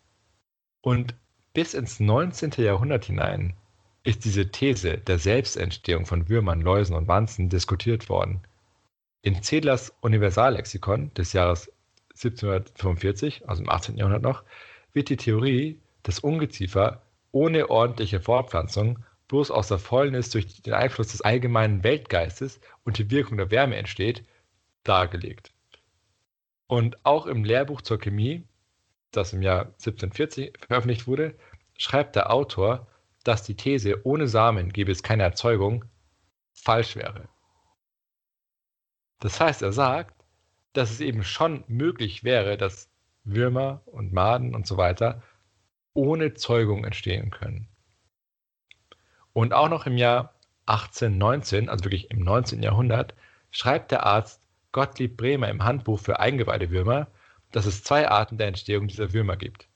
Und 0.82 1.14
bis 1.54 1.74
ins 1.74 2.00
19. 2.00 2.52
Jahrhundert 2.58 3.04
hinein 3.04 3.54
ist 4.04 4.24
diese 4.24 4.50
These 4.50 4.98
der 4.98 5.18
Selbstentstehung 5.18 6.06
von 6.06 6.28
Würmern, 6.28 6.60
Läusen 6.60 6.94
und 6.94 7.08
Wanzen 7.08 7.48
diskutiert 7.48 8.08
worden. 8.08 8.40
In 9.22 9.42
Zedlers 9.42 9.94
Universallexikon 10.00 11.14
des 11.14 11.32
Jahres 11.32 11.70
1745, 12.10 13.48
also 13.48 13.62
im 13.62 13.70
18. 13.70 13.96
Jahrhundert 13.96 14.22
noch, 14.22 14.42
wird 14.92 15.08
die 15.08 15.16
Theorie, 15.16 15.78
dass 16.02 16.18
Ungeziefer 16.18 17.02
ohne 17.30 17.70
ordentliche 17.70 18.20
Fortpflanzung 18.20 18.98
bloß 19.28 19.50
aus 19.50 19.68
der 19.68 19.78
Fäulnis 19.78 20.30
durch 20.30 20.62
den 20.62 20.74
Einfluss 20.74 21.08
des 21.08 21.22
allgemeinen 21.22 21.84
Weltgeistes 21.84 22.60
und 22.84 22.98
die 22.98 23.10
Wirkung 23.10 23.38
der 23.38 23.50
Wärme 23.50 23.76
entsteht, 23.76 24.24
dargelegt. 24.84 25.52
Und 26.66 27.04
auch 27.04 27.26
im 27.26 27.44
Lehrbuch 27.44 27.80
zur 27.80 27.98
Chemie, 27.98 28.42
das 29.10 29.32
im 29.32 29.42
Jahr 29.42 29.66
1740 29.66 30.52
veröffentlicht 30.66 31.06
wurde, 31.06 31.34
schreibt 31.78 32.16
der 32.16 32.32
Autor, 32.32 32.86
dass 33.22 33.42
die 33.42 33.56
These, 33.56 34.06
ohne 34.06 34.28
Samen 34.28 34.72
gäbe 34.72 34.92
es 34.92 35.02
keine 35.02 35.22
Erzeugung, 35.22 35.84
falsch 36.52 36.96
wäre. 36.96 37.28
Das 39.20 39.40
heißt, 39.40 39.62
er 39.62 39.72
sagt, 39.72 40.24
dass 40.72 40.90
es 40.90 41.00
eben 41.00 41.22
schon 41.22 41.64
möglich 41.68 42.24
wäre, 42.24 42.56
dass 42.56 42.90
Würmer 43.24 43.82
und 43.86 44.12
Maden 44.12 44.54
und 44.54 44.66
so 44.66 44.76
weiter 44.76 45.22
ohne 45.94 46.34
Zeugung 46.34 46.84
entstehen 46.84 47.30
können. 47.30 47.68
Und 49.32 49.52
auch 49.52 49.68
noch 49.68 49.86
im 49.86 49.96
Jahr 49.96 50.34
1819, 50.66 51.68
also 51.68 51.84
wirklich 51.84 52.10
im 52.10 52.20
19. 52.20 52.62
Jahrhundert, 52.62 53.14
schreibt 53.50 53.90
der 53.90 54.06
Arzt 54.06 54.40
Gottlieb 54.72 55.16
Bremer 55.16 55.48
im 55.48 55.64
Handbuch 55.64 56.00
für 56.00 56.18
Eingeweidewürmer, 56.18 57.08
dass 57.50 57.66
es 57.66 57.84
zwei 57.84 58.08
Arten 58.08 58.38
der 58.38 58.48
Entstehung 58.48 58.88
dieser 58.88 59.12
Würmer 59.12 59.36
gibt. 59.36 59.68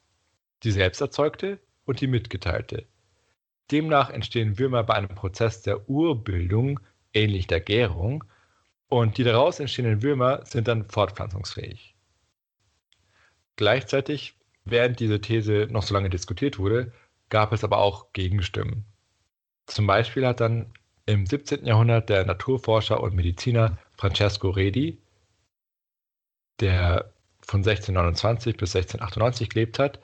Die 0.63 0.71
selbsterzeugte 0.71 1.61
und 1.85 2.01
die 2.01 2.07
mitgeteilte. 2.07 2.87
Demnach 3.71 4.11
entstehen 4.11 4.59
Würmer 4.59 4.85
bei 4.85 4.95
einem 4.95 5.15
Prozess 5.15 5.63
der 5.63 5.89
Urbildung, 5.89 6.81
ähnlich 7.13 7.47
der 7.47 7.61
Gärung, 7.61 8.25
und 8.89 9.19
die 9.19 9.25
daraus 9.25 9.59
entstehenden 9.59 10.03
Würmer 10.03 10.45
sind 10.47 10.69
dann 10.69 10.89
fortpflanzungsfähig. 10.89 11.97
Gleichzeitig, 13.57 14.39
während 14.65 15.01
diese 15.01 15.21
These 15.21 15.67
noch 15.71 15.83
so 15.83 15.95
lange 15.95 16.11
diskutiert 16.11 16.59
wurde, 16.59 16.93
gab 17.29 17.53
es 17.53 17.65
aber 17.65 17.79
auch 17.79 18.13
Gegenstimmen. 18.13 18.85
Zum 19.67 19.87
Beispiel 19.87 20.27
hat 20.27 20.41
dann 20.41 20.73
im 21.07 21.27
17. 21.27 21.67
Jahrhundert 21.67 22.09
der 22.09 22.25
Naturforscher 22.25 23.01
und 23.01 23.15
Mediziner 23.15 23.79
Francesco 23.97 24.51
Redi, 24.51 25.01
der 26.61 27.13
von 27.41 27.61
1629 27.61 28.57
bis 28.57 28.75
1698 28.75 29.49
gelebt 29.49 29.79
hat, 29.79 30.01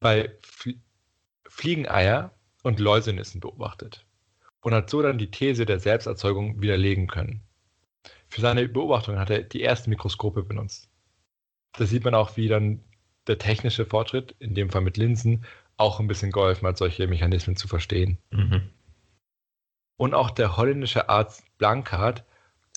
bei 0.00 0.36
Flie 0.40 0.78
Fliegeneier 1.50 2.37
und 2.62 2.80
Läusenissen 2.80 3.40
beobachtet 3.40 4.04
und 4.60 4.74
hat 4.74 4.90
so 4.90 5.02
dann 5.02 5.18
die 5.18 5.30
These 5.30 5.66
der 5.66 5.80
Selbsterzeugung 5.80 6.60
widerlegen 6.60 7.06
können. 7.06 7.42
Für 8.28 8.40
seine 8.40 8.68
Beobachtungen 8.68 9.18
hat 9.18 9.30
er 9.30 9.42
die 9.42 9.62
ersten 9.62 9.90
Mikroskope 9.90 10.42
benutzt. 10.42 10.90
Da 11.72 11.86
sieht 11.86 12.04
man 12.04 12.14
auch, 12.14 12.36
wie 12.36 12.48
dann 12.48 12.82
der 13.26 13.38
technische 13.38 13.86
Fortschritt, 13.86 14.34
in 14.38 14.54
dem 14.54 14.70
Fall 14.70 14.80
mit 14.80 14.96
Linsen, 14.96 15.44
auch 15.76 16.00
ein 16.00 16.08
bisschen 16.08 16.32
geholfen 16.32 16.66
hat, 16.66 16.78
solche 16.78 17.06
Mechanismen 17.06 17.56
zu 17.56 17.68
verstehen. 17.68 18.18
Mhm. 18.30 18.68
Und 19.96 20.14
auch 20.14 20.30
der 20.30 20.56
holländische 20.56 21.08
Arzt 21.08 21.44
Blankart 21.58 22.24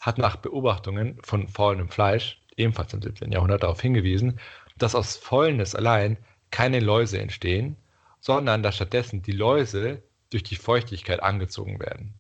hat 0.02 0.18
nach 0.18 0.36
Beobachtungen 0.36 1.20
von 1.24 1.48
faulenem 1.48 1.90
Fleisch, 1.90 2.42
ebenfalls 2.58 2.94
im 2.94 3.02
17. 3.02 3.32
Jahrhundert, 3.32 3.64
darauf 3.64 3.82
hingewiesen, 3.82 4.40
dass 4.78 4.96
aus 4.96 5.16
Fäulnis 5.18 5.76
allein 5.76 6.18
keine 6.50 6.80
Läuse 6.80 7.20
entstehen, 7.20 7.78
sondern 8.22 8.64
dass 8.64 8.76
stattdessen 8.76 9.22
die 9.22 9.34
Läuse 9.34 10.02
durch 10.30 10.44
die 10.44 10.56
Feuchtigkeit 10.56 11.22
angezogen 11.22 11.80
werden. 11.80 12.14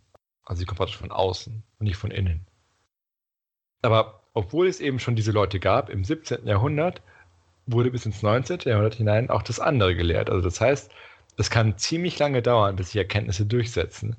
Also 0.43 0.59
sie 0.59 0.65
kommen 0.65 0.77
praktisch 0.77 0.97
von 0.97 1.11
außen 1.11 1.63
und 1.79 1.85
nicht 1.85 1.95
von 1.95 2.11
innen. 2.11 2.45
Aber 3.81 4.23
obwohl 4.33 4.67
es 4.67 4.79
eben 4.79 4.99
schon 4.99 5.15
diese 5.15 5.31
Leute 5.31 5.59
gab, 5.59 5.89
im 5.89 6.03
17. 6.03 6.45
Jahrhundert 6.45 7.01
wurde 7.65 7.91
bis 7.91 8.05
ins 8.05 8.21
19. 8.21 8.59
Jahrhundert 8.65 8.95
hinein 8.95 9.29
auch 9.29 9.43
das 9.43 9.59
andere 9.59 9.95
gelehrt. 9.95 10.29
Also 10.29 10.41
das 10.41 10.59
heißt, 10.59 10.91
es 11.37 11.49
kann 11.49 11.77
ziemlich 11.77 12.19
lange 12.19 12.41
dauern, 12.41 12.75
bis 12.75 12.87
sich 12.87 12.97
Erkenntnisse 12.97 13.45
durchsetzen. 13.45 14.17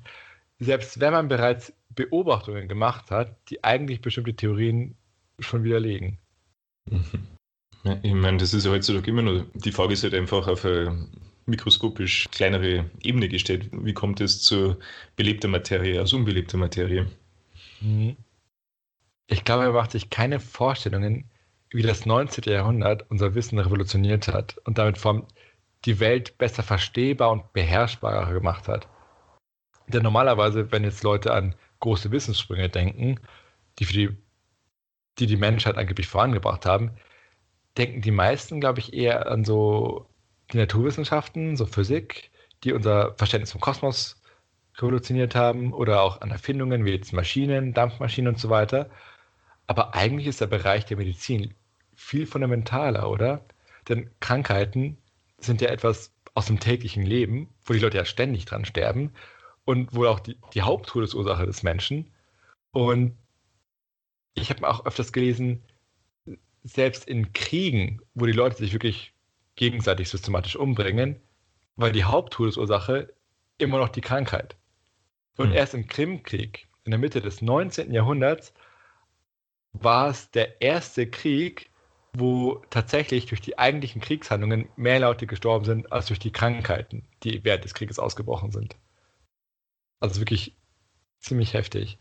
Selbst 0.59 0.99
wenn 0.99 1.13
man 1.13 1.27
bereits 1.27 1.73
Beobachtungen 1.89 2.67
gemacht 2.67 3.11
hat, 3.11 3.35
die 3.49 3.63
eigentlich 3.63 4.01
bestimmte 4.01 4.35
Theorien 4.35 4.95
schon 5.39 5.63
widerlegen. 5.63 6.17
Ja, 7.83 7.97
ich 8.01 8.13
meine, 8.13 8.37
das 8.37 8.53
ist 8.53 8.65
ja 8.65 8.71
heutzutage 8.71 9.09
immer 9.11 9.21
nur, 9.21 9.45
die 9.53 9.71
Frage 9.71 9.93
ist 9.93 10.03
halt 10.03 10.13
einfach 10.13 10.47
auf 10.47 10.65
eine 10.65 11.07
mikroskopisch 11.45 12.29
kleinere 12.31 12.89
Ebene 13.01 13.29
gestellt. 13.29 13.69
Wie 13.71 13.93
kommt 13.93 14.21
es 14.21 14.41
zu 14.41 14.77
belebter 15.15 15.47
Materie 15.47 16.01
aus 16.01 16.13
unbelebter 16.13 16.57
Materie? 16.57 17.07
Mhm. 17.81 18.15
Ich 19.27 19.43
glaube, 19.43 19.63
er 19.63 19.71
macht 19.71 19.91
sich 19.91 20.09
keine 20.09 20.39
Vorstellungen, 20.39 21.25
wie 21.69 21.81
das 21.81 22.05
19. 22.05 22.43
Jahrhundert 22.45 23.09
unser 23.09 23.35
Wissen 23.35 23.57
revolutioniert 23.57 24.27
hat 24.27 24.57
und 24.65 24.77
damit 24.77 24.97
vor 24.97 25.27
die 25.85 25.99
Welt 25.99 26.37
besser 26.37 26.63
verstehbar 26.63 27.31
und 27.31 27.51
beherrschbarer 27.53 28.31
gemacht 28.31 28.67
hat. 28.67 28.87
Denn 29.87 30.03
normalerweise, 30.03 30.71
wenn 30.71 30.83
jetzt 30.83 31.03
Leute 31.03 31.33
an 31.33 31.55
große 31.79 32.11
Wissenssprünge 32.11 32.69
denken, 32.69 33.19
die 33.79 33.85
für 33.85 33.93
die, 33.93 34.17
die, 35.19 35.27
die 35.27 35.37
Menschheit 35.37 35.77
angeblich 35.77 36.07
vorangebracht 36.07 36.65
haben, 36.65 36.91
denken 37.77 38.01
die 38.01 38.11
meisten, 38.11 38.61
glaube 38.61 38.79
ich, 38.79 38.93
eher 38.93 39.27
an 39.29 39.43
so 39.43 40.07
die 40.53 40.57
Naturwissenschaften, 40.57 41.57
so 41.57 41.65
Physik, 41.65 42.31
die 42.63 42.73
unser 42.73 43.13
Verständnis 43.15 43.51
vom 43.51 43.61
Kosmos 43.61 44.21
revolutioniert 44.77 45.35
haben 45.35 45.73
oder 45.73 46.01
auch 46.01 46.21
an 46.21 46.31
Erfindungen 46.31 46.85
wie 46.85 46.91
jetzt 46.91 47.13
Maschinen, 47.13 47.73
Dampfmaschinen 47.73 48.33
und 48.33 48.39
so 48.39 48.49
weiter. 48.49 48.89
Aber 49.67 49.95
eigentlich 49.95 50.27
ist 50.27 50.41
der 50.41 50.47
Bereich 50.47 50.85
der 50.85 50.97
Medizin 50.97 51.53
viel 51.95 52.25
fundamentaler, 52.25 53.09
oder? 53.09 53.45
Denn 53.89 54.09
Krankheiten 54.19 54.97
sind 55.37 55.61
ja 55.61 55.69
etwas 55.69 56.11
aus 56.33 56.47
dem 56.47 56.59
täglichen 56.59 57.05
Leben, 57.05 57.49
wo 57.65 57.73
die 57.73 57.79
Leute 57.79 57.97
ja 57.97 58.05
ständig 58.05 58.45
dran 58.45 58.65
sterben 58.65 59.11
und 59.65 59.93
wohl 59.93 60.07
auch 60.07 60.19
die, 60.19 60.37
die 60.53 60.61
Haupttodesursache 60.61 61.45
des 61.45 61.63
Menschen. 61.63 62.11
Und 62.71 63.15
ich 64.33 64.49
habe 64.49 64.67
auch 64.67 64.85
öfters 64.85 65.13
gelesen, 65.13 65.63
selbst 66.63 67.07
in 67.07 67.33
Kriegen, 67.33 68.01
wo 68.15 68.25
die 68.25 68.31
Leute 68.31 68.57
sich 68.57 68.73
wirklich 68.73 69.12
gegenseitig 69.55 70.09
systematisch 70.09 70.55
umbringen, 70.55 71.21
war 71.75 71.91
die 71.91 72.03
Haupttodesursache 72.03 73.13
immer 73.57 73.77
noch 73.77 73.89
die 73.89 74.01
Krankheit. 74.01 74.55
Und 75.37 75.49
hm. 75.49 75.55
erst 75.55 75.73
im 75.73 75.87
Krimkrieg, 75.87 76.67
in 76.83 76.91
der 76.91 76.99
Mitte 76.99 77.21
des 77.21 77.41
19. 77.41 77.91
Jahrhunderts, 77.93 78.53
war 79.71 80.09
es 80.09 80.29
der 80.31 80.61
erste 80.61 81.09
Krieg, 81.09 81.71
wo 82.15 82.61
tatsächlich 82.69 83.25
durch 83.25 83.41
die 83.41 83.57
eigentlichen 83.57 84.01
Kriegshandlungen 84.01 84.69
mehr 84.75 84.99
Leute 84.99 85.25
gestorben 85.25 85.65
sind 85.65 85.91
als 85.91 86.05
durch 86.07 86.19
die 86.19 86.31
Krankheiten, 86.31 87.07
die 87.23 87.43
während 87.43 87.63
des 87.63 87.73
Krieges 87.73 87.97
ausgebrochen 87.97 88.51
sind. 88.51 88.75
Also 89.99 90.19
wirklich 90.19 90.55
ziemlich 91.19 91.53
heftig. 91.53 91.97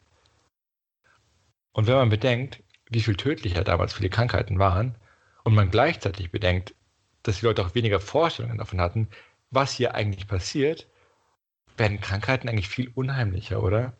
Und 1.72 1.86
wenn 1.86 1.94
man 1.94 2.10
bedenkt, 2.10 2.62
wie 2.90 3.00
viel 3.00 3.16
tödlicher 3.16 3.64
damals 3.64 3.94
viele 3.94 4.10
Krankheiten 4.10 4.58
waren 4.58 4.96
und 5.44 5.54
man 5.54 5.70
gleichzeitig 5.70 6.30
bedenkt, 6.30 6.74
dass 7.22 7.40
die 7.40 7.46
Leute 7.46 7.64
auch 7.64 7.74
weniger 7.74 8.00
Vorstellungen 8.00 8.58
davon 8.58 8.80
hatten, 8.80 9.08
was 9.50 9.72
hier 9.72 9.94
eigentlich 9.94 10.26
passiert, 10.26 10.86
werden 11.76 12.00
Krankheiten 12.00 12.48
eigentlich 12.48 12.68
viel 12.68 12.90
unheimlicher, 12.94 13.62
oder? 13.62 13.92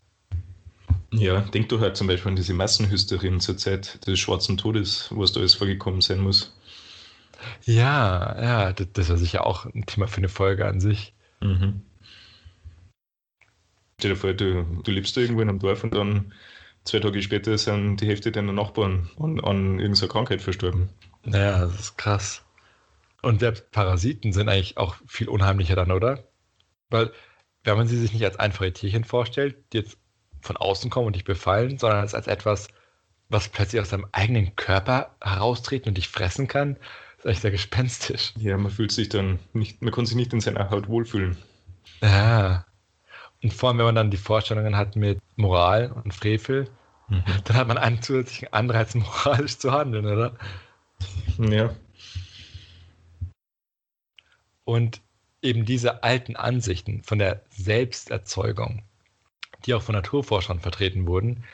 Ja, 1.12 1.41
denk 1.41 1.68
doch 1.68 1.81
halt 1.81 1.97
zum 1.97 2.07
Beispiel 2.07 2.31
an 2.31 2.37
diese 2.37 2.55
Massenhysterien 2.55 3.41
zur 3.41 3.57
Zeit 3.57 4.07
des 4.07 4.18
Schwarzen 4.18 4.57
Todes, 4.57 5.09
wo 5.11 5.23
es 5.23 5.33
da 5.33 5.41
alles 5.41 5.55
vorgekommen 5.55 6.01
sein 6.01 6.20
muss. 6.20 6.57
Ja, 7.64 8.41
ja, 8.41 8.73
das, 8.73 8.87
das 8.93 9.09
war 9.11 9.16
sicher 9.16 9.47
auch 9.47 9.66
ein 9.66 9.85
Thema 9.85 10.09
für 10.09 10.18
eine 10.18 10.29
Folge 10.29 10.66
an 10.66 10.81
sich. 10.81 11.14
Mhm. 11.41 11.83
Stell 13.99 14.12
dir 14.12 14.16
vor, 14.16 14.33
du, 14.33 14.64
du 14.83 14.91
lebst 14.91 15.16
da 15.16 15.20
irgendwo 15.20 15.43
in 15.43 15.49
einem 15.49 15.59
Dorf 15.59 15.85
und 15.85 15.95
dann 15.95 16.33
zwei 16.85 16.99
Tage 17.01 17.23
später 17.23 17.57
sind 17.59 17.99
die 17.99 18.07
Hälfte 18.07 18.33
deiner 18.33 18.53
Nachbarn 18.53 19.11
an, 19.18 19.39
an 19.41 19.79
irgendeiner 19.79 20.09
Krankheit 20.09 20.41
verstorben. 20.41 20.89
Naja, 21.25 21.66
das 21.66 21.79
ist 21.79 21.99
krass. 21.99 22.43
Und 23.23 23.41
selbst 23.41 23.70
Parasiten 23.70 24.33
sind 24.33 24.49
eigentlich 24.49 24.77
auch 24.77 24.97
viel 25.07 25.29
unheimlicher 25.29 25.77
dann, 25.77 25.93
oder? 25.93 26.25
Weil, 26.91 27.12
wenn 27.64 27.77
man 27.77 27.87
sie 27.87 27.97
sich 27.97 28.12
nicht 28.12 28.25
als 28.25 28.39
einfache 28.39 28.73
Tierchen 28.73 29.05
vorstellt, 29.05 29.57
die 29.73 29.79
jetzt 29.79 29.97
von 30.41 30.57
außen 30.57 30.91
kommen 30.91 31.07
und 31.07 31.16
dich 31.16 31.25
befallen, 31.25 31.79
sondern 31.79 32.01
als, 32.01 32.14
als 32.14 32.27
etwas, 32.27 32.68
was 33.29 33.49
plötzlich 33.49 33.81
aus 33.81 33.91
deinem 33.91 34.07
eigenen 34.12 34.57
Körper 34.57 35.14
heraustreten 35.23 35.91
und 35.91 35.97
dich 35.97 36.09
fressen 36.09 36.49
kann, 36.49 36.77
ist 37.18 37.27
eigentlich 37.27 37.41
sehr 37.41 37.51
gespenstisch. 37.53 38.35
Ja, 38.39 38.59
man 38.59 38.73
fühlt 38.73 38.91
sich 38.91 39.09
dann 39.09 39.39
nicht, 39.53 39.81
man 39.81 39.93
kann 39.93 40.05
sich 40.05 40.16
nicht 40.16 40.33
in 40.33 40.41
seiner 40.41 40.70
Haut 40.70 40.89
wohlfühlen. 40.89 41.37
Ja, 42.01 42.66
und 43.43 43.53
vor 43.53 43.68
allem, 43.68 43.79
wenn 43.79 43.87
man 43.87 43.95
dann 43.95 44.11
die 44.11 44.16
Vorstellungen 44.16 44.77
hat 44.77 44.97
mit 44.97 45.20
Moral 45.37 45.93
und 45.93 46.14
Frevel, 46.14 46.68
mhm. 47.09 47.25
dann 47.45 47.57
hat 47.57 47.68
man 47.68 47.79
einen 47.79 48.03
zusätzlichen 48.03 48.53
Anreiz, 48.53 48.95
moralisch 48.95 49.59
zu 49.59 49.73
handeln, 49.73 50.07
oder? 50.07 50.37
Ja. 51.39 51.70
Und 54.65 55.03
eben 55.43 55.65
diese 55.65 56.03
alten 56.03 56.37
Ansichten 56.37 57.03
von 57.03 57.19
der 57.19 57.43
Selbsterzeugung, 57.51 58.83
die 59.67 59.75
auch 59.75 59.83
von 59.83 59.95
Naturforschern 59.95 60.61
vertreten 60.61 61.07
wurden, 61.07 61.45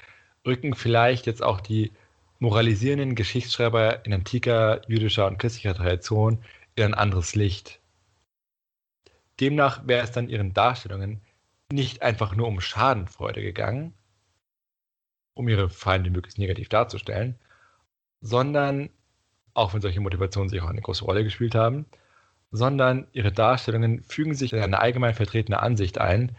rücken 0.46 0.74
vielleicht 0.74 1.26
jetzt 1.26 1.42
auch 1.42 1.60
die 1.60 1.92
moralisierenden 2.38 3.14
Geschichtsschreiber 3.14 4.04
in 4.04 4.12
antiker 4.12 4.82
jüdischer 4.88 5.26
und 5.26 5.38
christlicher 5.38 5.74
Tradition 5.74 6.44
in 6.76 6.84
ein 6.84 6.94
anderes 6.94 7.34
Licht. 7.34 7.80
Demnach 9.40 9.86
wäre 9.86 10.04
es 10.04 10.12
dann 10.12 10.28
ihren 10.28 10.54
Darstellungen 10.54 11.20
nicht 11.70 12.02
einfach 12.02 12.34
nur 12.34 12.46
um 12.46 12.60
Schadenfreude 12.60 13.42
gegangen, 13.42 13.94
um 15.34 15.48
ihre 15.48 15.68
Feinde 15.68 16.10
möglichst 16.10 16.38
negativ 16.38 16.68
darzustellen, 16.68 17.38
sondern, 18.20 18.90
auch 19.54 19.74
wenn 19.74 19.80
solche 19.80 20.00
Motivationen 20.00 20.48
sich 20.48 20.60
auch 20.60 20.68
eine 20.68 20.80
große 20.80 21.04
Rolle 21.04 21.24
gespielt 21.24 21.54
haben, 21.54 21.86
sondern 22.50 23.06
ihre 23.12 23.32
Darstellungen 23.32 24.02
fügen 24.04 24.34
sich 24.34 24.52
in 24.52 24.60
eine 24.60 24.80
allgemein 24.80 25.14
vertretene 25.14 25.60
Ansicht 25.60 25.98
ein, 25.98 26.36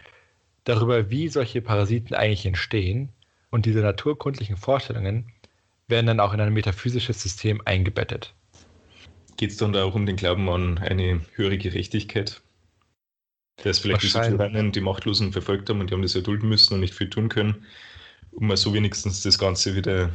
darüber, 0.64 1.10
wie 1.10 1.28
solche 1.28 1.62
Parasiten 1.62 2.14
eigentlich 2.14 2.46
entstehen, 2.46 3.10
und 3.50 3.66
diese 3.66 3.80
naturkundlichen 3.80 4.56
Vorstellungen 4.56 5.32
werden 5.88 6.06
dann 6.06 6.20
auch 6.20 6.32
in 6.32 6.40
ein 6.40 6.52
metaphysisches 6.52 7.20
System 7.20 7.60
eingebettet. 7.64 8.32
Geht 9.36 9.50
es 9.50 9.56
dann 9.56 9.72
da 9.72 9.82
auch 9.82 9.94
um 9.94 10.06
den 10.06 10.16
Glauben 10.16 10.48
an 10.48 10.78
eine 10.78 11.20
höhere 11.34 11.58
Gerechtigkeit? 11.58 12.42
dass 13.62 13.78
vielleicht 13.78 14.02
diese 14.02 14.20
Tyrannen 14.20 14.72
die 14.72 14.80
Machtlosen 14.80 15.32
verfolgt 15.32 15.68
haben 15.68 15.80
und 15.80 15.90
die 15.90 15.94
haben 15.94 16.02
das 16.02 16.14
erdulden 16.14 16.48
müssen 16.48 16.74
und 16.74 16.80
nicht 16.80 16.94
viel 16.94 17.10
tun 17.10 17.28
können. 17.28 17.66
um 18.32 18.46
man 18.46 18.56
so 18.56 18.72
wenigstens 18.74 19.22
das 19.22 19.38
Ganze 19.38 19.76
wieder 19.76 20.10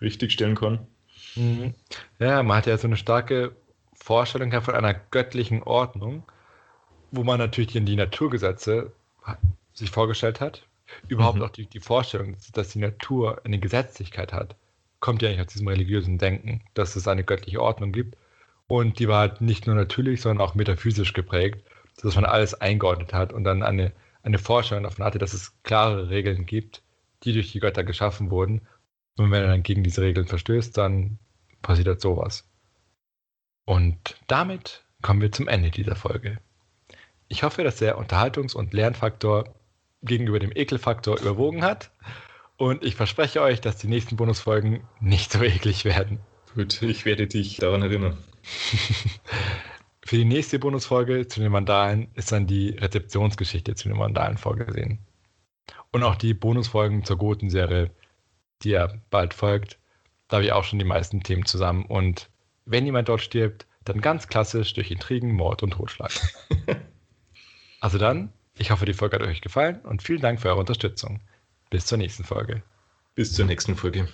richtigstellen 0.00 0.54
kann. 0.54 0.86
Mhm. 1.34 1.74
Ja, 2.18 2.42
man 2.42 2.58
hat 2.58 2.66
ja 2.66 2.78
so 2.78 2.86
eine 2.86 2.96
starke 2.96 3.56
Vorstellung 4.02 4.50
von 4.62 4.74
einer 4.74 4.94
göttlichen 4.94 5.62
Ordnung, 5.62 6.24
wo 7.10 7.22
man 7.22 7.38
natürlich 7.38 7.72
die 7.72 7.96
Naturgesetze 7.96 8.92
sich 9.74 9.90
vorgestellt 9.90 10.40
hat. 10.40 10.66
Überhaupt 11.08 11.36
mhm. 11.38 11.42
auch 11.44 11.50
die, 11.50 11.66
die 11.66 11.80
Vorstellung, 11.80 12.36
dass 12.52 12.70
die 12.70 12.80
Natur 12.80 13.40
eine 13.44 13.60
Gesetzlichkeit 13.60 14.32
hat, 14.32 14.56
kommt 14.98 15.22
ja 15.22 15.28
eigentlich 15.28 15.46
aus 15.46 15.52
diesem 15.52 15.68
religiösen 15.68 16.18
Denken, 16.18 16.62
dass 16.74 16.96
es 16.96 17.06
eine 17.06 17.24
göttliche 17.24 17.62
Ordnung 17.62 17.92
gibt. 17.92 18.16
Und 18.66 18.98
die 18.98 19.08
war 19.08 19.20
halt 19.20 19.40
nicht 19.40 19.66
nur 19.66 19.76
natürlich, 19.76 20.20
sondern 20.20 20.46
auch 20.46 20.54
metaphysisch 20.54 21.12
geprägt, 21.12 21.64
dass 22.02 22.14
man 22.14 22.24
alles 22.24 22.54
eingeordnet 22.54 23.12
hat 23.12 23.32
und 23.32 23.44
dann 23.44 23.62
eine, 23.62 23.92
eine 24.22 24.38
Vorstellung 24.38 24.84
davon 24.84 25.04
hatte, 25.04 25.18
dass 25.18 25.32
es 25.32 25.52
klare 25.62 26.10
Regeln 26.10 26.46
gibt, 26.46 26.82
die 27.24 27.32
durch 27.32 27.52
die 27.52 27.60
Götter 27.60 27.84
geschaffen 27.84 28.30
wurden. 28.30 28.62
Und 29.16 29.30
wenn 29.30 29.42
er 29.42 29.48
dann 29.48 29.62
gegen 29.62 29.82
diese 29.82 30.02
Regeln 30.02 30.26
verstößt, 30.26 30.76
dann 30.76 31.18
passiert 31.62 31.88
halt 31.88 32.00
sowas. 32.00 32.49
Und 33.70 34.16
damit 34.26 34.82
kommen 35.00 35.20
wir 35.20 35.30
zum 35.30 35.46
Ende 35.46 35.70
dieser 35.70 35.94
Folge. 35.94 36.40
Ich 37.28 37.44
hoffe, 37.44 37.62
dass 37.62 37.76
der 37.76 38.00
Unterhaltungs- 38.00 38.56
und 38.56 38.72
Lernfaktor 38.72 39.44
gegenüber 40.02 40.40
dem 40.40 40.50
Ekelfaktor 40.52 41.20
überwogen 41.20 41.62
hat. 41.62 41.92
Und 42.56 42.82
ich 42.82 42.96
verspreche 42.96 43.40
euch, 43.40 43.60
dass 43.60 43.76
die 43.76 43.86
nächsten 43.86 44.16
Bonusfolgen 44.16 44.80
nicht 44.98 45.30
so 45.30 45.40
eklig 45.44 45.84
werden. 45.84 46.18
Gut, 46.56 46.82
ich 46.82 47.04
werde 47.04 47.28
dich 47.28 47.58
daran 47.58 47.82
erinnern. 47.82 48.18
Für 50.04 50.16
die 50.16 50.24
nächste 50.24 50.58
Bonusfolge 50.58 51.28
zu 51.28 51.38
den 51.38 51.52
Vandalen 51.52 52.10
ist 52.16 52.32
dann 52.32 52.48
die 52.48 52.70
Rezeptionsgeschichte 52.70 53.76
zu 53.76 53.88
den 53.88 54.00
Vandalen 54.00 54.36
vorgesehen. 54.36 54.98
Und 55.92 56.02
auch 56.02 56.16
die 56.16 56.34
Bonusfolgen 56.34 57.04
zur 57.04 57.18
Goten-Serie, 57.18 57.92
die 58.64 58.70
ja 58.70 58.92
bald 59.10 59.32
folgt, 59.32 59.78
da 60.26 60.38
habe 60.38 60.46
ich 60.46 60.50
auch 60.50 60.64
schon 60.64 60.80
die 60.80 60.84
meisten 60.84 61.22
Themen 61.22 61.46
zusammen. 61.46 61.84
Und 61.84 62.30
wenn 62.70 62.86
jemand 62.86 63.08
dort 63.08 63.20
stirbt, 63.20 63.66
dann 63.84 64.00
ganz 64.00 64.28
klassisch 64.28 64.74
durch 64.74 64.90
Intrigen, 64.90 65.32
Mord 65.32 65.62
und 65.62 65.70
Totschlag. 65.70 66.12
also 67.80 67.98
dann, 67.98 68.32
ich 68.58 68.70
hoffe, 68.70 68.86
die 68.86 68.94
Folge 68.94 69.16
hat 69.16 69.26
euch 69.26 69.40
gefallen 69.40 69.80
und 69.82 70.02
vielen 70.02 70.20
Dank 70.20 70.40
für 70.40 70.48
eure 70.48 70.60
Unterstützung. 70.60 71.20
Bis 71.70 71.86
zur 71.86 71.98
nächsten 71.98 72.24
Folge. 72.24 72.62
Bis 73.14 73.32
zur 73.32 73.46
nächsten 73.46 73.76
Folge. 73.76 74.08